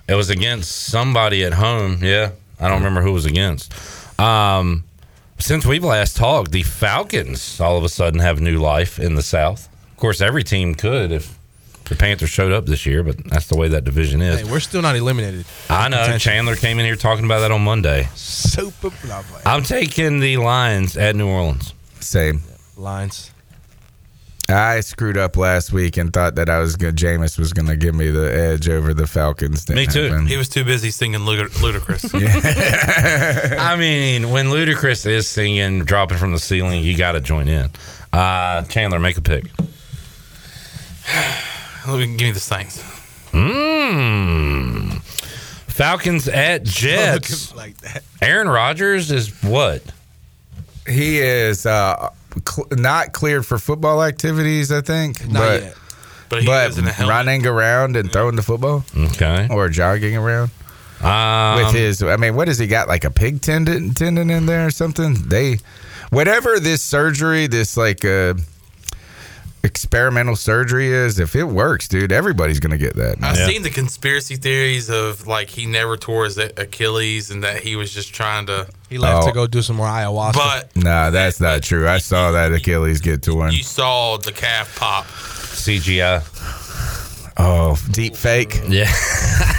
[0.08, 2.00] It was against somebody at home.
[2.02, 3.74] Yeah, I don't remember who it was against.
[4.20, 4.84] Um,
[5.40, 9.24] since we've last talked, the Falcons all of a sudden have new life in the
[9.24, 9.70] South.
[9.92, 11.38] Of course, every team could if
[11.86, 14.40] the Panthers showed up this year, but that's the way that division is.
[14.42, 15.46] Hey, we're still not eliminated.
[15.70, 15.98] I know.
[15.98, 16.32] Contention.
[16.32, 18.08] Chandler came in here talking about that on Monday.
[18.16, 19.42] Super lovely.
[19.46, 21.74] I'm taking the Lions at New Orleans.
[22.00, 22.42] Same.
[22.78, 23.30] Lions.
[24.50, 27.96] I screwed up last week and thought that I was gonna Jameis was gonna give
[27.96, 29.68] me the edge over the Falcons.
[29.70, 30.04] Me Didn't too.
[30.10, 30.28] happen.
[30.28, 32.14] He was too busy singing Luda- Ludacris.
[33.58, 37.70] I mean, when Ludacris is singing, dropping from the ceiling, you got to join in.
[38.12, 39.46] Uh, Chandler, make a pick.
[41.88, 42.82] Let me give me the Saints.
[43.32, 45.02] Mmm.
[45.68, 47.54] Falcons at Jets.
[47.56, 48.04] like that.
[48.22, 49.82] Aaron Rodgers is what?
[50.88, 52.10] He is uh,
[52.48, 55.26] cl- not cleared for football activities, I think.
[55.28, 55.76] Not but yet.
[56.30, 59.48] But he but is in a running around and throwing the football Okay.
[59.52, 60.52] or jogging around
[61.02, 62.02] Um, with his.
[62.04, 62.88] I mean, what has he got?
[62.88, 65.14] Like a pig tendon tendon in there or something?
[65.28, 65.60] They,
[66.10, 68.34] whatever this surgery, this like uh,
[69.64, 73.16] experimental surgery is, if it works, dude, everybody's gonna get that.
[73.22, 73.48] I've Yeah.
[73.48, 77.92] seen the conspiracy theories of like he never tore his Achilles and that he was
[77.94, 78.68] just trying to.
[78.90, 79.28] He left Oh.
[79.28, 80.34] to go do some more ayahuasca.
[80.34, 81.88] But Nah, that's not true.
[81.88, 83.52] I saw that Achilles get torn.
[83.54, 85.08] you saw the calf pop.
[85.54, 86.22] CGI.
[87.38, 88.62] Oh, deep fake.
[88.68, 88.92] Yeah.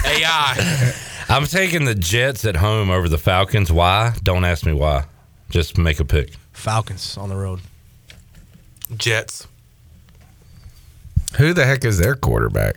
[0.05, 0.93] AI.
[1.29, 3.71] I'm taking the Jets at home over the Falcons.
[3.71, 4.13] Why?
[4.23, 5.05] Don't ask me why.
[5.49, 6.33] Just make a pick.
[6.53, 7.59] Falcons on the road.
[8.95, 9.47] Jets.
[11.37, 12.75] Who the heck is their quarterback?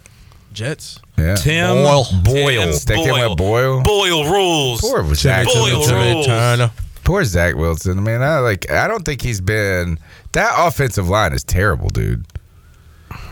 [0.52, 1.00] Jets.
[1.16, 1.36] Yeah.
[1.36, 2.06] Tim Boyle.
[2.24, 2.62] Boyle.
[2.64, 3.82] Tim Sticking with Boyle.
[3.82, 4.80] Boyle rules.
[4.80, 6.70] Poor Zach Boyle Wilson.
[7.04, 7.98] Poor Zach Wilson.
[7.98, 8.70] I mean, I like.
[8.70, 9.98] I don't think he's been.
[10.32, 12.24] That offensive line is terrible, dude.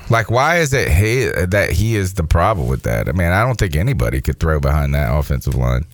[0.08, 3.08] Like, why is it he that he is the problem with that?
[3.08, 5.84] I mean, I don't think anybody could throw behind that offensive line.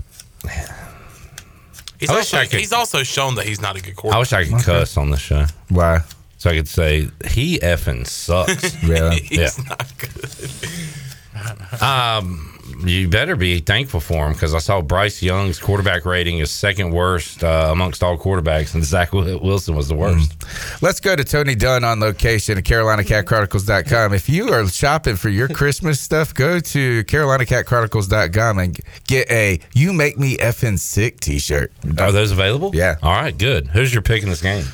[1.99, 4.17] He's I wish also, I could- he's also shown that he's not a good quarterback.
[4.17, 5.47] I wish I could cuss on the show.
[5.69, 6.01] Why?
[6.43, 8.75] So I could say, he effing sucks.
[8.85, 9.21] Really?
[9.21, 9.51] he's Yeah.
[9.69, 11.81] not good.
[11.81, 12.49] Um,
[12.85, 16.91] you better be thankful for him because I saw Bryce Young's quarterback rating is second
[16.91, 20.35] worst uh, amongst all quarterbacks, and Zach Wilson was the worst.
[20.83, 24.13] Let's go to Tony Dunn on location at CarolinaCatChronicles.com.
[24.13, 29.93] If you are shopping for your Christmas stuff, go to CarolinaCatChronicles.com and get a "You
[29.93, 31.73] Make Me Effing Sick" T-shirt.
[31.99, 32.73] Are those available?
[32.75, 32.97] Yeah.
[33.01, 33.69] All right, good.
[33.69, 34.65] Who's your pick in this game?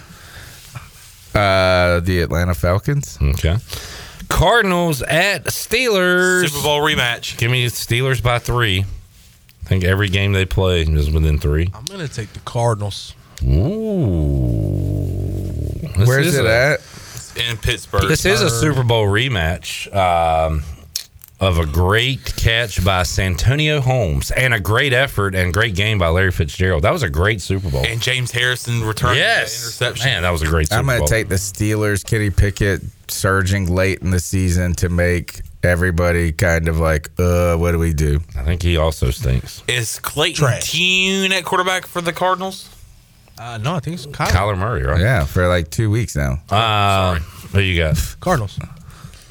[1.39, 3.19] Uh, the Atlanta Falcons.
[3.23, 3.57] Okay.
[4.29, 6.49] Cardinals at Steelers.
[6.49, 7.39] Super Bowl rematch.
[7.39, 8.81] Give me Steelers by three.
[8.81, 11.71] I think every game they play is within three.
[11.75, 13.15] I'm gonna take the Cardinals.
[13.43, 13.49] Ooh.
[15.97, 16.81] This Where's it a- at?
[17.51, 18.09] In Pittsburgh.
[18.09, 20.65] This is a Super Bowl rematch um,
[21.41, 26.09] of a great catch by Santonio Holmes and a great effort and great game by
[26.09, 26.83] Larry Fitzgerald.
[26.83, 27.85] That was a great Super Bowl.
[27.87, 29.57] And James Harrison returned Yes.
[29.57, 30.07] the interception.
[30.07, 31.07] Man, that was a great Super I'm going Bowl.
[31.07, 32.05] to take the Steelers.
[32.05, 37.71] Kenny Pickett surging late in the season to make everybody kind of like, uh, what
[37.73, 38.21] do we do?
[38.37, 39.63] I think he also stinks.
[39.69, 40.73] Is Clayton Trash.
[40.73, 42.69] Tune at quarterback for the Cardinals?
[43.39, 44.27] Uh, no, I think it's Kyler.
[44.31, 45.01] Kyler Murray, right?
[45.01, 46.41] Yeah, for like two weeks now.
[46.51, 47.15] Uh,
[47.53, 48.17] who you got?
[48.19, 48.59] Cardinals.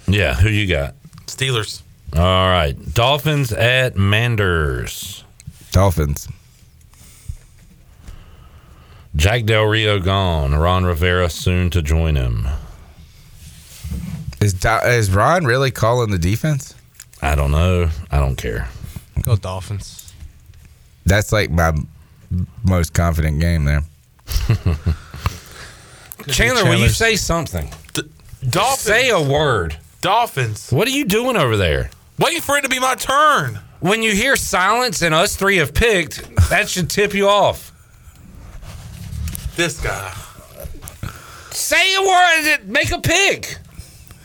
[0.08, 0.96] Yeah, who you got?
[1.26, 1.82] Steelers.
[2.16, 2.76] All right.
[2.94, 5.24] Dolphins at Manders.
[5.72, 6.28] Dolphins.
[9.16, 10.54] Jack Del Rio gone.
[10.54, 12.48] Ron Rivera soon to join him.
[14.40, 16.76] Is is Ron really calling the defense?
[17.22, 17.90] I don't know.
[18.12, 18.70] I don't care.
[19.24, 20.14] Go Dolphins.
[21.06, 21.74] That's like my
[22.64, 23.82] most confident game there.
[26.28, 27.72] Chandler, will you say something?
[28.50, 28.80] Dolphins.
[28.80, 29.78] Say a word.
[30.02, 30.70] Dolphins.
[30.72, 31.90] What are you doing over there?
[32.20, 33.60] Waiting for it to be my turn.
[33.80, 37.72] When you hear silence and us three have picked, that should tip you off.
[39.56, 40.14] This guy.
[41.52, 42.68] Say a word.
[42.68, 43.58] Make a pick.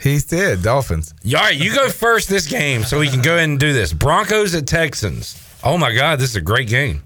[0.00, 0.62] He did.
[0.62, 1.14] Dolphins.
[1.26, 3.92] All right, you go first this game so we can go ahead and do this.
[3.92, 5.40] Broncos at Texans.
[5.62, 7.02] Oh my God, this is a great game.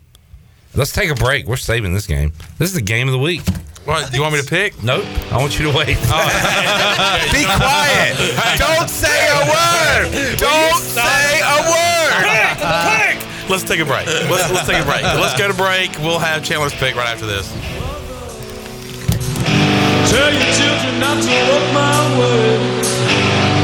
[0.74, 1.46] Let's take a break.
[1.46, 2.32] We're saving this game.
[2.58, 3.42] This is the game of the week.
[3.86, 4.82] What, do you want me to pick?
[4.82, 5.06] Nope.
[5.30, 5.96] I want you to wait.
[6.10, 6.18] Oh,
[7.30, 8.18] Be quiet.
[8.58, 10.10] Don't say a word.
[10.42, 12.26] Don't say a word.
[12.26, 13.22] Pick!
[13.22, 13.48] Pick.
[13.48, 14.06] Let's take a break.
[14.06, 15.02] Let's, let's take a break.
[15.04, 15.96] Let's go to break.
[16.02, 17.46] We'll have Chandler's pick right after this.
[20.10, 22.58] Tell your children not to walk my way.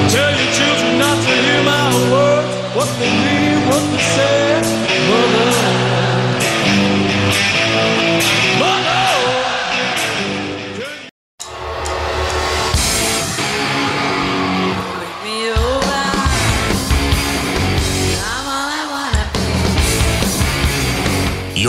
[0.07, 2.77] Tell your children not to hear my words.
[2.79, 4.63] What they mean, what they say,
[5.11, 5.51] mother.
[5.51, 5.62] Mother.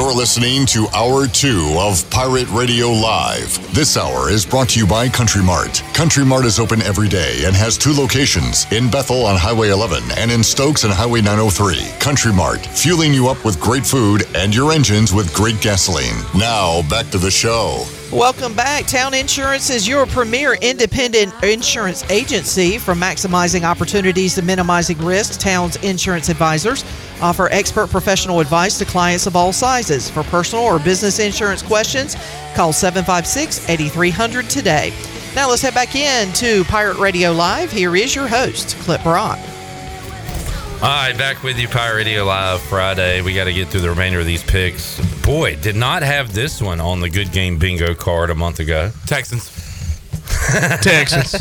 [0.04, 3.74] You're listening to Hour 2 of Pirate Radio Live.
[3.74, 5.82] This hour is brought to you by Country Mart.
[5.94, 10.04] Country Mart is open every day and has two locations in Bethel on Highway 11
[10.18, 12.00] and in Stokes on Highway 903.
[12.02, 16.18] Country Mart, fueling you up with great food and your engines with great gasoline.
[16.36, 17.86] Now, back to the show.
[18.12, 18.86] Welcome back.
[18.86, 22.78] Town Insurance is your premier independent insurance agency.
[22.78, 26.84] for maximizing opportunities and minimizing risks, Town's insurance advisors
[27.24, 30.10] offer expert professional advice to clients of all sizes.
[30.10, 32.16] For personal or business insurance questions,
[32.54, 34.94] call 756 8300 today.
[35.34, 37.72] Now let's head back in to Pirate Radio Live.
[37.72, 39.40] Here is your host, Clip Brock.
[40.84, 43.22] All right, back with you, Pirate Radio Live Friday.
[43.22, 45.00] We got to get through the remainder of these picks.
[45.24, 48.92] Boy, did not have this one on the good game bingo card a month ago.
[49.08, 49.50] Texans.
[50.82, 51.36] Texans.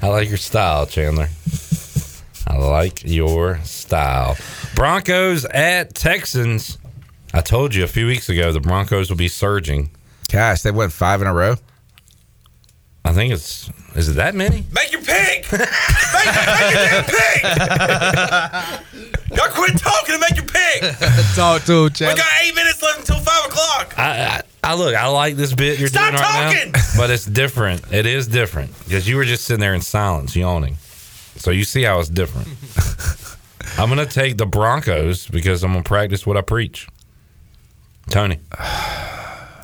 [0.00, 1.28] I like your style, Chandler.
[2.46, 4.36] I like your style.
[4.74, 6.78] Broncos at Texans.
[7.34, 9.90] I told you a few weeks ago the Broncos will be surging.
[10.30, 11.56] Gosh, they went five in a row.
[13.04, 14.64] I think it's is it that many?
[14.72, 15.46] Make your pick.
[15.52, 17.42] make, make your damn pick.
[19.36, 20.82] Y'all quit talking and make your pick.
[21.34, 22.16] Talk to him, We Chandler.
[22.16, 23.94] got eight minutes left until five o'clock.
[23.98, 24.94] I, I, I look.
[24.94, 26.72] I like this bit you're Stop doing right talking!
[26.72, 27.82] now, but it's different.
[27.92, 30.76] It is different because you were just sitting there in silence, yawning.
[31.42, 32.46] So you see how it's different.
[33.80, 36.86] I'm gonna take the Broncos because I'm gonna practice what I preach.
[38.10, 38.38] Tony,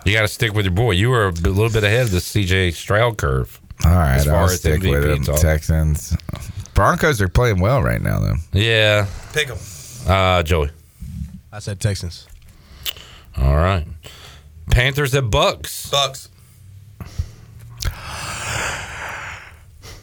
[0.05, 0.91] you got to stick with your boy.
[0.93, 3.61] You were a little bit ahead of the CJ Stroud curve.
[3.85, 5.23] All right, I'll as stick with MVP them.
[5.25, 5.41] talk.
[5.41, 6.17] Texans.
[6.75, 8.35] Broncos are playing well right now, though.
[8.53, 9.59] Yeah, Pick them.
[10.09, 10.71] uh, Joey.
[11.53, 12.27] I said Texans.
[13.37, 13.87] All right,
[14.71, 15.89] Panthers at Bucks.
[15.91, 16.29] Bucks.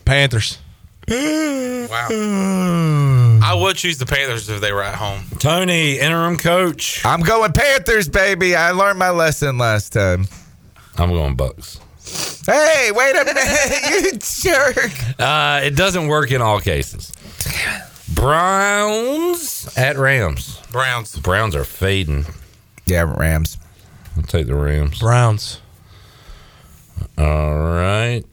[0.06, 0.60] Panthers.
[1.08, 2.08] Wow.
[3.44, 5.24] I would choose the Panthers if they were at home.
[5.40, 7.06] Tony, interim coach.
[7.06, 8.56] I'm going Panthers, baby.
[8.56, 10.28] I learned my lesson last time.
[10.98, 11.80] I'm going Bucks.
[12.46, 15.20] Hey, wait a minute, you jerk.
[15.20, 17.12] Uh, it doesn't work in all cases.
[18.14, 20.62] Browns at Rams.
[20.72, 21.18] Browns.
[21.20, 22.26] Browns are fading.
[22.86, 23.58] Yeah, Rams.
[24.16, 25.00] I'll take the Rams.
[25.00, 25.60] Browns.
[27.18, 28.24] All right.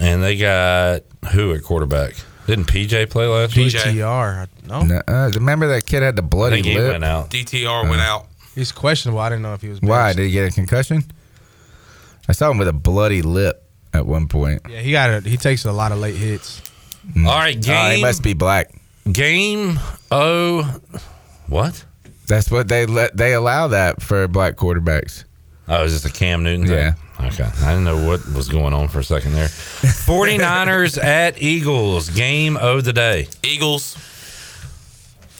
[0.00, 1.02] And they got
[1.32, 2.14] who at quarterback?
[2.46, 3.72] Didn't PJ play last week?
[3.74, 4.48] DTR.
[4.66, 4.82] No.
[4.82, 6.92] No, uh, remember that kid had the I bloody think he lip.
[6.92, 7.30] went out.
[7.30, 8.26] DTR went out.
[8.54, 9.20] He's questionable.
[9.20, 9.80] I didn't know if he was.
[9.80, 10.16] Why benched.
[10.16, 11.04] did he get a concussion?
[12.28, 13.62] I saw him with a bloody lip
[13.92, 14.62] at one point.
[14.68, 15.10] Yeah, he got.
[15.10, 16.62] A, he takes a lot of late hits.
[17.16, 17.96] All right, Oh, game.
[17.96, 18.72] he must be black.
[19.10, 19.78] Game
[20.10, 20.80] oh
[21.46, 21.84] what?
[22.26, 23.16] That's what they let.
[23.16, 25.24] They allow that for black quarterbacks.
[25.68, 26.76] Oh, is this a Cam Newton thing?
[26.76, 26.92] Yeah.
[27.26, 27.44] Okay.
[27.62, 29.46] I didn't know what was going on for a second there.
[29.48, 32.08] 49ers at Eagles.
[32.10, 33.28] Game of the day.
[33.42, 33.96] Eagles.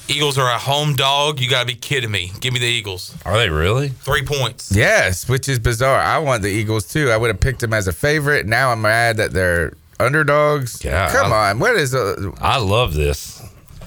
[0.08, 1.40] Eagles are a home dog.
[1.40, 2.32] You got to be kidding me.
[2.40, 3.14] Give me the Eagles.
[3.24, 3.88] Are they really?
[3.90, 4.72] Three points.
[4.74, 6.00] Yes, which is bizarre.
[6.00, 7.10] I want the Eagles too.
[7.10, 8.46] I would have picked them as a favorite.
[8.46, 10.84] Now I'm mad that they're underdogs.
[10.84, 11.58] Yeah, Come I- on.
[11.60, 13.39] What is uh, I love this.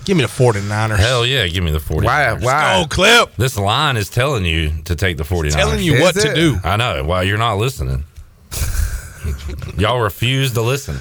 [0.05, 0.97] Give me the 49ers.
[0.97, 2.03] Hell yeah, give me the 49ers.
[2.03, 2.33] why?
[2.33, 2.81] Why?
[2.81, 3.35] Oh, clip.
[3.37, 5.51] This line is telling you to take the 49ers.
[5.53, 6.21] Telling you Is what it?
[6.29, 6.57] to do.
[6.63, 7.03] I know.
[7.05, 8.03] Well, you're not listening.
[9.77, 10.97] Y'all refuse to listen.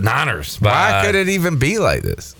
[0.00, 0.60] Niners.
[0.60, 2.34] Why could it even be like this?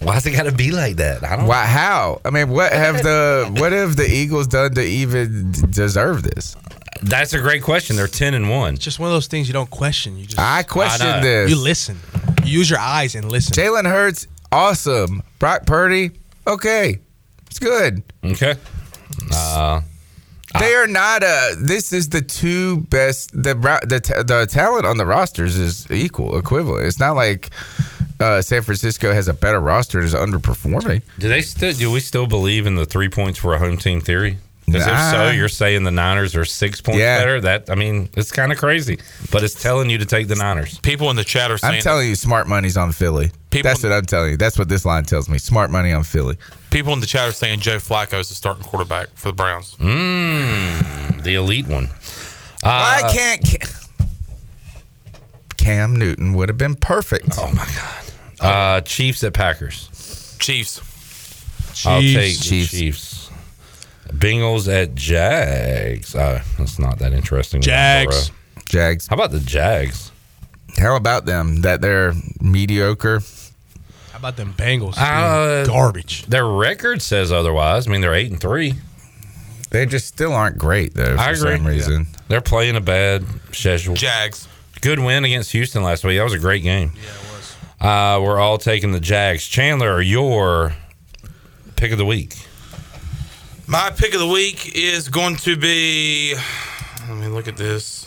[0.00, 1.22] Why's it got to be like that?
[1.24, 1.46] I don't.
[1.46, 1.64] Why?
[1.64, 2.20] How?
[2.24, 6.56] I mean, what have the what have the Eagles done to even deserve this?
[7.02, 7.96] That's a great question.
[7.96, 8.74] They're ten and one.
[8.74, 10.16] It's just one of those things you don't question.
[10.16, 11.50] You just I question I this.
[11.50, 11.98] you listen.
[12.44, 13.52] You use your eyes and listen.
[13.54, 15.22] Jalen Hurts, awesome.
[15.38, 16.12] Brock Purdy,
[16.46, 16.98] okay,
[17.46, 18.02] it's good.
[18.24, 18.54] Okay.
[19.32, 19.80] Uh,
[20.58, 21.56] They are not a.
[21.58, 23.30] This is the two best.
[23.32, 26.86] The the the talent on the rosters is equal, equivalent.
[26.86, 27.50] It's not like
[28.20, 31.02] uh, San Francisco has a better roster and is underperforming.
[31.18, 31.72] do they still?
[31.72, 34.38] Do we still believe in the three points for a home team theory?
[34.66, 37.18] Because if so, you're saying the Niners are six points Yeah.
[37.18, 37.40] better.
[37.40, 38.98] That I mean, it's kind of crazy,
[39.30, 40.78] but it's telling you to take the Niners.
[40.80, 43.30] People in the chat are saying I'm telling you, smart money's on Philly.
[43.50, 44.36] That's what I'm telling you.
[44.36, 45.38] That's what this line tells me.
[45.38, 46.36] Smart money on Philly.
[46.70, 49.76] people in the chat are saying Joe Flacco is the starting quarterback for the Browns.
[49.76, 51.84] Mmm, the elite one.
[52.64, 53.58] Uh, Why can't
[55.56, 57.28] Cam Newton would have been perfect?
[57.38, 58.00] Oh my god.
[58.40, 60.36] Uh, Chiefs at Packers.
[60.38, 60.80] Chiefs.
[61.86, 62.14] I'll Chiefs.
[62.14, 62.70] take the Chiefs.
[62.70, 63.13] Chiefs.
[64.14, 66.14] Bengals at Jags.
[66.14, 67.60] Uh, that's not that interesting.
[67.60, 68.30] Jags.
[68.68, 69.06] Jags.
[69.06, 70.10] How about the Jags?
[70.78, 71.62] How about them?
[71.62, 73.20] That they're mediocre.
[74.12, 74.94] How about them Bengals?
[74.96, 76.26] Uh, garbage.
[76.26, 77.86] Their record says otherwise.
[77.86, 78.74] I mean, they're eight and three.
[79.70, 81.16] They just still aren't great though.
[81.16, 81.56] For I agree.
[81.56, 82.06] some reason.
[82.28, 83.94] They're playing a bad schedule.
[83.94, 84.48] Jags.
[84.80, 86.18] Good win against Houston last week.
[86.18, 86.92] That was a great game.
[86.94, 87.56] Yeah, it was.
[87.80, 89.46] Uh, we're all taking the Jags.
[89.46, 90.74] Chandler, your
[91.76, 92.34] pick of the week.
[93.66, 96.34] My pick of the week is going to be.
[97.08, 98.06] Let me look at this.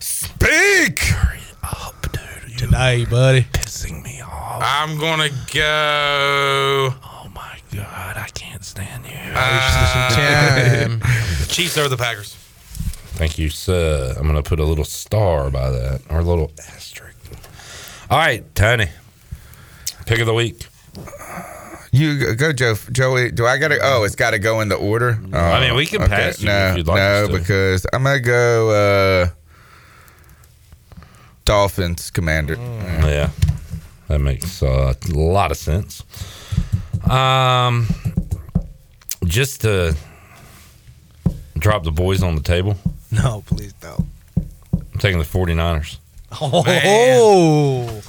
[0.00, 1.00] Speak.
[2.56, 3.42] Today, buddy.
[3.52, 4.62] Pissing me off.
[4.64, 6.94] I'm gonna go.
[7.02, 9.12] Oh my god, I can't stand you.
[9.36, 10.88] Uh,
[11.48, 12.34] Chiefs over the Packers.
[13.16, 14.14] Thank you, sir.
[14.16, 17.16] I'm going to put a little star by that or a little asterisk.
[18.10, 18.86] All right, Tony.
[20.06, 20.66] Pick of the week.
[21.96, 22.74] You go- go, Joe.
[22.90, 23.30] Joey.
[23.30, 23.78] Do I gotta?
[23.80, 25.16] Oh, it's got to go in the order.
[25.32, 27.38] Oh, I mean, we can pass you No, if you'd like no, us to.
[27.38, 28.70] because I'm gonna go.
[28.70, 29.28] uh
[31.44, 32.54] Dolphins commander.
[32.56, 33.30] Yeah,
[34.08, 36.02] that makes uh, a lot of sense.
[37.08, 37.86] Um,
[39.24, 39.94] just to
[41.58, 42.76] drop the boys on the table,
[43.10, 44.06] No, please don't.
[44.72, 45.98] I'm taking the 49ers.
[46.40, 48.00] Oh,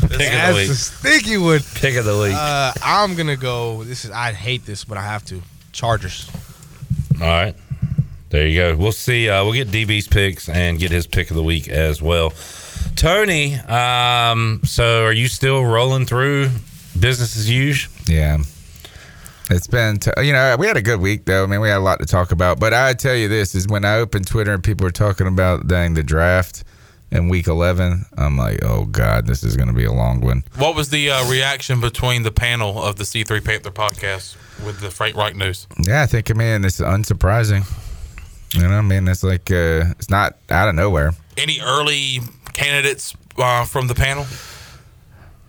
[0.00, 0.70] Pick of the that's week.
[0.70, 1.60] a sticky one.
[1.74, 2.34] Pick of the week.
[2.34, 3.84] Uh, I'm gonna go.
[3.84, 4.10] This is.
[4.10, 5.40] I hate this, but I have to.
[5.72, 6.28] Chargers.
[7.20, 7.54] All right.
[8.30, 8.76] There you go.
[8.76, 9.28] We'll see.
[9.28, 12.32] Uh, we'll get DB's picks and get his pick of the week as well.
[12.96, 16.50] Tony, um, so are you still rolling through
[16.98, 17.92] business as usual?
[18.06, 18.38] Yeah.
[19.50, 21.42] It's been, t- you know, we had a good week though.
[21.42, 22.60] I mean, we had a lot to talk about.
[22.60, 25.66] But I tell you this is when I opened Twitter and people were talking about
[25.66, 26.62] dang the draft
[27.10, 30.44] in week 11, I'm like, oh God, this is going to be a long one.
[30.56, 34.90] What was the uh, reaction between the panel of the C3 Panther podcast with the
[34.90, 35.66] Frank Reich news?
[35.78, 37.66] Yeah, I think, I mean, it's unsurprising.
[38.54, 41.12] You know, I mean, it's like, uh, it's not out of nowhere.
[41.36, 42.20] Any early
[42.52, 44.26] candidates uh, from the panel?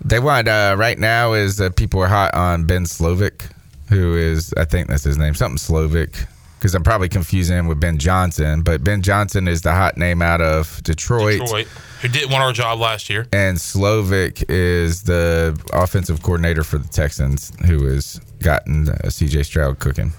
[0.04, 3.52] They want uh, right now is uh, people are hot on Ben Slowik,
[3.90, 6.26] who is I think that's his name, something Slowik,
[6.62, 8.62] because I'm probably confusing him with Ben Johnson.
[8.62, 11.66] But Ben Johnson is the hot name out of Detroit, Detroit,
[12.04, 13.28] who did want our job last year.
[13.34, 19.42] and Slowik is the offensive coordinator for the Texans, who has gotten uh, C.J.
[19.42, 20.14] Stroud cooking.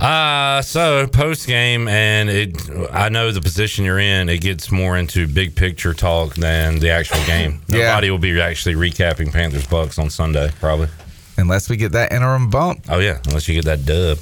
[0.00, 2.56] Uh so post game, and it.
[2.90, 4.30] I know the position you're in.
[4.30, 7.60] It gets more into big picture talk than the actual game.
[7.68, 7.90] Yeah.
[7.90, 10.88] Nobody will be actually recapping Panthers Bucks on Sunday, probably.
[11.36, 12.86] Unless we get that interim bump.
[12.88, 14.18] Oh yeah, unless you get that dub.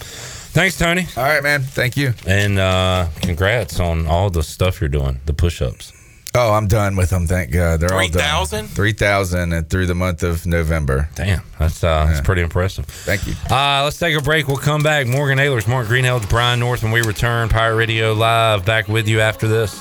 [0.59, 1.07] Thanks, Tony.
[1.17, 1.63] All right, man.
[1.63, 2.15] Thank you.
[2.27, 5.21] And uh congrats on all the stuff you're doing.
[5.25, 5.93] The push-ups.
[6.35, 7.29] Oh, I'm done with them.
[7.29, 8.11] Thank God, they're all done.
[8.11, 8.67] 3,000?
[8.67, 11.09] Three thousand, and through the month of November.
[11.15, 12.87] Damn, that's uh, that's pretty impressive.
[12.87, 13.35] Thank you.
[13.49, 14.49] Uh, let's take a break.
[14.49, 15.07] We'll come back.
[15.07, 17.49] Morgan Ahlers, Mark Greenhalgh, Brian North, when we return.
[17.49, 19.81] Pirate Radio Live back with you after this.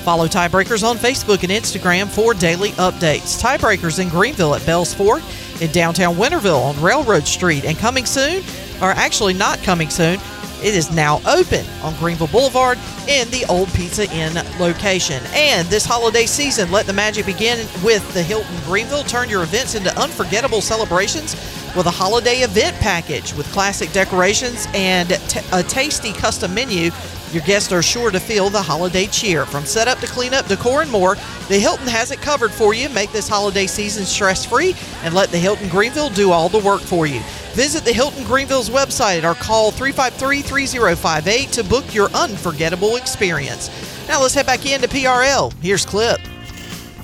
[0.00, 3.40] Follow Tiebreakers on Facebook and Instagram for daily updates.
[3.40, 5.22] Tiebreakers in Greenville at Bells Fork,
[5.60, 8.42] in downtown Winterville on Railroad Street, and coming soon,
[8.80, 10.18] or actually not coming soon,
[10.62, 12.78] it is now open on Greenville Boulevard
[13.08, 15.22] in the Old Pizza Inn location.
[15.32, 19.02] And this holiday season, let the magic begin with the Hilton Greenville.
[19.04, 21.34] Turn your events into unforgettable celebrations
[21.76, 26.90] with a holiday event package with classic decorations and t- a tasty custom menu
[27.32, 29.46] Your guests are sure to feel the holiday cheer.
[29.46, 31.14] From setup to cleanup, decor, and more,
[31.48, 32.88] the Hilton has it covered for you.
[32.88, 34.74] Make this holiday season stress free
[35.04, 37.20] and let the Hilton Greenville do all the work for you.
[37.52, 43.70] Visit the Hilton Greenville's website or call 353 3058 to book your unforgettable experience.
[44.08, 45.52] Now let's head back into PRL.
[45.62, 46.20] Here's Clip.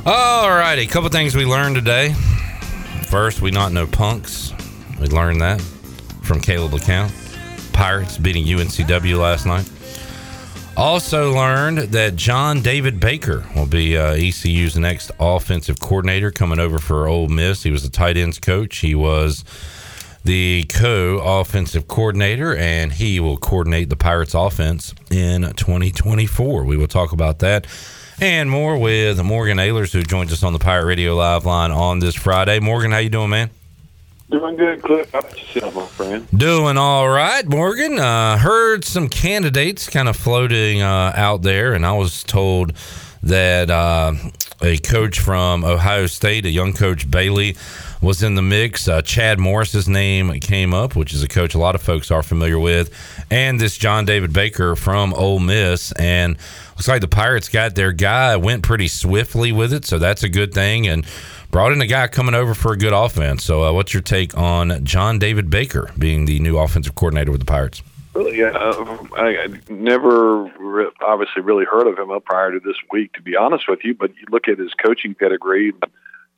[0.04, 2.14] All righty, a couple things we learned today.
[3.04, 4.52] First, we not know punks.
[5.00, 5.60] We learned that
[6.22, 7.12] from Kalib LaCount.
[7.72, 9.70] Pirates beating UNCW last night.
[10.76, 16.78] Also learned that John David Baker will be uh, ECU's next offensive coordinator coming over
[16.78, 17.62] for Ole Miss.
[17.62, 18.78] He was the tight ends coach.
[18.78, 19.42] He was
[20.24, 26.64] the co-offensive coordinator, and he will coordinate the Pirates offense in 2024.
[26.64, 27.66] We will talk about that
[28.20, 31.98] and more with Morgan Ahlers, who joins us on the Pirate Radio Live line on
[31.98, 32.60] this Friday.
[32.60, 33.50] Morgan, how you doing, man?
[34.28, 35.12] Doing good, Cliff.
[35.12, 36.26] How about yourself, my friend?
[36.36, 38.00] Doing all right, Morgan.
[38.00, 42.72] Uh, heard some candidates kind of floating uh, out there, and I was told
[43.22, 44.14] that uh,
[44.60, 47.56] a coach from Ohio State, a young coach Bailey,
[48.00, 48.88] was in the mix.
[48.88, 52.22] Uh, Chad Morris's name came up, which is a coach a lot of folks are
[52.22, 52.92] familiar with,
[53.30, 55.92] and this John David Baker from Ole Miss.
[55.92, 56.36] And
[56.70, 60.28] looks like the Pirates got their guy, went pretty swiftly with it, so that's a
[60.28, 60.88] good thing.
[60.88, 61.06] And
[61.56, 63.42] brought in a guy coming over for a good offense.
[63.42, 67.40] So, uh, what's your take on John David Baker being the new offensive coordinator with
[67.40, 67.82] the Pirates?
[68.14, 68.48] Yeah.
[68.48, 73.14] Uh, I, I never re- obviously really heard of him up prior to this week,
[73.14, 73.94] to be honest with you.
[73.94, 75.72] But you look at his coaching pedigree,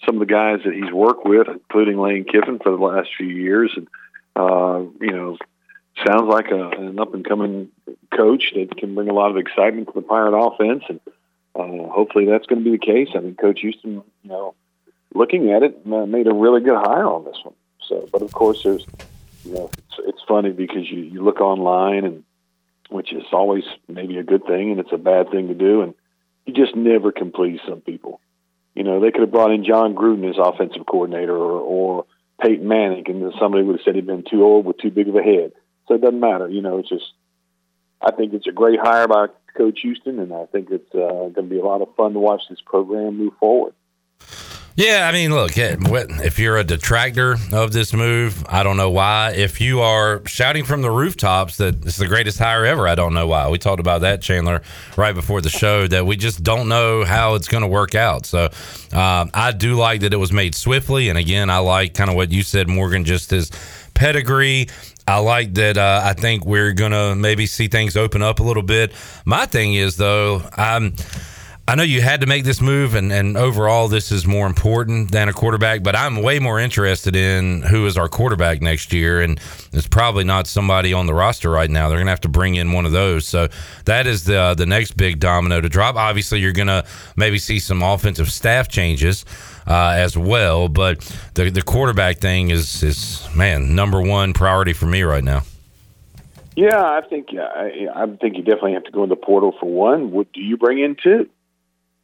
[0.06, 3.26] some of the guys that he's worked with, including Lane Kiffin for the last few
[3.26, 3.88] years, and
[4.36, 5.36] uh, you know,
[6.06, 7.70] sounds like a, an up and coming
[8.16, 11.00] coach that can bring a lot of excitement to the Pirate offense, and
[11.56, 13.08] uh, hopefully that's going to be the case.
[13.16, 14.54] I mean, Coach Houston, you know,
[15.14, 17.54] looking at it, made a really good hire on this one.
[17.86, 18.86] So, but of course, there's
[19.44, 22.24] you know, it's, it's funny because you, you look online and
[22.90, 25.94] which is always maybe a good thing and it's a bad thing to do and
[26.46, 28.20] you just never can please some people.
[28.74, 32.06] You know, they could have brought in Jon Gruden as offensive coordinator or, or
[32.40, 35.16] Peyton Manning and somebody would have said he'd been too old with too big of
[35.16, 35.52] a head.
[35.86, 36.48] So it doesn't matter.
[36.48, 37.12] You know, it's just,
[38.00, 39.26] I think it's a great hire by
[39.56, 42.18] Coach Houston and I think it's uh, going to be a lot of fun to
[42.18, 43.74] watch this program move forward.
[44.78, 49.32] Yeah, I mean, look, if you're a detractor of this move, I don't know why.
[49.32, 53.12] If you are shouting from the rooftops that it's the greatest hire ever, I don't
[53.12, 53.48] know why.
[53.48, 54.62] We talked about that, Chandler,
[54.96, 58.24] right before the show, that we just don't know how it's going to work out.
[58.24, 58.50] So
[58.92, 61.08] um, I do like that it was made swiftly.
[61.08, 63.50] And again, I like kind of what you said, Morgan, just his
[63.94, 64.68] pedigree.
[65.08, 65.76] I like that.
[65.76, 68.92] Uh, I think we're gonna maybe see things open up a little bit.
[69.24, 70.94] My thing is though, I'm.
[71.68, 75.12] I know you had to make this move, and, and overall, this is more important
[75.12, 75.82] than a quarterback.
[75.82, 79.38] But I'm way more interested in who is our quarterback next year, and
[79.74, 81.90] it's probably not somebody on the roster right now.
[81.90, 83.28] They're going to have to bring in one of those.
[83.28, 83.48] So
[83.84, 85.96] that is the the next big domino to drop.
[85.96, 86.86] Obviously, you're going to
[87.16, 89.26] maybe see some offensive staff changes
[89.66, 91.00] uh, as well, but
[91.34, 95.42] the the quarterback thing is is man number one priority for me right now.
[96.56, 99.66] Yeah, I think I, I think you definitely have to go in the portal for
[99.66, 100.12] one.
[100.12, 101.28] What do you bring in two?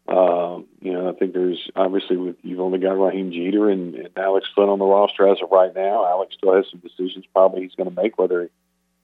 [0.06, 4.10] Um, you know, I think there's obviously with you've only got Raheem Jeter and, and
[4.16, 6.06] Alex Flinn on the roster as of right now.
[6.06, 8.50] Alex still has some decisions probably he's going to make whether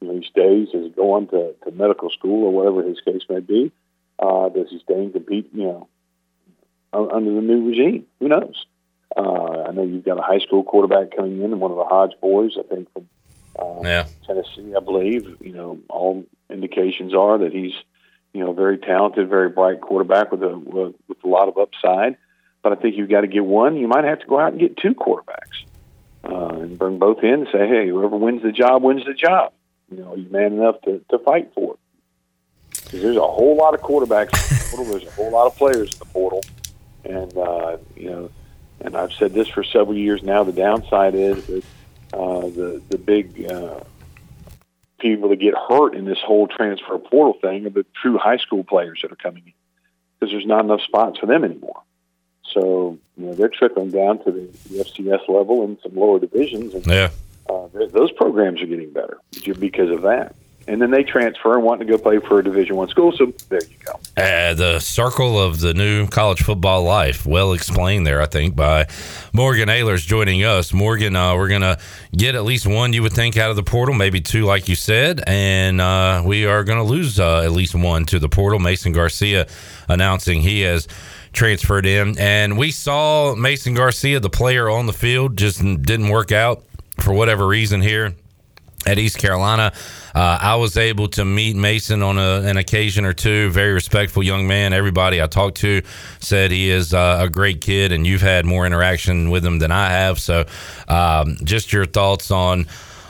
[0.01, 3.41] you know, he stays, is going to, to medical school or whatever his case may
[3.41, 3.73] be.
[4.19, 5.49] Uh, does he stay and compete?
[5.55, 5.89] You know,
[6.93, 8.07] under the new regime?
[8.19, 8.67] Who knows?
[9.17, 11.85] Uh, I know you've got a high school quarterback coming in, and one of the
[11.85, 13.09] Hodge boys, I think from
[13.59, 14.07] uh, Yeah.
[14.27, 15.37] Tennessee, I believe.
[15.41, 17.73] You know, all indications are that he's,
[18.33, 20.95] you know, very talented, very bright quarterback with a with,
[21.25, 22.17] a lot of upside.
[22.63, 23.77] But I think you've got to get one.
[23.77, 25.65] You might have to go out and get two quarterbacks
[26.25, 29.53] uh, and bring both in and say, hey, whoever wins the job wins the job.
[29.91, 31.79] You know, are you man enough to, to fight for it?
[32.91, 34.93] 'Cause there's a whole lot of quarterbacks in the portal.
[34.93, 36.41] There's a whole lot of players in the portal,
[37.05, 38.31] and uh, you know,
[38.81, 40.45] and I've said this for several years now.
[40.45, 41.65] The downside is that
[42.13, 43.81] uh, the the big uh,
[45.01, 48.63] people that get hurt in this whole transfer portal thing are the true high school
[48.65, 49.53] players that are coming in
[50.19, 51.83] because there's not enough spots for them anymore.
[52.53, 56.75] So you know they're trickling down to the, the FCS level and some lower divisions,
[56.75, 57.11] and Yeah.
[57.49, 59.19] uh, th- those programs are getting better
[59.59, 60.35] because of that.
[60.71, 63.11] And then they transfer and want to go play for a Division One school.
[63.11, 63.99] So there you go.
[64.17, 68.87] Uh, the circle of the new college football life, well explained there, I think, by
[69.33, 70.73] Morgan Ahlers joining us.
[70.73, 71.77] Morgan, uh, we're going to
[72.17, 74.77] get at least one, you would think, out of the portal, maybe two, like you
[74.77, 78.61] said, and uh, we are going to lose uh, at least one to the portal.
[78.61, 79.49] Mason Garcia
[79.89, 80.87] announcing he has
[81.33, 86.31] transferred in, and we saw Mason Garcia, the player on the field, just didn't work
[86.31, 86.63] out
[87.01, 88.15] for whatever reason here
[88.87, 89.73] at East Carolina.
[90.15, 93.51] Uh, I was able to meet Mason on a, an occasion or two.
[93.51, 94.73] Very respectful young man.
[94.73, 95.83] Everybody I talked to
[96.19, 99.71] said he is uh, a great kid, and you've had more interaction with him than
[99.71, 100.19] I have.
[100.19, 100.47] So,
[100.89, 102.67] um, just your thoughts on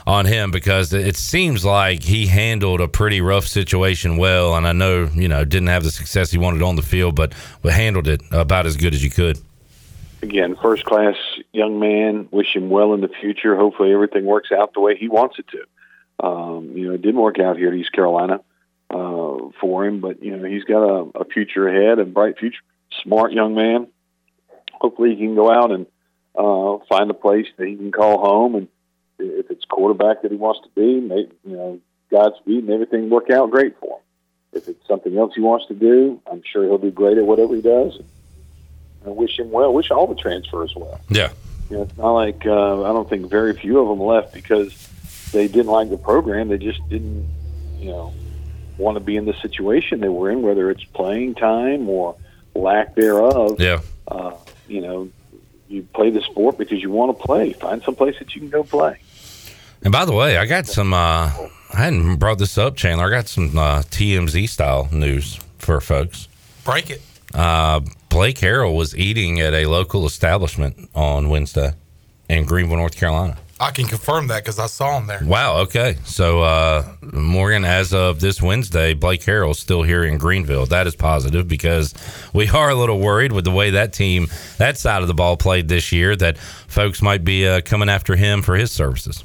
[0.07, 4.73] on him because it seems like he handled a pretty rough situation well, and I
[4.73, 7.33] know you know didn't have the success he wanted on the field, but
[7.63, 9.39] handled it about as good as you could.
[10.21, 11.15] Again, first class
[11.53, 12.27] young man.
[12.31, 13.55] Wish him well in the future.
[13.55, 16.25] Hopefully, everything works out the way he wants it to.
[16.25, 18.41] Um, you know, it didn't work out here at East Carolina
[18.89, 22.61] uh, for him, but you know he's got a, a future ahead, a bright future.
[23.03, 23.87] Smart young man.
[24.73, 25.85] Hopefully, he can go out and
[26.35, 28.67] uh, find a place that he can call home, and
[29.19, 31.79] if it's quarterback that he wants to be, maybe, you know,
[32.11, 34.03] Godspeed and everything work out great for him.
[34.53, 37.55] If it's something else he wants to do, I'm sure he'll do great at whatever
[37.55, 37.99] he does.
[39.05, 39.73] I wish him well.
[39.73, 40.99] Wish all the transfers well.
[41.09, 41.31] Yeah.
[41.69, 44.87] You know, it's not like uh, I don't think very few of them left because
[45.31, 46.49] they didn't like the program.
[46.49, 47.27] They just didn't,
[47.79, 48.13] you know,
[48.77, 52.15] want to be in the situation they were in, whether it's playing time or
[52.53, 53.59] lack thereof.
[53.59, 53.81] Yeah.
[54.07, 54.33] Uh,
[54.67, 55.09] you know,
[55.67, 57.53] you play the sport because you want to play.
[57.53, 58.99] Find some place that you can go play.
[59.83, 60.93] And by the way, I got some.
[60.93, 61.31] Uh,
[61.73, 63.07] I hadn't brought this up, Chandler.
[63.07, 66.27] I got some uh, TMZ style news for folks.
[66.63, 67.01] Break it.
[67.33, 67.79] Uh,
[68.11, 71.71] Blake Harrell was eating at a local establishment on Wednesday
[72.27, 73.37] in Greenville, North Carolina.
[73.57, 75.21] I can confirm that because I saw him there.
[75.23, 75.59] Wow.
[75.59, 75.95] Okay.
[76.03, 80.65] So, uh, Morgan, as of this Wednesday, Blake Harrell's still here in Greenville.
[80.65, 81.93] That is positive because
[82.33, 84.27] we are a little worried with the way that team,
[84.57, 88.17] that side of the ball played this year, that folks might be uh, coming after
[88.17, 89.23] him for his services.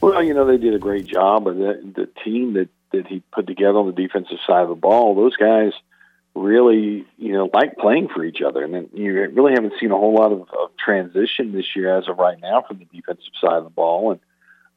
[0.00, 3.20] Well, you know they did a great job, but the, the team that that he
[3.32, 5.72] put together on the defensive side of the ball, those guys
[6.36, 9.96] really, you know, like playing for each other, and then you really haven't seen a
[9.96, 13.56] whole lot of, of transition this year as of right now from the defensive side
[13.56, 14.20] of the ball, and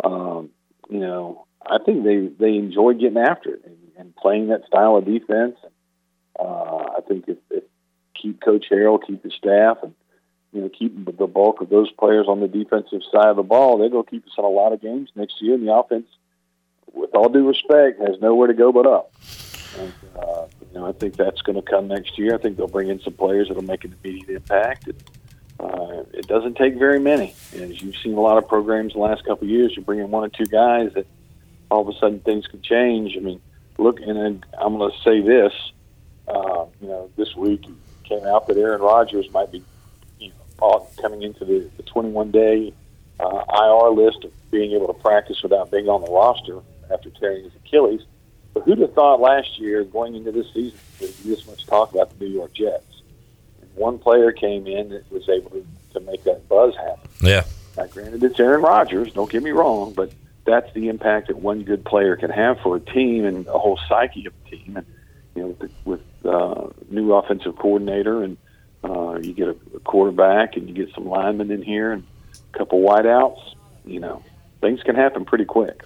[0.03, 0.49] um,
[0.89, 4.95] you know, I think they they enjoy getting after it and, and playing that style
[4.95, 5.57] of defense.
[6.39, 7.63] Uh, I think if, if
[8.19, 9.93] keep Coach Harrell, keep the staff, and
[10.53, 13.77] you know, keep the bulk of those players on the defensive side of the ball,
[13.77, 15.55] they're going to keep us in a lot of games next year.
[15.55, 16.07] And the offense,
[16.91, 19.11] with all due respect, has nowhere to go but up.
[19.77, 22.35] And, uh, you know, I think that's going to come next year.
[22.35, 24.87] I think they'll bring in some players that'll make an immediate impact.
[24.87, 25.03] And,
[25.59, 27.33] uh, it doesn't take very many.
[27.53, 30.09] As you've seen a lot of programs the last couple of years, you bring in
[30.09, 31.05] one or two guys that
[31.69, 33.17] all of a sudden things could change.
[33.17, 33.41] I mean,
[33.77, 35.53] look, and I'm going to say this.
[36.27, 37.65] Uh, you know, this week
[38.03, 39.63] came out that Aaron Rodgers might be
[41.01, 42.73] coming into the, the 21 day
[43.19, 46.59] uh, IR list of being able to practice without being on the roster
[46.91, 48.01] after tearing his Achilles.
[48.53, 51.93] But who'd have thought last year, going into this season, there'd be this much talk
[51.93, 53.01] about the New York Jets?
[53.61, 57.09] And one player came in that was able to, to make that buzz happen.
[57.21, 57.43] Yeah.
[57.77, 59.13] Now, granted, it's Aaron Rodgers.
[59.13, 60.11] Don't get me wrong, but
[60.45, 63.79] that's the impact that one good player can have for a team and a whole
[63.87, 64.77] psyche of a team.
[64.77, 64.85] And
[65.35, 68.37] you know, with, with uh, new offensive coordinator and
[68.83, 72.03] uh, you get a, a quarterback and you get some linemen in here and
[72.53, 73.55] a couple wideouts.
[73.85, 74.23] You know,
[74.61, 75.85] things can happen pretty quick.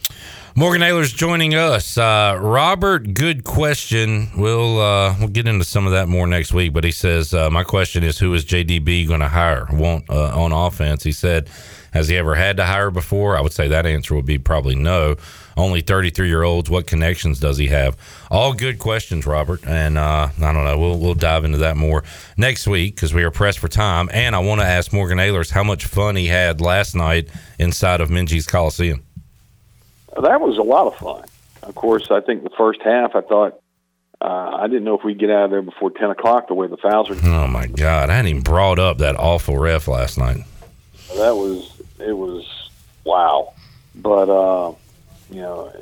[0.56, 1.98] Morgan Ahlers joining us.
[1.98, 4.30] Uh, Robert, good question.
[4.38, 6.74] We'll uh, we'll get into some of that more next week.
[6.74, 9.68] But he says, uh, my question is, who is JDB going to hire?
[9.72, 11.04] Want uh, on offense?
[11.04, 11.50] He said,
[11.92, 13.38] has he ever had to hire before?
[13.38, 15.16] I would say that answer would be probably no.
[15.56, 16.70] Only 33 year olds.
[16.70, 17.98] What connections does he have?
[18.32, 19.66] All good questions, Robert.
[19.66, 20.78] And uh, I don't know.
[20.78, 22.04] We'll we'll dive into that more
[22.38, 24.10] next week because we are pressed for time.
[24.14, 28.02] And I want to ask Morgan Ahlers how much fun he had last night inside
[28.02, 29.04] of Minges Coliseum.
[30.22, 31.26] That was a lot of fun.
[31.64, 33.60] Of course, I think the first half, I thought
[34.22, 36.68] uh, I didn't know if we'd get out of there before 10 o'clock the way
[36.68, 37.18] the fouls were.
[37.24, 38.10] Oh my God!
[38.10, 40.38] I hadn't even brought up that awful ref last night.
[41.16, 42.46] That was it was
[43.04, 43.54] wow.
[43.96, 44.74] But uh,
[45.34, 45.74] you know,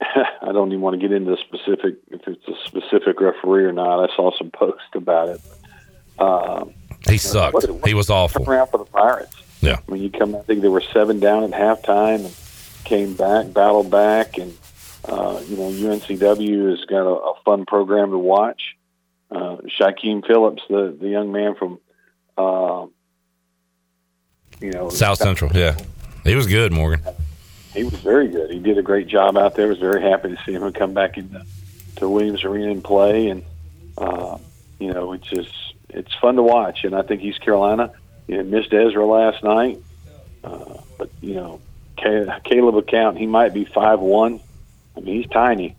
[0.00, 4.08] I don't even want to get into specific if it's a specific referee or not.
[4.10, 5.40] I saw some posts about it.
[6.18, 6.64] Uh,
[7.08, 7.54] He sucked.
[7.54, 8.48] what- what- he was awful.
[8.48, 9.34] Around for the Pirates.
[9.60, 9.78] Yeah.
[9.88, 10.36] I mean, you come.
[10.36, 12.34] I think they were seven down at halftime and
[12.84, 14.56] came back, battled back, and
[15.04, 18.76] uh, you know UNCW has got a, a fun program to watch.
[19.30, 21.78] Uh, Shykeim Phillips, the the young man from,
[22.38, 22.86] uh,
[24.60, 25.50] you know, South Central.
[25.54, 25.76] Yeah,
[26.24, 27.00] he was good, Morgan.
[27.78, 28.50] He was very good.
[28.50, 29.68] He did a great job out there.
[29.68, 31.46] Was very happy to see him come back into
[31.96, 33.28] to Williams Arena and play.
[33.28, 33.44] And
[33.96, 34.38] uh,
[34.80, 35.52] you know, it's just
[35.88, 36.82] it's fun to watch.
[36.82, 37.92] And I think East Carolina,
[38.26, 39.80] you know, missed Ezra last night,
[40.42, 41.60] uh, but you know,
[41.96, 44.40] Kalib LaCount he might be five one.
[44.96, 45.76] I mean, he's tiny,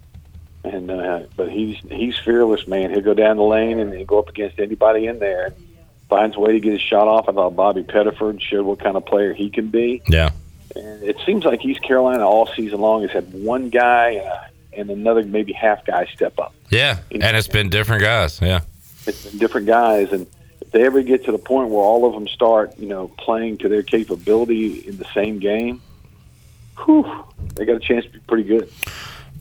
[0.63, 2.91] and uh, but he's he's fearless, man.
[2.91, 5.53] He'll go down the lane and he'll go up against anybody in there.
[6.07, 7.27] Finds a way to get his shot off.
[7.27, 10.01] I thought Bobby Pettiford showed what kind of player he can be.
[10.07, 10.29] Yeah.
[10.75, 14.11] And it seems like East Carolina all season long has had one guy
[14.73, 16.53] and, and another maybe half guy step up.
[16.69, 18.39] Yeah, and it's been different guys.
[18.41, 18.61] Yeah.
[19.07, 20.27] It's been different guys, and
[20.61, 23.57] if they ever get to the point where all of them start, you know, playing
[23.59, 25.81] to their capability in the same game,
[26.85, 27.25] whew,
[27.55, 28.71] they got a chance to be pretty good.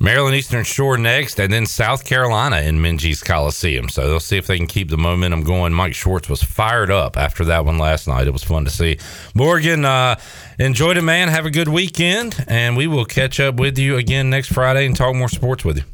[0.00, 3.88] Maryland Eastern Shore next, and then South Carolina in Minges Coliseum.
[3.88, 5.72] So they'll see if they can keep the momentum going.
[5.72, 8.28] Mike Schwartz was fired up after that one last night.
[8.28, 8.98] It was fun to see.
[9.34, 10.16] Morgan, uh,
[10.58, 11.28] enjoyed it, man.
[11.28, 14.94] Have a good weekend, and we will catch up with you again next Friday and
[14.94, 15.84] talk more sports with you.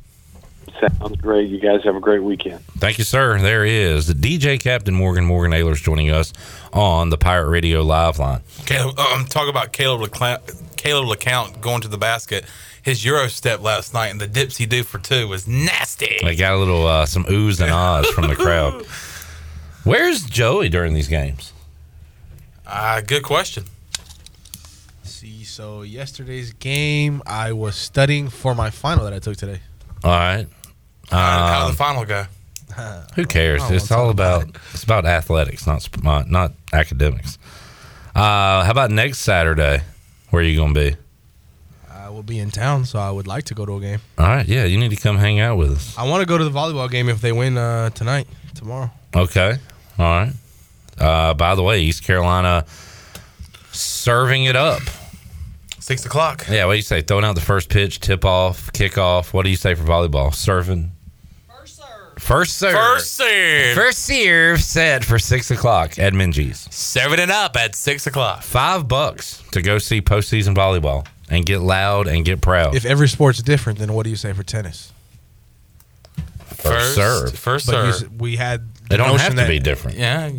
[0.80, 1.48] Sounds great.
[1.48, 2.60] You guys have a great weekend.
[2.78, 3.38] Thank you, sir.
[3.40, 6.32] There is the DJ Captain Morgan Morgan Ahlers joining us
[6.72, 8.40] on the Pirate Radio Live line.
[8.66, 10.44] Caleb, um, talk about Kalib LaCount,
[10.76, 12.44] Kalib LaCount going to the basket.
[12.84, 16.18] His Euro step last night and the dips he do for two was nasty.
[16.22, 18.84] They got a little uh, some oohs and ahs from the crowd.
[19.84, 21.52] Where's Joey during these games?
[22.66, 23.64] Uh, good question.
[25.02, 29.60] See, so yesterday's game, I was studying for my final that I took today.
[30.02, 30.46] All right.
[31.10, 32.24] How Um, the final go?
[33.14, 33.70] Who cares?
[33.70, 37.38] It's all about about it's about athletics, not not, not academics.
[38.14, 39.82] Uh, how about next Saturday?
[40.30, 40.96] Where are you going to be?
[42.14, 43.98] I will be in town, so I would like to go to a game.
[44.18, 45.98] All right, yeah, you need to come hang out with us.
[45.98, 48.88] I want to go to the volleyball game if they win uh, tonight, tomorrow.
[49.16, 49.56] Okay,
[49.98, 50.32] all right.
[50.96, 52.66] Uh, by the way, East Carolina
[53.72, 54.82] serving it up.
[55.80, 56.46] Six o'clock.
[56.48, 57.02] Yeah, what do you say?
[57.02, 59.32] Throwing out the first pitch, tip off, kickoff.
[59.32, 60.32] What do you say for volleyball?
[60.32, 60.92] Serving.
[61.48, 62.22] First serve.
[62.22, 62.74] First serve.
[62.74, 66.72] First serve First serve set for six o'clock at Minges.
[66.72, 68.44] Serving it up at six o'clock.
[68.44, 71.04] Five bucks to go see postseason volleyball
[71.34, 72.74] and get loud and get proud.
[72.74, 74.92] If every sport's different, then what do you say for tennis?
[76.46, 77.38] First serve.
[77.38, 78.02] First But you serve.
[78.12, 78.68] s- we had.
[78.88, 79.98] They don't have to that- be different.
[79.98, 80.30] Yeah.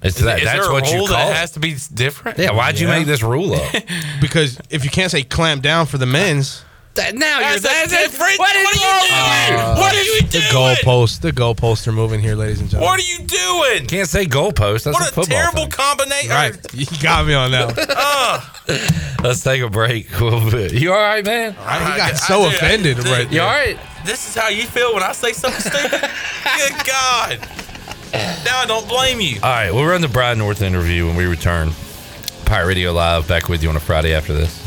[0.00, 1.36] It's Is, that, is that's there a what you rule call that it.
[1.36, 2.38] has to be different?
[2.38, 3.74] Yeah, why'd you make this rule up?
[4.20, 6.62] because if you can't say clamp down for the men's,
[6.96, 8.38] now That's a different.
[8.38, 9.60] What What, is are you doing?
[9.60, 10.24] Uh, what are you doing?
[10.30, 10.52] the doing?
[10.76, 12.90] goalposts, the goalposts are moving here, ladies and gentlemen.
[12.90, 13.86] What are you doing?
[13.86, 14.84] Can't say goalpost.
[14.84, 15.70] That's what a a, football terrible thing.
[15.70, 16.30] combination.
[16.30, 17.76] Right, you got me on that.
[17.76, 17.86] one.
[17.88, 19.22] Ugh.
[19.24, 20.08] Let's take a break.
[20.20, 21.54] We'll be- You all right, man?
[21.60, 23.42] I, he got I so do- offended dude, right You there.
[23.42, 23.78] all right?
[24.04, 26.00] This is how you feel when I say something stupid.
[26.58, 27.48] Good God.
[28.44, 29.36] Now I don't blame you.
[29.42, 31.70] All right, we'll run the Brian North interview when we return.
[32.44, 34.64] Pirate Radio Live back with you on a Friday after this.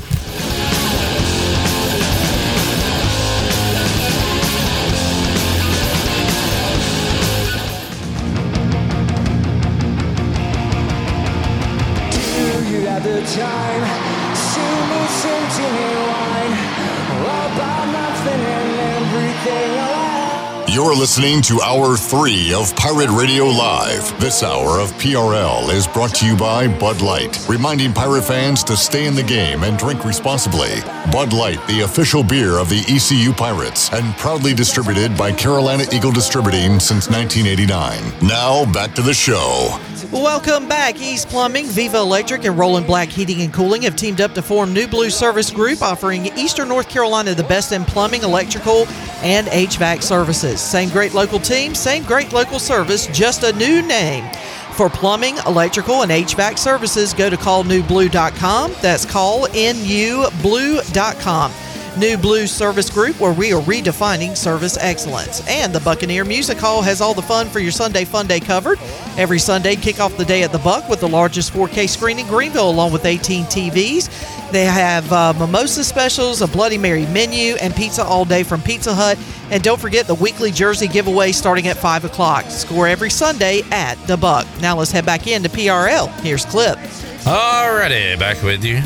[20.72, 24.18] You're listening to Hour 3 of Pirate Radio Live.
[24.22, 28.78] This hour of PRL is brought to you by Bud Light, reminding pirate fans to
[28.78, 30.80] stay in the game and drink responsibly.
[31.12, 36.14] Bud Light, the official beer of the ECU Pirates, and proudly distributed by Carolina Eagle
[36.14, 38.26] Distributing since 1989.
[38.26, 39.78] Now, back to the show.
[40.10, 41.02] Welcome back.
[41.02, 44.74] East Plumbing, Viva Electric, and Roland Black Heating and Cooling have teamed up to form
[44.74, 48.88] New Blue Service Group, offering Eastern North Carolina the best in plumbing, electrical,
[49.22, 50.61] and HVAC services.
[50.62, 54.30] Same great local team, same great local service, just a new name.
[54.74, 58.74] For plumbing, electrical, and HVAC services, go to callnewblue.com.
[58.82, 61.52] That's callnublue.com.
[61.98, 65.46] New Blue Service Group, where we are redefining service excellence.
[65.48, 68.80] And the Buccaneer Music Hall has all the fun for your Sunday Fun Day covered.
[69.18, 72.28] Every Sunday, kick off the day at the Buck with the largest 4K screen in
[72.28, 74.10] Greenville, along with 18 TVs.
[74.52, 78.94] They have uh, mimosa specials, a Bloody Mary menu, and pizza all day from Pizza
[78.94, 79.18] Hut.
[79.52, 82.46] And don't forget the weekly jersey giveaway starting at 5 o'clock.
[82.46, 84.48] Score every Sunday at the Buck.
[84.62, 86.10] Now let's head back into PRL.
[86.22, 86.78] Here's Clip.
[87.26, 88.82] Alrighty, back with you.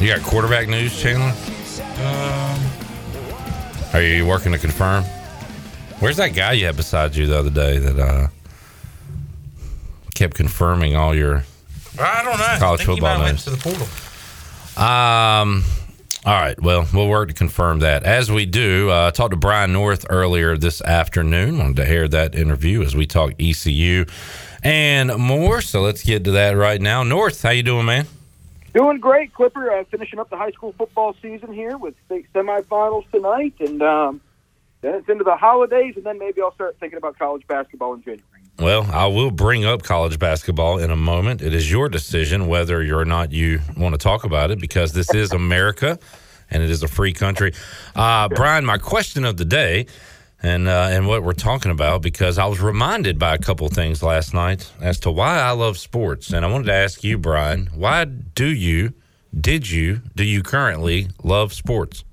[0.00, 1.32] You got quarterback news, Chandler?
[3.92, 5.04] Are you working to confirm?
[6.00, 8.28] Where's that guy you had beside you the other day that uh,
[10.14, 11.44] kept confirming all your
[11.98, 12.44] I don't know.
[12.44, 13.44] I College think he might football have went news.
[13.44, 13.56] to the
[14.76, 14.82] portal.
[14.84, 15.64] Um.
[16.26, 16.60] All right.
[16.60, 18.90] Well, we'll work to confirm that as we do.
[18.90, 21.58] Uh, talked to Brian North earlier this afternoon.
[21.58, 24.06] Wanted to hear that interview as we talk ECU
[24.64, 25.60] and more.
[25.60, 27.04] So let's get to that right now.
[27.04, 28.08] North, how you doing, man?
[28.74, 29.70] Doing great, Clipper.
[29.70, 34.20] Uh, finishing up the high school football season here with state semifinals tonight, and um,
[34.80, 38.02] then it's into the holidays, and then maybe I'll start thinking about college basketball in
[38.02, 38.42] January.
[38.58, 41.42] Well, I will bring up college basketball in a moment.
[41.42, 45.12] It is your decision whether or not you want to talk about it because this
[45.14, 45.98] is America
[46.50, 47.52] and it is a free country.
[47.94, 49.86] Uh, Brian, my question of the day
[50.42, 54.02] and uh, and what we're talking about because I was reminded by a couple things
[54.02, 57.68] last night as to why I love sports, and I wanted to ask you, Brian,
[57.74, 58.94] why do you
[59.38, 62.04] did you, do you currently love sports?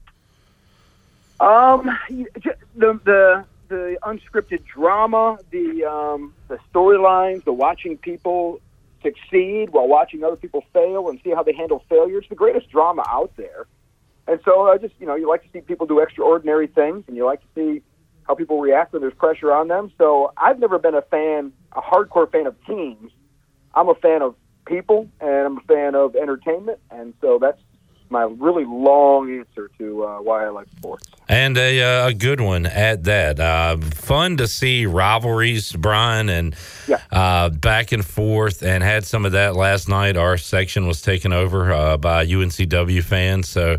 [1.40, 1.90] Um,
[2.76, 8.62] the the the unscripted drama, the um, the storylines, the watching people
[9.02, 12.20] succeed while watching other people fail and see how they handle failure.
[12.20, 13.66] It's the greatest drama out there.
[14.28, 17.18] And so I just, you know, you like to see people do extraordinary things, and
[17.18, 17.82] you like to see
[18.28, 19.92] how people react when there's pressure on them.
[19.98, 23.12] So I've never been a fan, a hardcore fan of teams.
[23.74, 24.36] I'm a fan of
[24.66, 27.60] people, and I'm a fan of entertainment, and so that's
[28.10, 31.06] my really long answer to uh, why I like sports.
[31.28, 33.40] And a, uh, a good one at that.
[33.40, 36.56] Uh, fun to see rivalries, Brian, and
[37.12, 40.18] uh, back and forth, and had some of that last night.
[40.18, 43.78] Our section was taken over uh, by UNCW fans, so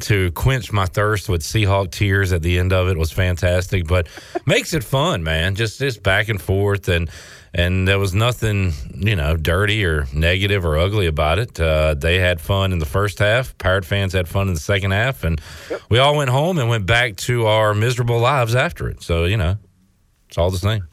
[0.00, 3.86] to quench my thirst with Seahawk tears at the end of it was fantastic.
[3.86, 4.08] But
[4.46, 5.54] makes it fun, man.
[5.54, 7.10] Just this back and forth, and
[7.54, 11.58] and there was nothing you know dirty or negative or ugly about it.
[11.58, 13.56] Uh, they had fun in the first half.
[13.58, 15.40] Pirate fans had fun in the second half, and
[15.88, 19.02] we all went home and went back to our miserable lives after it.
[19.02, 19.56] So you know,
[20.28, 20.86] it's all the same.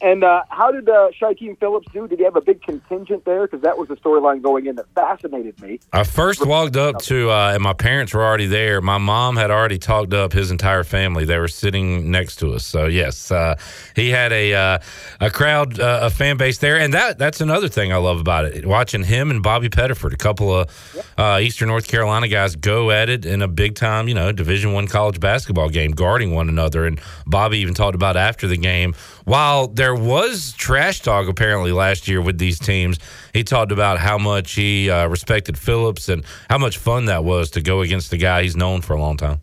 [0.00, 2.06] And uh, how did uh, Shykeim Phillips do?
[2.06, 3.46] Did he have a big contingent there?
[3.46, 5.80] Because that was the storyline going in that fascinated me.
[5.92, 8.80] I first walked up to, uh, and my parents were already there.
[8.80, 11.24] My mom had already talked up his entire family.
[11.24, 12.64] They were sitting next to us.
[12.64, 13.56] So yes, uh,
[13.96, 14.78] he had a uh,
[15.20, 18.44] a crowd, uh, a fan base there, and that that's another thing I love about
[18.44, 18.66] it.
[18.66, 23.08] Watching him and Bobby Pettiford, a couple of uh, Eastern North Carolina guys, go at
[23.08, 26.86] it in a big time, you know, Division One college basketball game, guarding one another.
[26.86, 28.94] And Bobby even talked about after the game.
[29.24, 32.98] While there was trash talk apparently last year with these teams,
[33.32, 37.50] he talked about how much he uh, respected Phillips and how much fun that was
[37.52, 39.40] to go against the guy he's known for a long time.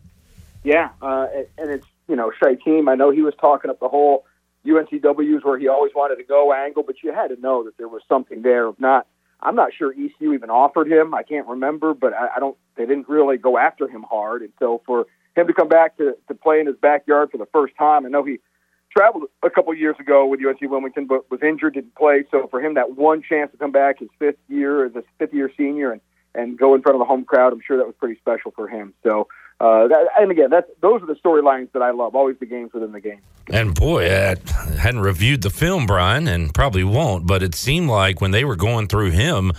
[0.62, 1.26] Yeah, uh,
[1.58, 2.88] and- it's you know Shykeim.
[2.88, 4.24] I know he was talking up the whole
[4.64, 7.88] UNCW's where he always wanted to go angle, but you had to know that there
[7.88, 8.68] was something there.
[8.68, 9.08] If not,
[9.40, 11.12] I'm not sure ECU even offered him.
[11.12, 12.56] I can't remember, but I, I don't.
[12.76, 16.16] They didn't really go after him hard, and so for him to come back to
[16.28, 18.38] to play in his backyard for the first time, I know he
[18.96, 22.24] traveled a couple years ago with UNC Wilmington, but was injured, didn't play.
[22.30, 25.34] So for him, that one chance to come back his fifth year as a fifth
[25.34, 26.00] year senior and
[26.34, 28.68] and go in front of the home crowd, I'm sure that was pretty special for
[28.68, 28.92] him.
[29.02, 29.26] So,
[29.58, 32.14] uh, that, and again, that's those are the storylines that I love.
[32.14, 33.20] Always the games within the game.
[33.50, 34.36] And boy, I
[34.78, 38.56] hadn't reviewed the film, Brian, and probably won't, but it seemed like when they were
[38.56, 39.52] going through him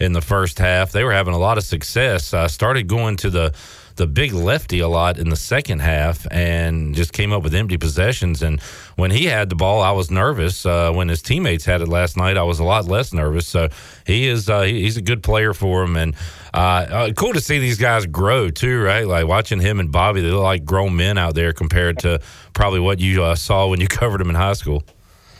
[0.00, 2.34] in the first half, they were having a lot of success.
[2.34, 3.54] I started going to the
[3.96, 7.76] the big lefty a lot in the second half and just came up with empty
[7.76, 8.42] possessions.
[8.42, 8.60] And
[8.96, 10.66] when he had the ball, I was nervous.
[10.66, 13.46] Uh, when his teammates had it last night, I was a lot less nervous.
[13.46, 13.68] So
[14.06, 16.14] he is uh, he's a good player for him, and
[16.52, 19.06] uh, uh, cool to see these guys grow too, right?
[19.06, 22.20] Like watching him and Bobby, they look like grown men out there compared to
[22.52, 24.82] probably what you uh, saw when you covered him in high school.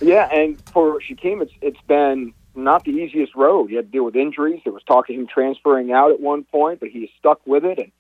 [0.01, 3.71] Yeah, and for Shykeim, it's it's been not the easiest road.
[3.71, 4.61] He had to deal with injuries.
[4.63, 7.79] There was talk of him transferring out at one point, but he stuck with it,
[7.79, 7.91] and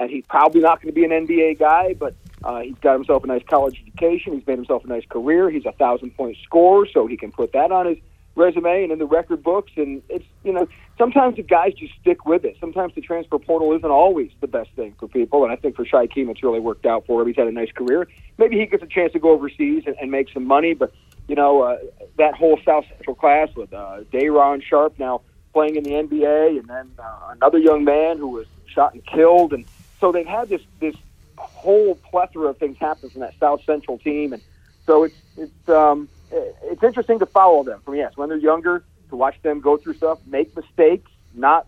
[0.00, 3.22] and he's probably not going to be an NBA guy, but uh, he's got himself
[3.22, 4.32] a nice college education.
[4.32, 5.50] He's made himself a nice career.
[5.50, 7.98] He's a thousand point scorer, so he can put that on his
[8.34, 9.72] resume and in the record books.
[9.76, 10.66] And it's you know
[10.96, 12.56] sometimes the guys just stick with it.
[12.58, 15.84] Sometimes the transfer portal isn't always the best thing for people, and I think for
[15.84, 17.28] Shykeim it's really worked out for him.
[17.28, 18.08] He's had a nice career.
[18.38, 20.94] Maybe he gets a chance to go overseas and, and make some money, but
[21.28, 21.76] you know uh,
[22.16, 25.20] that whole South Central class with uh, Day'Ron Sharpe now
[25.52, 29.52] playing in the NBA, and then uh, another young man who was shot and killed,
[29.52, 29.66] and
[30.00, 30.96] so they've had this this
[31.36, 34.42] whole plethora of things happen from that South Central team, and
[34.86, 39.16] so it's it's um, it's interesting to follow them from yes when they're younger to
[39.16, 41.66] watch them go through stuff, make mistakes, not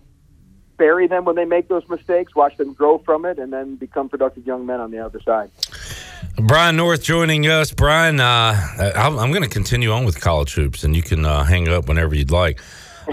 [0.76, 4.08] bury them when they make those mistakes, watch them grow from it, and then become
[4.08, 5.50] productive young men on the other side.
[6.36, 7.72] Brian North joining us.
[7.72, 8.56] Brian, uh,
[8.96, 11.88] I'm, I'm going to continue on with college hoops, and you can uh, hang up
[11.88, 12.60] whenever you'd like.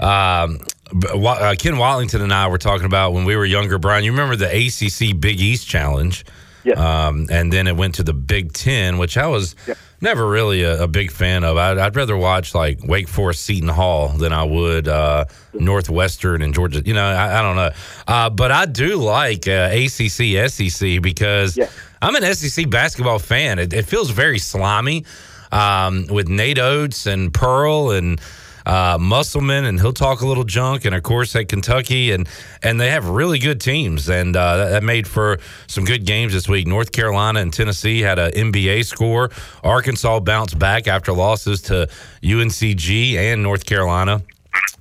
[0.00, 0.60] Um,
[0.92, 3.78] uh, Ken Watlington and I were talking about when we were younger.
[3.78, 6.24] Brian, you remember the ACC Big East Challenge?
[6.64, 6.78] Yes.
[6.78, 9.56] Um, and then it went to the Big Ten, which I was
[10.00, 11.56] never really a, a big fan of.
[11.56, 16.54] I'd, I'd rather watch like Wake Forest, Seton Hall than I would uh, Northwestern and
[16.54, 16.82] Georgia.
[16.84, 17.70] You know, I, I don't know.
[18.06, 21.58] Uh, but I do like uh, ACC, SEC because
[22.02, 23.58] I'm an SEC basketball fan.
[23.58, 25.04] It, it feels very slimy
[25.52, 28.20] um, with Nate Oats and Pearl and
[28.66, 30.84] uh, Musselman, and he'll talk a little junk.
[30.84, 32.28] And of course, at Kentucky, and
[32.62, 36.32] and they have really good teams, and uh, that, that made for some good games
[36.32, 36.66] this week.
[36.66, 39.30] North Carolina and Tennessee had an NBA score.
[39.62, 41.88] Arkansas bounced back after losses to
[42.22, 44.22] UNCG and North Carolina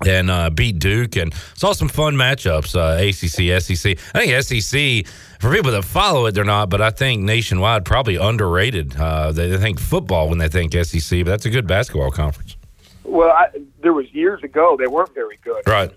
[0.06, 2.76] and uh, beat Duke and saw some fun matchups.
[2.76, 3.98] Uh, ACC, SEC.
[4.14, 8.16] I think SEC for people that follow it, they're not, but I think nationwide probably
[8.16, 8.96] underrated.
[8.96, 12.56] Uh, they, they think football when they think SEC, but that's a good basketball conference.
[13.10, 13.50] Well, I,
[13.82, 15.68] there was years ago they weren't very good.
[15.68, 15.92] Right.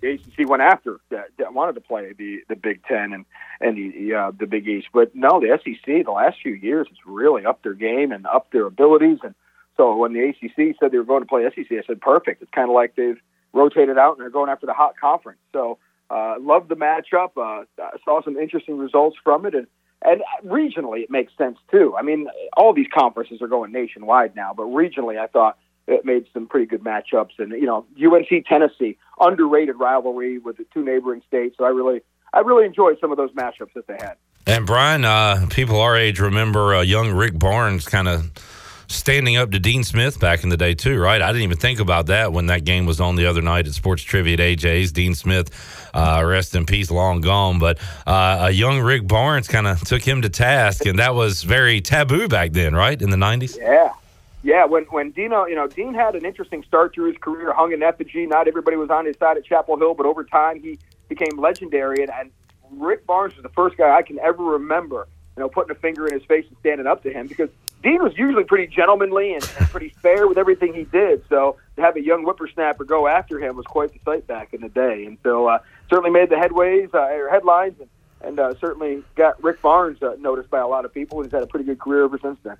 [0.00, 3.24] the ACC went after that, that wanted to play the the Big Ten and
[3.60, 4.88] and the uh, the Big East.
[4.92, 8.52] But no, the SEC the last few years has really upped their game and upped
[8.52, 9.18] their abilities.
[9.22, 9.34] And
[9.76, 12.42] so when the ACC said they were going to play SEC, I said perfect.
[12.42, 13.20] It's kind of like they've
[13.52, 15.38] rotated out and they're going after the hot conference.
[15.52, 15.78] So
[16.10, 17.36] uh, loved the matchup.
[17.36, 19.66] Uh, I saw some interesting results from it, and
[20.02, 21.94] and regionally it makes sense too.
[21.96, 26.26] I mean, all these conferences are going nationwide now, but regionally I thought it made
[26.32, 27.38] some pretty good matchups.
[27.38, 31.56] And you know, UNC Tennessee underrated rivalry with the two neighboring states.
[31.58, 32.02] So I really
[32.32, 34.16] I really enjoyed some of those matchups that they had.
[34.46, 38.30] And Brian, uh, people our age remember uh, young Rick Barnes kind of
[38.88, 41.20] standing up to Dean Smith back in the day too, right?
[41.20, 43.74] I didn't even think about that when that game was on the other night at
[43.74, 44.92] Sports Trivia at AJ's.
[44.92, 45.50] Dean Smith,
[45.94, 50.02] uh, rest in peace, long gone, but uh, a young Rick Barnes kind of took
[50.02, 53.00] him to task, and that was very taboo back then, right?
[53.00, 53.58] In the '90s.
[53.58, 53.92] Yeah.
[54.42, 57.72] Yeah, when when Dino, you know, Dean had an interesting start to his career, hung
[57.72, 58.26] in effigy.
[58.26, 62.02] Not everybody was on his side at Chapel Hill, but over time he became legendary.
[62.02, 62.30] And, and
[62.70, 66.06] Rick Barnes was the first guy I can ever remember, you know, putting a finger
[66.06, 67.50] in his face and standing up to him because
[67.82, 71.24] Dean was usually pretty gentlemanly and, and pretty fair with everything he did.
[71.28, 74.60] So to have a young whippersnapper go after him was quite the sight back in
[74.60, 75.06] the day.
[75.06, 75.58] And so uh,
[75.90, 77.88] certainly made the headways uh, or headlines and,
[78.26, 81.22] and uh, certainly got Rick Barnes uh, noticed by a lot of people.
[81.22, 82.56] He's had a pretty good career ever since then.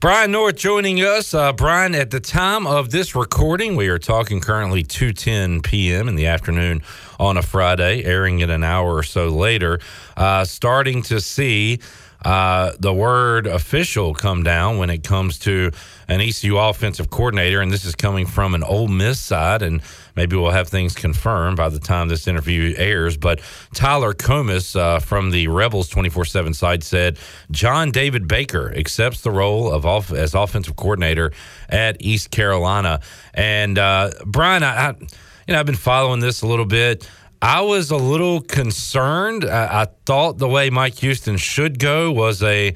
[0.00, 1.34] Brian North joining us.
[1.34, 6.08] Uh, Brian, at the time of this recording, we are talking currently 2.10 p.m.
[6.08, 6.82] in the afternoon
[7.18, 9.80] on a Friday, airing it an hour or so later.
[10.16, 11.80] Uh, starting to see
[12.24, 15.70] uh, the word official come down when it comes to
[16.08, 19.80] an ECU offensive coordinator, and this is coming from an Ole Miss side, and
[20.16, 23.16] maybe we'll have things confirmed by the time this interview airs.
[23.16, 23.40] But
[23.72, 27.18] Tyler Comus uh, from the Rebels 24 7 side said
[27.50, 31.32] John David Baker accepts the role of off- as offensive coordinator
[31.68, 33.00] at East Carolina.
[33.34, 37.08] And uh, Brian, I, I, you know, I've been following this a little bit.
[37.40, 39.44] I was a little concerned.
[39.44, 42.74] I, I thought the way Mike Houston should go was a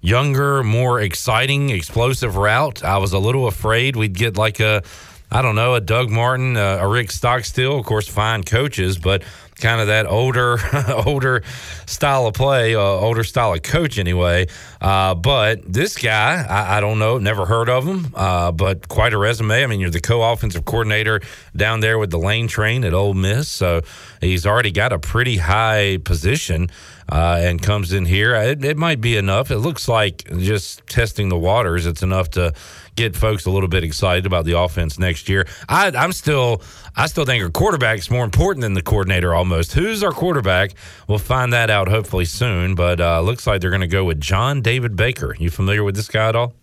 [0.00, 2.84] younger, more exciting, explosive route.
[2.84, 4.82] I was a little afraid we'd get like a,
[5.30, 9.24] I don't know, a Doug Martin, uh, a Rick Stockstill, of course, fine coaches, but
[9.64, 10.58] kind of that older,
[11.06, 11.42] older
[11.86, 14.46] style of play, uh, older style of coach anyway.
[14.78, 19.14] Uh, but this guy, I, I, don't know, never heard of him, uh, but quite
[19.14, 19.64] a resume.
[19.64, 21.22] I mean, you're the co-offensive coordinator
[21.56, 23.80] down there with the Lane Train at Ole Miss, so
[24.20, 26.68] he's already got a pretty high position.
[27.06, 28.34] Uh, and comes in here.
[28.34, 29.50] It, it might be enough.
[29.50, 31.84] It looks like just testing the waters.
[31.84, 32.54] It's enough to
[32.96, 35.46] get folks a little bit excited about the offense next year.
[35.68, 36.62] I, I'm still,
[36.96, 39.34] I still think our quarterback's more important than the coordinator.
[39.34, 39.72] Almost.
[39.72, 40.72] Who's our quarterback?
[41.08, 42.74] We'll find that out hopefully soon.
[42.74, 45.34] But uh, looks like they're going to go with John David Baker.
[45.38, 46.54] You familiar with this guy at all?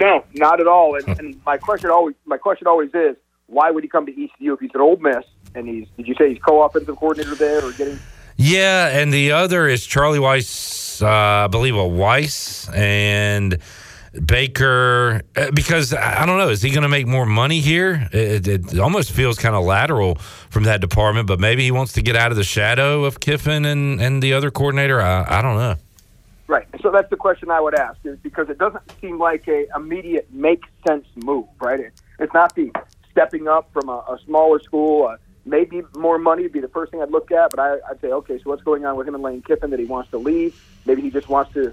[0.00, 0.96] No, not at all.
[0.96, 3.16] And, and my question always, my question always is,
[3.46, 5.24] why would he come to ECU if he's at Ole Miss
[5.54, 5.86] and he's?
[5.96, 7.98] Did you say he's co-offensive coordinator there or getting?
[8.36, 13.58] Yeah, and the other is Charlie Weis, uh, I believe a Weis and
[14.24, 15.22] Baker.
[15.36, 18.08] uh, Because I don't know, is he going to make more money here?
[18.12, 20.16] It, it almost feels kind of lateral
[20.50, 23.64] from that department, but maybe he wants to get out of the shadow of Kiffin
[23.64, 25.00] and, and the other coordinator.
[25.00, 25.76] I, I don't know.
[26.46, 26.66] Right.
[26.82, 30.28] So that's the question I would ask is because it doesn't seem like a immediate
[30.32, 31.80] make sense move, right?
[31.80, 32.70] It, it's not the
[33.10, 35.06] stepping up from a, a smaller school.
[35.06, 35.16] Uh,
[35.46, 38.08] maybe more money would be the first thing I'd look at, but I, I'd say,
[38.08, 40.62] okay, so what's going on with him and Lane Kiffin that he wants to leave?
[40.84, 41.72] Maybe he just wants to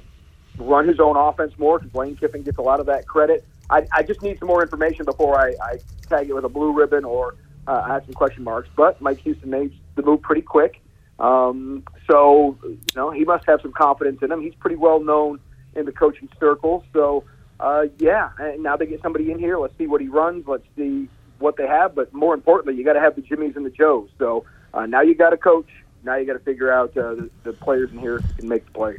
[0.62, 3.46] run his own offense more because Lane Kiffin gets a lot of that credit.
[3.70, 6.74] I, I just need some more information before I, I tag it with a blue
[6.74, 7.36] ribbon or
[7.68, 8.70] uh, add some question marks.
[8.76, 10.82] But Mike Houston made the move pretty quick.
[11.20, 14.42] Um, so, you know, he must have some confidence in him.
[14.42, 15.40] He's pretty well known
[15.76, 16.84] in the coaching circles.
[16.94, 17.24] So,
[17.60, 19.58] uh, yeah, and now they get somebody in here.
[19.58, 20.48] Let's see what he runs.
[20.48, 21.08] Let's see
[21.40, 21.96] what they have.
[21.96, 24.10] But more importantly, you got to have the Jimmies and the Joes.
[24.18, 25.70] So uh, now you got a coach.
[26.04, 28.72] Now you got to figure out uh, the, the players in here can make the
[28.72, 28.98] play.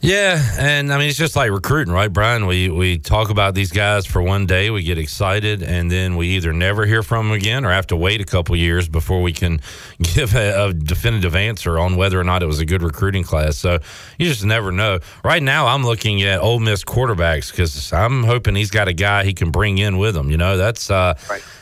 [0.00, 2.46] Yeah, and I mean it's just like recruiting, right, Brian?
[2.46, 6.28] We we talk about these guys for one day, we get excited, and then we
[6.36, 9.32] either never hear from them again or have to wait a couple years before we
[9.32, 9.60] can
[10.14, 13.56] give a, a definitive answer on whether or not it was a good recruiting class.
[13.56, 13.78] So
[14.18, 15.00] you just never know.
[15.24, 19.24] Right now, I'm looking at Ole Miss quarterbacks because I'm hoping he's got a guy
[19.24, 20.30] he can bring in with him.
[20.30, 21.14] You know, that's uh,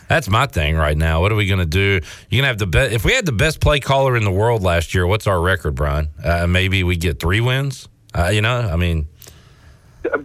[0.09, 1.20] that's my thing right now.
[1.20, 2.01] What are we going to do?
[2.31, 2.93] You can have the best.
[2.93, 5.77] If we had the best play caller in the world last year, what's our record,
[5.77, 6.09] Brian?
[6.23, 7.89] Uh, maybe we get three wins.
[8.14, 9.08] Uh, you know, I mean,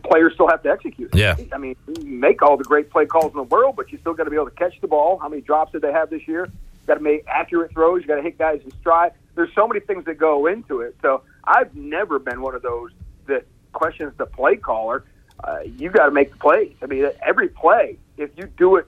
[0.03, 1.13] players still have to execute.
[1.15, 1.35] Yeah.
[1.51, 4.13] I mean, you make all the great play calls in the world, but you still
[4.13, 5.17] got to be able to catch the ball.
[5.17, 6.49] How many drops did they have this year?
[6.87, 8.01] Got to make accurate throws.
[8.01, 9.13] You got to hit guys in stride.
[9.35, 10.95] There's so many things that go into it.
[11.01, 12.91] So I've never been one of those
[13.27, 15.03] that questions the play caller.
[15.43, 16.75] Uh, you got to make the plays.
[16.81, 18.87] I mean, every play, if you do it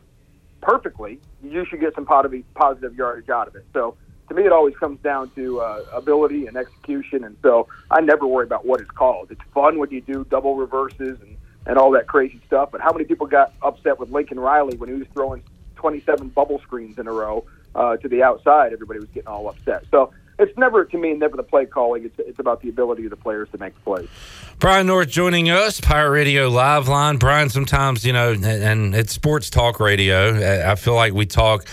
[0.62, 3.66] perfectly, you should get some positive positive yardage out of it.
[3.74, 3.96] So
[4.32, 7.26] to me, it always comes down to uh, ability and execution.
[7.26, 9.30] And so I never worry about what it's called.
[9.30, 11.38] It's fun when you do double reverses and
[11.68, 12.70] and all that crazy stuff.
[12.72, 15.44] But how many people got upset with Lincoln Riley when he was throwing
[15.76, 17.46] 27 bubble screens in a row
[17.76, 18.74] uh, to the outside?
[18.74, 19.84] Everybody was getting all upset.
[19.92, 22.06] So it's never to me never the play calling.
[22.06, 24.08] It's it's about the ability of the players to make plays.
[24.60, 27.18] Brian North joining us, Pirate Radio Live Line.
[27.18, 30.64] Brian, sometimes, you know, and it's sports talk radio.
[30.66, 31.66] I feel like we talk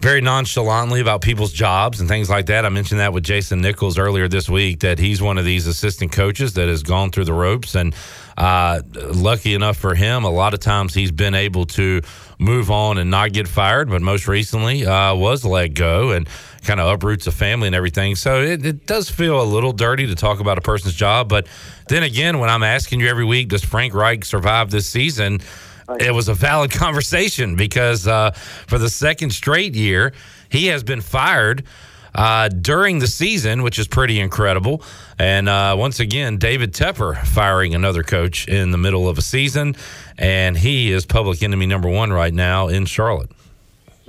[0.00, 2.66] very nonchalantly about people's jobs and things like that.
[2.66, 6.12] I mentioned that with Jason Nichols earlier this week that he's one of these assistant
[6.12, 7.74] coaches that has gone through the ropes.
[7.74, 7.94] And
[8.36, 12.02] uh, lucky enough for him, a lot of times he's been able to
[12.38, 16.28] move on and not get fired, but most recently uh, was let go and
[16.62, 18.16] kind of uproots a family and everything.
[18.16, 21.28] So it, it does feel a little dirty to talk about a person's job.
[21.28, 21.46] But
[21.88, 25.40] then again, when I'm asking you every week, does Frank Reich survive this season?
[26.00, 30.12] It was a valid conversation because uh, for the second straight year,
[30.48, 31.64] he has been fired
[32.14, 34.82] uh, during the season, which is pretty incredible.
[35.18, 39.76] And uh, once again, David Tepper firing another coach in the middle of a season,
[40.18, 43.30] and he is public enemy number one right now in Charlotte.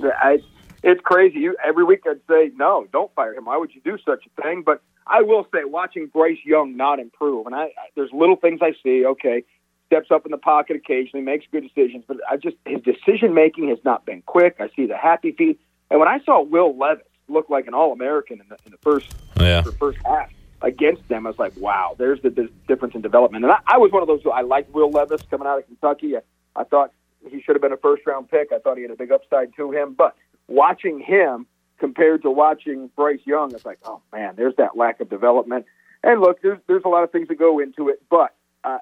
[0.02, 0.38] I,
[0.82, 1.40] it's crazy.
[1.40, 3.44] You, every week I'd say, no, don't fire him.
[3.44, 4.62] Why would you do such a thing?
[4.64, 8.60] But I will say, watching Bryce Young not improve, and I, I there's little things
[8.62, 9.04] I see.
[9.04, 9.44] Okay,
[9.88, 13.70] steps up in the pocket occasionally, makes good decisions, but I just his decision making
[13.70, 14.56] has not been quick.
[14.60, 15.58] I see the happy feet,
[15.90, 18.78] and when I saw Will Levis look like an All American in the, in the
[18.78, 19.62] first yeah.
[19.62, 23.44] the first half against them, I was like, wow, there's the, the difference in development.
[23.44, 24.22] And I, I was one of those.
[24.22, 26.16] Who, I liked Will Levis coming out of Kentucky.
[26.16, 26.20] I,
[26.54, 26.92] I thought
[27.30, 28.52] he should have been a first round pick.
[28.52, 30.14] I thought he had a big upside to him, but
[30.48, 31.46] watching him
[31.78, 35.64] compared to watching Bryce Young, it's like, oh man, there's that lack of development.
[36.02, 38.34] And look, there's there's a lot of things that go into it, but
[38.64, 38.78] uh,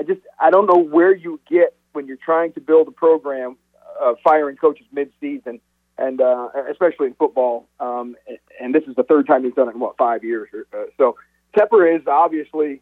[0.00, 3.56] I just I don't know where you get when you're trying to build a program,
[4.00, 5.60] uh, firing coaches mid-season,
[5.98, 7.68] and uh, especially in football.
[7.80, 8.16] Um,
[8.58, 10.48] and this is the third time he's done it in what five years.
[10.72, 11.16] Uh, so
[11.54, 12.80] Tepper is obviously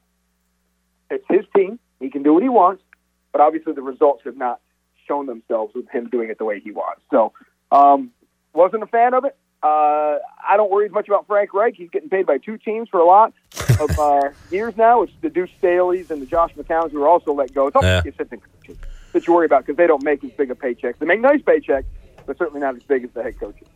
[1.11, 1.81] it's his team.
[1.99, 2.85] He can do what he wants,
[3.33, 4.61] but obviously the results have not
[5.09, 7.03] shown themselves with him doing it the way he wants.
[7.11, 7.33] So
[7.73, 8.13] um,
[8.53, 9.37] wasn't a fan of it.
[9.63, 10.19] Uh,
[10.49, 11.75] I don't worry as much about Frank Reich.
[11.77, 13.33] He's getting paid by two teams for a lot
[13.81, 15.03] of uh, years now.
[15.03, 17.67] It's the Deuce Staleys and the Josh McCowns who are also let go.
[17.67, 17.99] It's all Yeah.
[18.01, 18.79] assistant coaches
[19.13, 20.99] that you worry about because they don't make as big a paychecks.
[20.99, 21.85] They make nice paychecks,
[22.27, 23.67] but certainly not as big as the head coaches.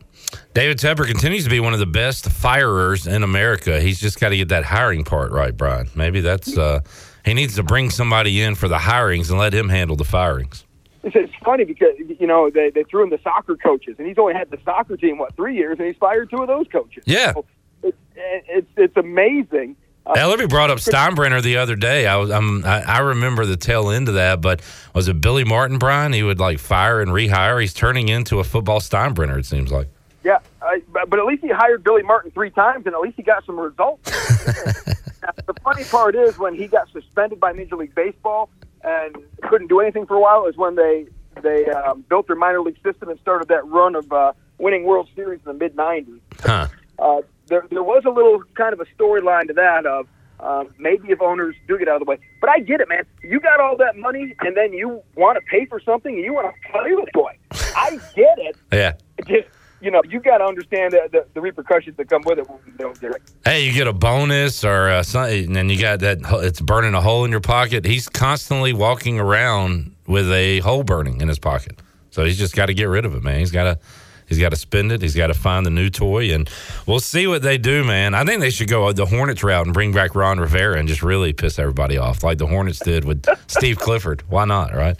[0.53, 3.81] David Tepper continues to be one of the best firers in America.
[3.81, 5.89] He's just got to get that hiring part right, Brian.
[5.95, 6.79] Maybe that's uh,
[7.25, 10.63] he needs to bring somebody in for the hirings and let him handle the firings.
[11.03, 14.33] It's, funny because you know they, they threw in the soccer coaches, and he's only
[14.33, 17.03] had the soccer team what three years, and he's fired two of those coaches.
[17.05, 17.33] Yeah.
[17.33, 17.45] So
[17.83, 19.75] it's it's it's amazing.
[20.05, 22.07] Uh, Ellerby brought up Steinbrenner the other day.
[22.07, 24.61] I was I'm, I, I remember the tail end of that, but
[24.93, 26.13] was it Billy Martin, Brian?
[26.13, 27.59] He would like fire and rehire.
[27.59, 29.37] He's turning into a football Steinbrenner.
[29.37, 29.89] It seems like.
[30.23, 33.17] Yeah, I, but, but at least he hired Billy Martin three times, and at least
[33.17, 34.09] he got some results.
[35.45, 38.49] The funny part is when he got suspended by Major League Baseball
[38.83, 41.07] and couldn't do anything for a while is when they
[41.41, 45.09] they um, built their minor league system and started that run of uh, winning World
[45.15, 46.19] Series in the mid '90s.
[46.39, 46.67] Huh.
[46.99, 50.07] Uh, there there was a little kind of a storyline to that of.
[50.39, 53.05] Um, maybe if owners do get out of the way, but I get it, man.
[53.21, 56.33] You got all that money, and then you want to pay for something, and you
[56.33, 57.37] want to play with boy.
[57.77, 58.57] I get it.
[58.73, 58.93] Yeah.
[59.25, 59.47] Just
[59.83, 62.47] you know, you got to understand the, the, the repercussions that come with it.
[63.43, 66.19] Hey, you get a bonus or uh, something, and then you got that.
[66.43, 67.83] It's burning a hole in your pocket.
[67.85, 71.81] He's constantly walking around with a hole burning in his pocket,
[72.11, 73.39] so he's just got to get rid of it, man.
[73.39, 73.79] He's got to.
[74.25, 75.01] He's got to spend it.
[75.01, 76.49] He's got to find the new toy, and
[76.87, 78.15] we'll see what they do, man.
[78.15, 81.03] I think they should go the Hornets route and bring back Ron Rivera and just
[81.03, 84.23] really piss everybody off, like the Hornets did with Steve Clifford.
[84.29, 84.97] Why not, right?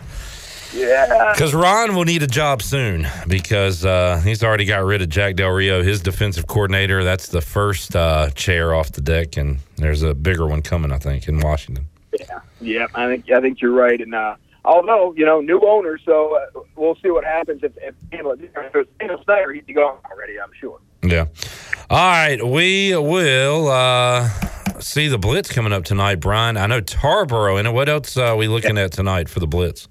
[0.73, 1.33] Yeah.
[1.33, 5.35] Because Ron will need a job soon because uh, he's already got rid of Jack
[5.35, 7.03] Del Rio, his defensive coordinator.
[7.03, 10.97] That's the first uh, chair off the deck, and there's a bigger one coming, I
[10.97, 11.87] think, in Washington.
[12.19, 12.87] Yeah, yeah.
[12.95, 13.99] I think I think you're right.
[13.99, 14.35] And uh,
[14.65, 18.35] although you know, new owner, so uh, we'll see what happens if if Daniel
[19.23, 20.39] Snyder he'd be gone already.
[20.39, 20.79] I'm sure.
[21.03, 21.25] Yeah.
[21.89, 24.29] All right, we will uh,
[24.79, 26.57] see the Blitz coming up tonight, Brian.
[26.57, 27.73] I know Tarboro and.
[27.73, 29.87] What else uh, are we looking at tonight for the Blitz?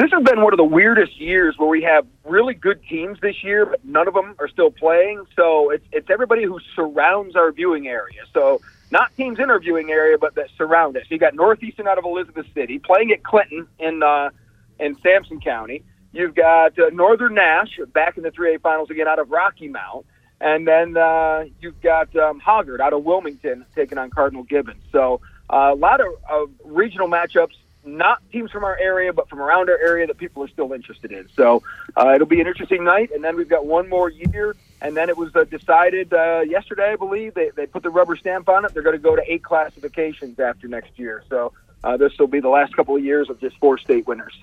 [0.00, 3.44] This has been one of the weirdest years where we have really good teams this
[3.44, 5.26] year, but none of them are still playing.
[5.36, 8.22] So it's it's everybody who surrounds our viewing area.
[8.32, 11.02] So not teams in our viewing area, but that surround us.
[11.10, 14.30] You got Northeastern out of Elizabeth City playing at Clinton in uh,
[14.78, 15.84] in Sampson County.
[16.12, 20.06] You've got uh, Northern Nash back in the 3A finals again out of Rocky Mount.
[20.40, 24.82] And then uh, you've got um, Hoggard out of Wilmington taking on Cardinal Gibbons.
[24.92, 25.20] So
[25.52, 27.52] uh, a lot of, of regional matchups
[27.84, 31.12] not teams from our area, but from around our area that people are still interested
[31.12, 31.28] in.
[31.34, 31.62] So
[31.96, 34.54] uh, it'll be an interesting night, and then we've got one more year.
[34.82, 38.16] And then it was uh, decided uh, yesterday, I believe they they put the rubber
[38.16, 38.72] stamp on it.
[38.72, 41.22] They're going to go to eight classifications after next year.
[41.28, 41.52] So
[41.84, 44.34] uh, this will be the last couple of years of just four state winners.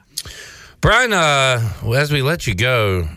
[0.79, 3.07] Brian, uh, as we let you go,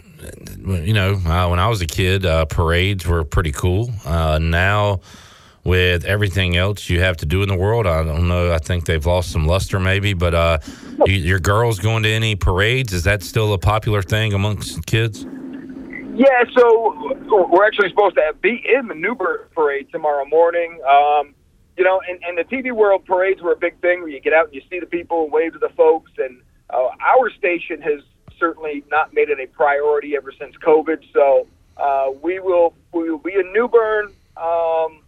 [0.66, 3.90] you know, uh, when I was a kid, parades were pretty cool.
[4.06, 5.00] Now,
[5.64, 8.52] with everything else you have to do in the world, I don't know.
[8.52, 10.14] I think they've lost some luster, maybe.
[10.14, 10.58] But uh,
[11.06, 12.92] you, your girls going to any parades?
[12.92, 15.26] Is that still a popular thing amongst kids?
[16.14, 20.78] Yeah, so we're actually supposed to be in the New Bern parade tomorrow morning.
[20.88, 21.34] Um,
[21.78, 24.34] you know, in, in the TV world, parades were a big thing where you get
[24.34, 26.10] out and you see the people and wave to the folks.
[26.18, 28.00] And uh, our station has
[28.38, 30.98] certainly not made it a priority ever since COVID.
[31.14, 31.46] So
[31.76, 34.12] uh, we will we will be in New Bern.
[34.36, 34.99] Um,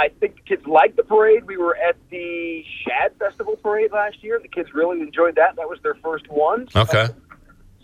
[0.00, 1.44] I think the kids like the parade.
[1.44, 4.40] We were at the Shad Festival parade last year.
[4.40, 5.56] The kids really enjoyed that.
[5.56, 6.68] That was their first one.
[6.74, 7.08] Okay.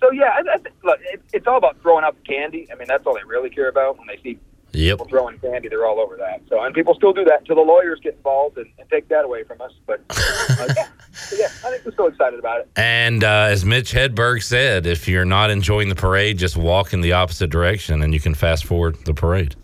[0.00, 2.68] So yeah, I, I think, look, it, it's all about throwing out the candy.
[2.72, 4.38] I mean, that's all they really care about when they see
[4.72, 4.98] Yep.
[4.98, 5.68] people throwing candy.
[5.68, 6.42] They're all over that.
[6.48, 9.24] So and people still do that until the lawyers get involved and, and take that
[9.24, 9.72] away from us.
[9.86, 12.68] But uh, yeah, so, yeah, I think we're still excited about it.
[12.76, 17.00] And uh, as Mitch Hedberg said, if you're not enjoying the parade, just walk in
[17.00, 19.54] the opposite direction and you can fast forward the parade.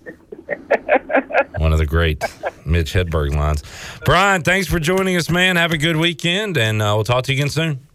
[1.58, 2.22] One of the great
[2.64, 3.62] Mitch Hedberg lines.
[4.04, 5.56] Brian, thanks for joining us, man.
[5.56, 7.86] Have a good weekend, and uh, we'll talk to you again soon.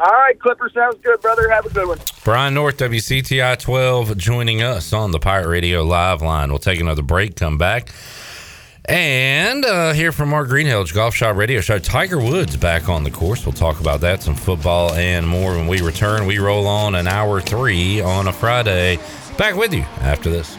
[0.00, 1.48] All right, Clipper, sounds good, brother.
[1.48, 1.98] Have a good one.
[2.24, 6.50] Brian North, WCTI 12, joining us on the Pirate Radio Live line.
[6.50, 7.90] We'll take another break, come back,
[8.86, 11.78] and uh, hear from Mark Greenhalgh, Golf Shop Radio Show.
[11.78, 13.46] Tiger Woods back on the course.
[13.46, 16.26] We'll talk about that, some football, and more when we return.
[16.26, 18.98] We roll on an hour three on a Friday.
[19.38, 20.58] Back with you after this.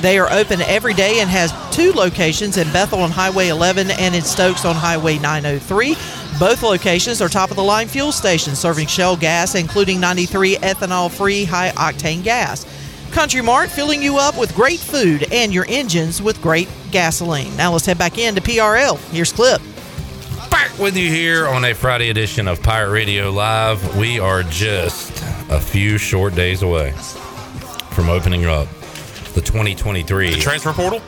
[0.00, 4.14] They are open every day and has two locations in Bethel on Highway 11 and
[4.14, 5.96] in Stokes on Highway 903.
[6.38, 11.10] Both locations are top of the line fuel stations serving Shell gas, including 93 ethanol
[11.10, 12.64] free high octane gas.
[13.10, 17.56] Country Mart filling you up with great food and your engines with great gasoline.
[17.56, 18.98] Now let's head back into PRL.
[19.10, 19.60] Here's Clip.
[20.48, 23.96] Back with you here on a Friday edition of Pirate Radio Live.
[23.96, 25.10] We are just
[25.50, 26.92] a few short days away
[27.90, 28.68] from opening up
[29.38, 31.00] the 2023 The transfer portal?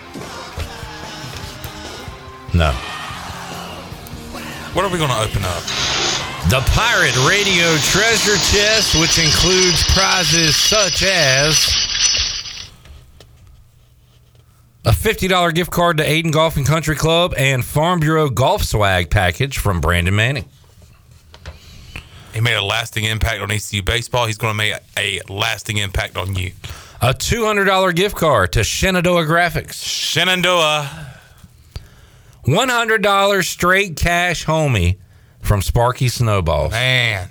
[2.54, 2.70] No.
[4.72, 5.62] What are we going to open up?
[6.48, 11.58] The Pirate Radio Treasure Chest, which includes prizes such as
[14.84, 19.10] a $50 gift card to Ayden Golf and Country Club and Farm Bureau Golf Swag
[19.10, 20.48] package from Brandon Manning.
[22.32, 24.26] He made a lasting impact on ECU baseball.
[24.26, 26.52] He's going to make a lasting impact on you.
[27.02, 29.82] A $200 gift card to Shenandoah Graphics.
[29.82, 31.06] Shenandoah.
[32.46, 34.98] $100 straight cash homie
[35.40, 36.72] from Sparky Snowballs.
[36.72, 37.30] Man.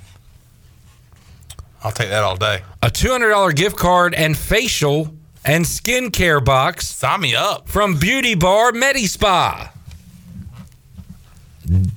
[1.84, 2.64] I'll take that all day.
[2.82, 5.14] A $200 gift card and facial
[5.46, 6.88] and skincare box.
[6.88, 7.70] Sign me up.
[7.70, 9.72] From Beauty Bar Medi Spa.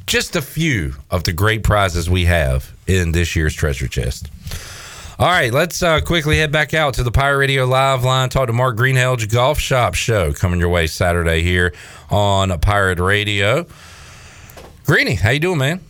[0.07, 4.29] Just a few of the great prizes we have in this year's treasure chest.
[5.23, 8.29] All right, let's uh, quickly head back out to the Pirate Radio Live line.
[8.29, 11.73] Talk to Mark Greenhalgh Golf Shop Show coming your way Saturday here
[12.11, 13.65] on Pirate Radio.
[14.85, 15.81] Greeny, how you doing, man?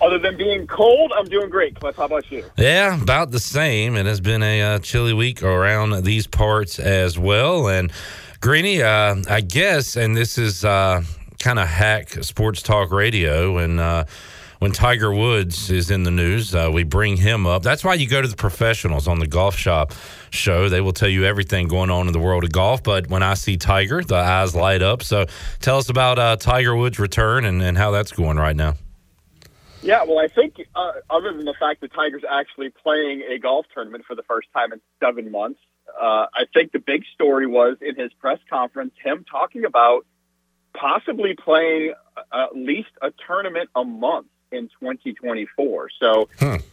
[0.00, 1.78] Other than being cold, I'm doing great.
[1.78, 2.42] Cliff, how about you?
[2.56, 3.96] Yeah, about the same.
[3.96, 7.68] It has been a uh, chilly week around these parts as well.
[7.68, 7.92] And
[8.40, 11.02] Greeny, uh, I guess, and this is uh,
[11.38, 14.04] kind of hack sports talk radio, and uh,
[14.58, 17.62] when Tiger Woods is in the news, uh, we bring him up.
[17.62, 19.92] That's why you go to the professionals on the golf shop
[20.30, 20.68] show.
[20.68, 22.82] They will tell you everything going on in the world of golf.
[22.82, 25.02] But when I see Tiger, the eyes light up.
[25.02, 25.26] So
[25.60, 28.74] tell us about uh, Tiger Woods' return and, and how that's going right now.
[29.82, 33.66] Yeah, well, I think uh, other than the fact that Tiger's actually playing a golf
[33.74, 35.60] tournament for the first time in seven months,
[36.00, 40.06] uh, I think the big story was in his press conference him talking about
[40.74, 45.90] possibly playing uh, at least a tournament a month in 2024.
[45.98, 46.28] So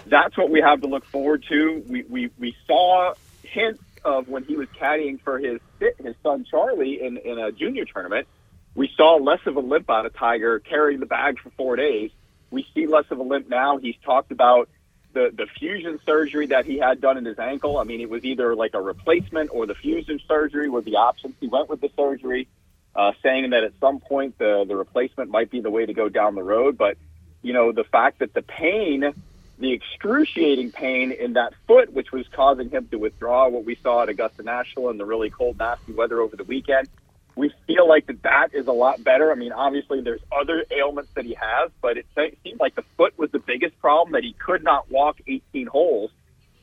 [0.06, 1.84] that's what we have to look forward to.
[1.88, 3.14] We we, we saw
[3.44, 7.86] hints of when he was caddying for his his son Charlie in in a junior
[7.86, 8.28] tournament.
[8.74, 12.12] We saw less of a limp out of Tiger carrying the bag for four days.
[12.52, 13.78] We see less of a limp now.
[13.78, 14.70] He's talked about
[15.14, 17.78] the the fusion surgery that he had done in his ankle.
[17.78, 21.36] I mean, it was either like a replacement or the fusion surgery were the options.
[21.40, 22.48] He went with the surgery,
[22.96, 26.10] uh, saying that at some point the the replacement might be the way to go
[26.10, 26.78] down the road.
[26.78, 26.98] But
[27.42, 29.14] you know, the fact that the pain,
[29.58, 34.04] the excruciating pain in that foot, which was causing him to withdraw, what we saw
[34.04, 36.88] at Augusta National in the really cold, nasty weather over the weekend.
[37.36, 39.32] We feel like that that is a lot better.
[39.32, 42.06] I mean, obviously there's other ailments that he has, but it
[42.44, 46.12] seemed like the foot was the biggest problem that he could not walk 18 holes.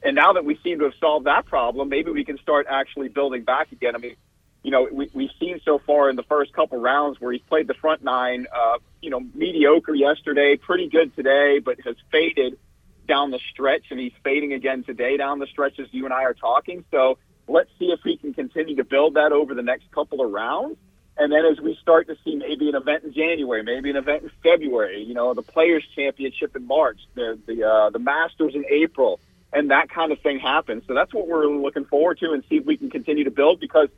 [0.02, 3.08] And now that we seem to have solved that problem, maybe we can start actually
[3.08, 3.96] building back again.
[3.96, 4.16] I mean,
[4.62, 7.66] you know, we, we've seen so far in the first couple rounds where he's played
[7.66, 12.58] the front nine, uh, you know, mediocre yesterday, pretty good today, but has faded
[13.06, 16.24] down the stretch, and he's fading again today down the stretch as you and I
[16.24, 16.84] are talking.
[16.90, 20.30] So let's see if he can continue to build that over the next couple of
[20.30, 20.76] rounds.
[21.16, 24.22] And then as we start to see maybe an event in January, maybe an event
[24.22, 28.64] in February, you know, the Players Championship in March, the the uh, the Masters in
[28.70, 29.18] April,
[29.52, 30.84] and that kind of thing happens.
[30.86, 33.58] So that's what we're looking forward to, and see if we can continue to build
[33.58, 33.88] because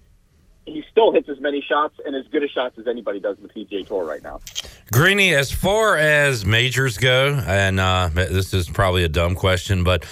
[0.71, 3.43] he still hits as many shots and as good a shots as anybody does in
[3.43, 4.41] the PGA Tour right now.
[4.93, 10.05] Greeny, as far as majors go, and uh, this is probably a dumb question, but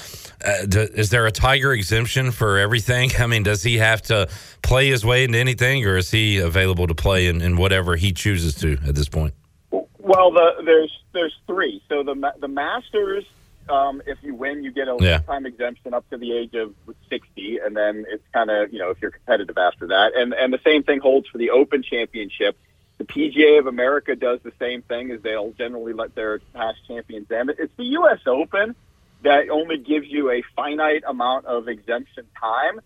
[0.44, 3.10] uh, d- is there a Tiger exemption for everything?
[3.18, 4.28] I mean, does he have to
[4.62, 8.12] play his way into anything, or is he available to play in, in whatever he
[8.12, 9.34] chooses to at this point?
[9.70, 11.82] Well, the, there's there's three.
[11.88, 13.24] So the the Masters,
[13.70, 15.12] um, if you win, you get a Yeah.
[15.16, 16.74] lifetime exemption up to the age of
[17.08, 20.12] 60, and then it's kind of you know if you're competitive after that.
[20.16, 22.56] And and the same thing holds for the Open Championship.
[22.98, 27.30] The PGA of America does the same thing, as they'll generally let their past champions
[27.30, 27.50] in.
[27.50, 28.18] It's the U.S.
[28.26, 28.74] Open
[29.22, 32.80] that only gives you a finite amount of exemption time.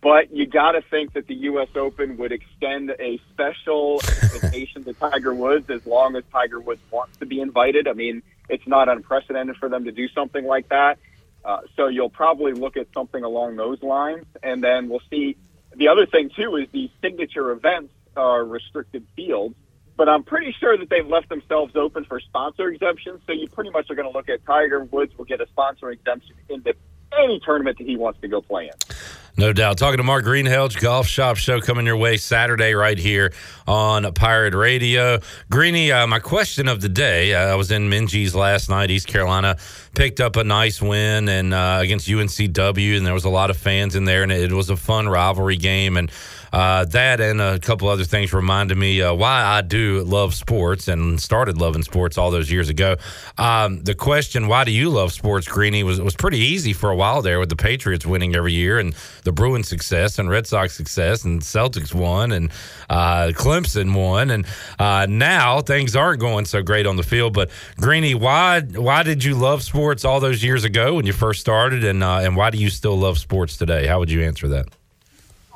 [0.00, 1.68] But you got to think that the U.S.
[1.74, 7.16] Open would extend a special invitation to Tiger Woods as long as Tiger Woods wants
[7.18, 7.88] to be invited.
[7.88, 10.98] I mean, it's not unprecedented for them to do something like that.
[11.44, 15.36] Uh, so you'll probably look at something along those lines, and then we'll see.
[15.76, 19.54] The other thing too is the signature events are restricted fields,
[19.96, 23.20] but I'm pretty sure that they've left themselves open for sponsor exemptions.
[23.26, 25.90] So you pretty much are going to look at Tiger Woods will get a sponsor
[25.90, 26.74] exemption into
[27.16, 28.96] any tournament that he wants to go play in.
[29.36, 29.78] No doubt.
[29.78, 33.32] Talking to Mark Greenhalgh, Golf Shop Show coming your way Saturday right here
[33.68, 35.20] on Pirate Radio.
[35.48, 37.34] Greeny, uh, my question of the day.
[37.34, 38.90] Uh, I was in Minges last night.
[38.90, 39.56] East Carolina
[39.94, 43.56] picked up a nice win and uh, against UNCW, and there was a lot of
[43.56, 45.96] fans in there, and it was a fun rivalry game.
[45.96, 46.10] And
[46.52, 50.88] uh, that and a couple other things reminded me uh, why I do love sports
[50.88, 52.96] and started loving sports all those years ago.
[53.36, 56.96] Um, the question, why do you love sports, Greeny, was, was pretty easy for a
[56.96, 58.94] while there with the Patriots winning every year and
[59.28, 62.50] the Bruins success and Red Sox success and Celtics won and
[62.88, 64.30] uh, Clemson won.
[64.30, 64.46] And
[64.78, 67.34] uh, now things aren't going so great on the field.
[67.34, 71.42] But Greeny, why why did you love sports all those years ago when you first
[71.42, 71.84] started?
[71.84, 73.86] And, uh, and why do you still love sports today?
[73.86, 74.68] How would you answer that?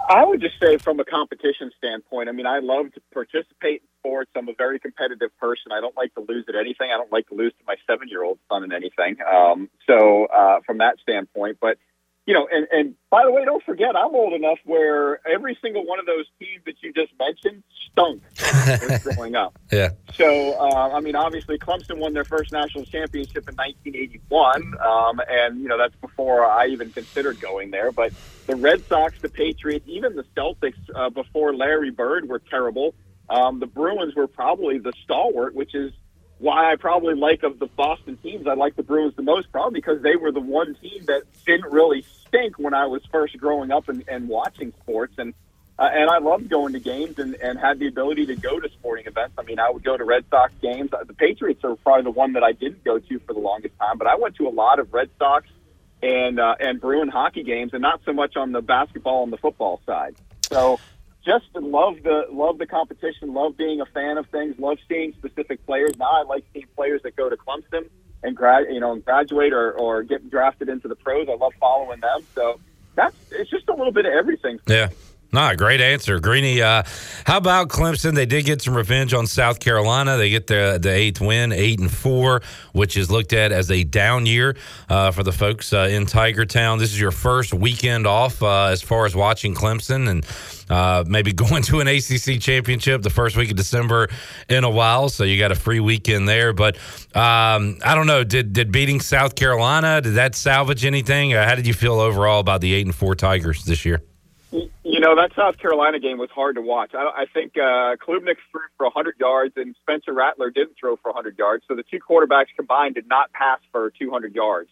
[0.07, 3.89] I would just say, from a competition standpoint, I mean, I love to participate in
[4.01, 4.31] sports.
[4.37, 5.73] I'm a very competitive person.
[5.73, 6.91] I don't like to lose at anything.
[6.93, 9.17] I don't like to lose to my seven year old son in anything.
[9.23, 11.79] Um, so, uh, from that standpoint, but
[12.27, 15.85] you know, and, and by the way, don't forget, I'm old enough where every single
[15.85, 19.59] one of those teams that you just mentioned stunk when I was growing up.
[19.73, 19.91] Yeah.
[20.15, 25.61] So, uh, I mean, obviously, Clemson won their first national championship in 1981, um, and
[25.61, 27.91] you know that's before I even considered going there.
[27.91, 28.13] But
[28.47, 32.95] the Red Sox, the Patriots, even the Celtics uh, before Larry Bird were terrible.
[33.31, 35.93] Um, the Bruins were probably the stalwart, which is
[36.43, 38.49] why I probably like of the Boston teams.
[38.49, 41.73] I like the Bruins the most, probably because they were the one team that didn't
[41.73, 45.15] really stink when I was first growing up and, and watching sports.
[45.19, 45.35] And
[45.79, 48.69] uh, and I loved going to games and, and had the ability to go to
[48.71, 49.35] sporting events.
[49.39, 50.93] I mean, I would go to Red Sox games.
[50.93, 53.75] Uh, The Patriots are probably the one that I didn't go to for the longest
[53.81, 55.47] time, but I went to a lot of Red Sox
[56.03, 59.39] and uh, and Bruin hockey games, and not so much on the basketball and the
[59.39, 60.17] football side.
[60.51, 60.79] So
[61.25, 65.65] just love the love the competition, love being a fan of things, love seeing specific
[65.67, 65.97] players.
[65.99, 67.89] Now I like seeing players that go to Clemson
[68.23, 71.29] and grad you know and graduate or, or get drafted into the pros.
[71.29, 72.21] I love following them.
[72.35, 72.61] So
[72.95, 74.61] that's it's just a little bit of everything.
[74.67, 74.89] Yeah.
[75.35, 76.61] Nah, great answer, Greeny.
[76.61, 76.83] Uh,
[77.25, 78.15] how about Clemson?
[78.15, 80.19] They did get some revenge on South Carolina.
[80.19, 83.83] They get the the eighth win, eight and four, which is looked at as a
[83.83, 84.57] down year
[84.91, 86.79] uh, for the folks uh, in Tiger Town.
[86.79, 90.27] This is your first weekend off uh, as far as watching Clemson and
[90.69, 94.09] uh, maybe going to an ACC championship the first week of December
[94.51, 95.09] in a while.
[95.09, 96.53] So you got a free weekend there.
[96.53, 96.77] But
[97.17, 98.23] um, I don't know.
[98.23, 101.33] Did did beating South Carolina did that salvage anything?
[101.33, 104.03] Uh, how did you feel overall about the eight and four Tigers this year?
[104.53, 106.95] You know, that South Carolina game was hard to watch.
[106.95, 111.11] I, I think uh, Klubnik threw for 100 yards and Spencer Rattler didn't throw for
[111.11, 111.65] 100 yards.
[111.67, 114.69] So the two quarterbacks combined did not pass for 200 yards.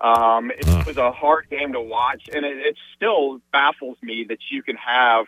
[0.00, 4.38] Um, it was a hard game to watch, and it, it still baffles me that
[4.48, 5.26] you can have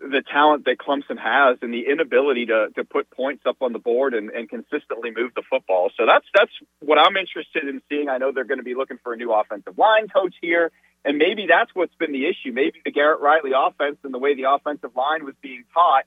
[0.00, 3.78] the talent that Clemson has and the inability to, to put points up on the
[3.78, 5.90] board and, and consistently move the football.
[5.96, 8.08] So that's that's what I'm interested in seeing.
[8.08, 10.70] I know they're going to be looking for a new offensive line coach here.
[11.04, 12.52] And maybe that's what's been the issue.
[12.52, 16.04] Maybe the Garrett Riley offense and the way the offensive line was being taught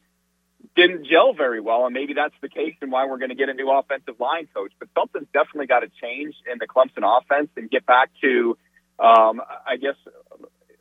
[0.75, 1.85] didn't gel very well.
[1.85, 4.47] And maybe that's the case and why we're going to get a new offensive line
[4.53, 4.71] coach.
[4.79, 8.57] But something's definitely got to change in the Clemson offense and get back to,
[8.99, 9.95] um, I guess,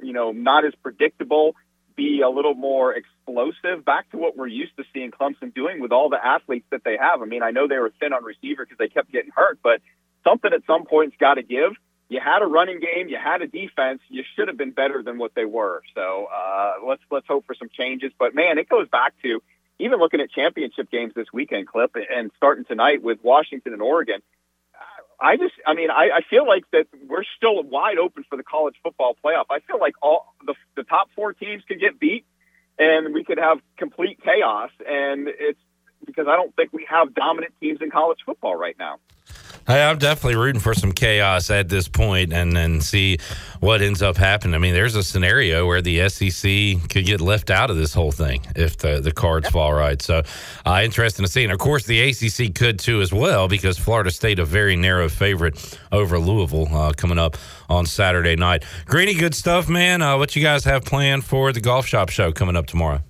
[0.03, 1.55] you know, not as predictable,
[1.95, 5.93] be a little more explosive, back to what we're used to seeing Clemson doing with
[5.93, 7.21] all the athletes that they have.
[7.21, 9.81] I mean, I know they were thin on receiver because they kept getting hurt, but
[10.25, 11.73] something at some point's got to give
[12.09, 15.19] you had a running game, you had a defense, you should have been better than
[15.19, 15.83] what they were.
[15.95, 18.13] So uh, let's let's hope for some changes.
[18.19, 19.43] But man, it goes back to
[19.79, 24.21] even looking at championship games this weekend, clip, and starting tonight with Washington and Oregon.
[25.19, 28.43] I just, I mean, I, I feel like that we're still wide open for the
[28.43, 29.47] college football playoff.
[29.51, 32.27] I feel like all the the top four teams could get beat,
[32.79, 34.71] and we could have complete chaos.
[34.87, 35.59] And it's
[36.05, 38.99] because I don't think we have dominant teams in college football right now.
[39.67, 43.19] Hey, I'm definitely rooting for some chaos at this point and then see
[43.59, 44.55] what ends up happening.
[44.55, 48.13] I mean, there's a scenario where the SEC could get left out of this whole
[48.13, 50.01] thing if the, the cards fall right.
[50.01, 50.23] So,
[50.65, 51.43] uh, interesting to see.
[51.43, 55.09] And of course, the ACC could too as well because Florida State, a very narrow
[55.09, 57.37] favorite over Louisville uh, coming up
[57.69, 58.65] on Saturday night.
[58.85, 60.01] Greeny, good stuff, man.
[60.01, 63.03] Uh, what you guys have planned for the Golf Shop show coming up tomorrow?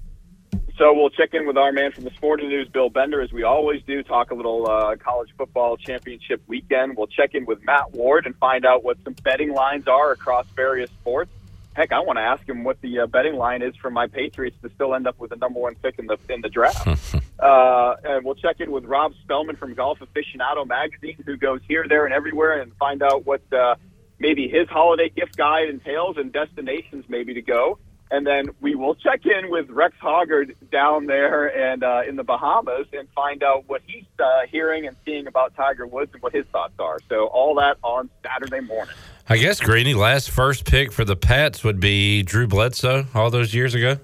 [0.78, 3.44] So we'll check in with our man from the Sporting News, Bill Bender, as we
[3.44, 4.02] always do.
[4.02, 6.98] Talk a little uh, college football championship weekend.
[6.98, 10.44] We'll check in with Matt Ward and find out what some betting lines are across
[10.54, 11.30] various sports.
[11.72, 14.56] Heck, I want to ask him what the uh, betting line is for my Patriots
[14.62, 16.86] to still end up with the number one pick in the in the draft.
[17.38, 21.86] uh, and we'll check in with Rob Spellman from Golf Aficionado magazine, who goes here,
[21.88, 23.76] there, and everywhere, and find out what uh,
[24.18, 27.78] maybe his holiday gift guide entails and destinations maybe to go.
[28.10, 32.22] And then we will check in with Rex Hoggard down there and uh, in the
[32.22, 36.32] Bahamas and find out what he's uh, hearing and seeing about Tiger Woods and what
[36.32, 36.98] his thoughts are.
[37.08, 38.94] So all that on Saturday morning.
[39.28, 43.52] I guess Greeny last first pick for the Pats would be Drew Bledsoe all those
[43.52, 43.98] years ago.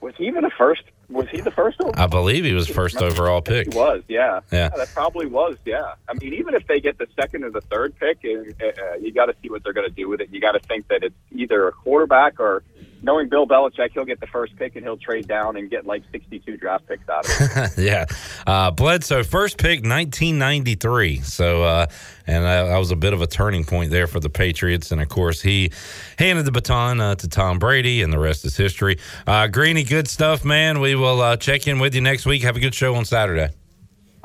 [0.00, 0.82] Was he even a first?
[1.08, 1.80] Was he the first?
[1.80, 1.94] Overall?
[2.02, 3.72] I believe he was first overall pick.
[3.72, 4.40] He was, yeah.
[4.52, 4.70] Yeah.
[4.70, 5.94] that probably was, yeah.
[6.08, 9.12] I mean, even if they get the second or the third pick, and uh, you
[9.12, 10.30] got to see what they're going to do with it.
[10.30, 12.62] You got to think that it's either a quarterback or,
[13.04, 16.02] knowing Bill Belichick, he'll get the first pick and he'll trade down and get like
[16.10, 17.78] 62 draft picks out of it.
[17.78, 18.06] yeah.
[18.46, 21.20] Uh, Bledsoe, first pick, 1993.
[21.20, 21.86] So, uh,
[22.26, 24.90] and that, that was a bit of a turning point there for the Patriots.
[24.90, 25.70] And of course, he
[26.18, 28.98] handed the baton uh, to Tom Brady, and the rest is history.
[29.26, 30.80] Uh, Greeny, good stuff, man.
[30.80, 32.42] We will uh, check in with you next week.
[32.42, 33.52] Have a good show on Saturday.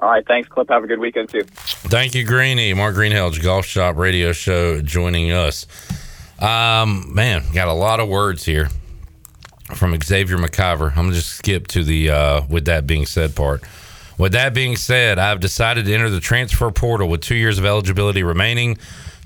[0.01, 0.69] All right, thanks, Clip.
[0.69, 1.43] Have a good weekend too.
[1.43, 2.73] Thank you, Greeny.
[2.73, 5.65] Mark Greenhalgh's Golf Shop Radio Show joining us.
[6.39, 8.69] Um, man, got a lot of words here
[9.75, 10.89] from Xavier McIver.
[10.91, 13.63] I'm gonna just skip to the uh, with that being said part.
[14.17, 17.65] With that being said, I've decided to enter the transfer portal with two years of
[17.65, 18.77] eligibility remaining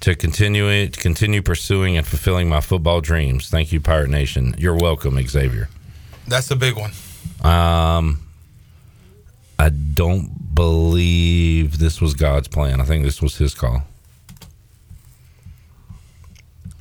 [0.01, 3.49] to continue it, continue pursuing and fulfilling my football dreams.
[3.49, 4.53] Thank you, Pirate Nation.
[4.57, 5.69] You're welcome, Xavier.
[6.27, 6.91] That's a big one.
[7.41, 8.19] Um,
[9.57, 12.81] I don't believe this was God's plan.
[12.81, 13.83] I think this was His call.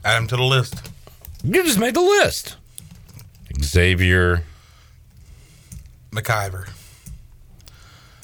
[0.04, 0.74] Add him to the list.
[1.44, 2.56] You just made the list.
[3.60, 4.44] Xavier
[6.10, 6.68] McIver.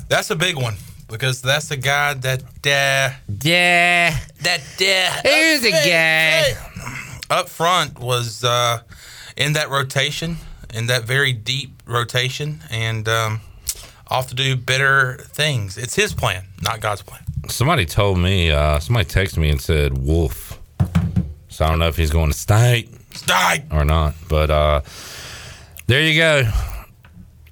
[0.08, 0.76] That's a big one
[1.08, 6.54] because that's the guy that uh, yeah that uh, Here's a guy.
[7.30, 8.80] up front was uh,
[9.36, 10.36] in that rotation
[10.74, 13.40] in that very deep rotation and um,
[14.08, 15.76] off to do better things.
[15.78, 17.22] It's his plan, not God's plan.
[17.48, 20.47] Somebody told me, uh, somebody texted me and said Wolf.
[21.58, 24.14] So I don't know if he's going to state, state or not.
[24.28, 24.82] But uh,
[25.88, 26.48] there you go.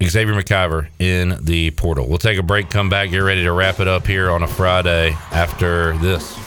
[0.01, 2.07] Xavier McIver in the portal.
[2.07, 4.47] We'll take a break, come back, get ready to wrap it up here on a
[4.47, 6.46] Friday after this.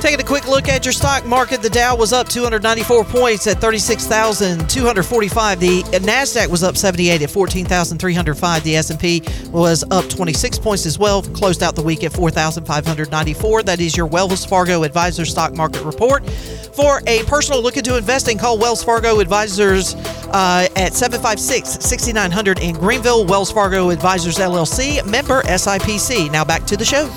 [0.00, 3.60] Taking a quick look at your stock market, the Dow was up 294 points at
[3.60, 5.58] 36,245.
[5.58, 8.62] The Nasdaq was up 78 at 14,305.
[8.62, 13.62] The S&P was up 26 points as well, closed out the week at 4,594.
[13.64, 16.28] That is your Wells Fargo Advisor Stock Market Report.
[16.28, 19.94] For a personal look into investing, call Wells Fargo Advisors
[20.26, 23.24] uh, at 756-6900 in Greenville.
[23.24, 26.30] Wells Fargo Advisors LLC, member SIPC.
[26.30, 27.10] Now back to the show.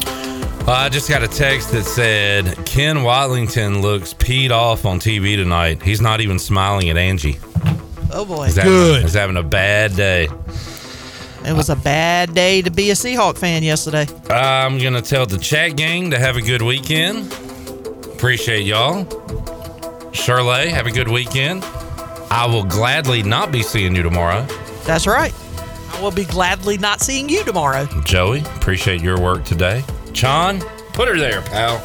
[0.67, 5.35] Uh, I just got a text that said Ken Watlington looks peed off on TV
[5.35, 5.81] tonight.
[5.81, 7.39] He's not even smiling at Angie.
[8.11, 8.45] Oh boy.
[8.45, 10.27] He's having, he's having a bad day.
[11.45, 14.05] It was a bad day to be a Seahawk fan yesterday.
[14.29, 17.31] I'm gonna tell the chat gang to have a good weekend.
[18.05, 19.05] Appreciate y'all.
[20.11, 21.63] Shirley, have a good weekend.
[22.29, 24.45] I will gladly not be seeing you tomorrow.
[24.83, 25.33] That's right.
[25.93, 27.87] I will be gladly not seeing you tomorrow.
[28.03, 29.83] Joey, appreciate your work today.
[30.13, 30.59] John,
[30.93, 31.81] put her there, pal.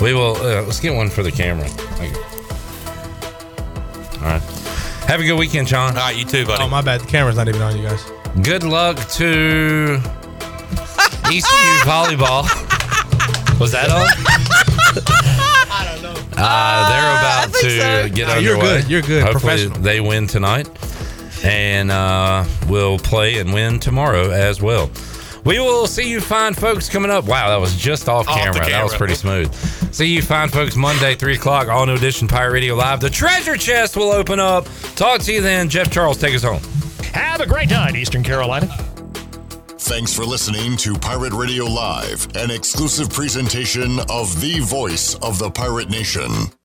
[0.00, 0.36] We will.
[0.36, 1.66] Uh, let's get one for the camera.
[1.68, 2.22] Thank you.
[4.20, 4.42] All right.
[5.08, 5.96] Have a good weekend, John.
[5.96, 6.62] All right, you too, buddy.
[6.62, 7.00] Oh, my bad.
[7.00, 8.04] The camera's not even on, you guys.
[8.42, 9.98] Good luck to
[11.24, 12.44] ECU volleyball.
[13.60, 14.06] Was that on?
[15.70, 16.14] I don't know.
[16.36, 18.08] Uh, they're about to so.
[18.14, 18.42] get Nah, underway.
[18.44, 18.88] you're good.
[18.90, 19.22] You're good.
[19.24, 19.80] Hopefully Professional.
[19.80, 20.68] they win tonight,
[21.44, 24.90] and uh, we'll play and win tomorrow as well.
[25.44, 27.24] We will see you fine folks coming up.
[27.24, 28.70] Wow, that was just off, Off the camera.
[28.70, 29.54] That was pretty smooth.
[29.94, 33.00] See you fine folks Monday, 3 o'clock, all new edition Pirate Radio Live.
[33.00, 34.66] The treasure chest will open up.
[34.96, 35.68] Talk to you then.
[35.68, 36.60] Jeff Charles, take us home.
[37.12, 38.66] Have a great night, Eastern Carolina.
[39.78, 45.50] Thanks for listening to Pirate Radio Live, an exclusive presentation of the voice of the
[45.50, 46.30] pirate nation.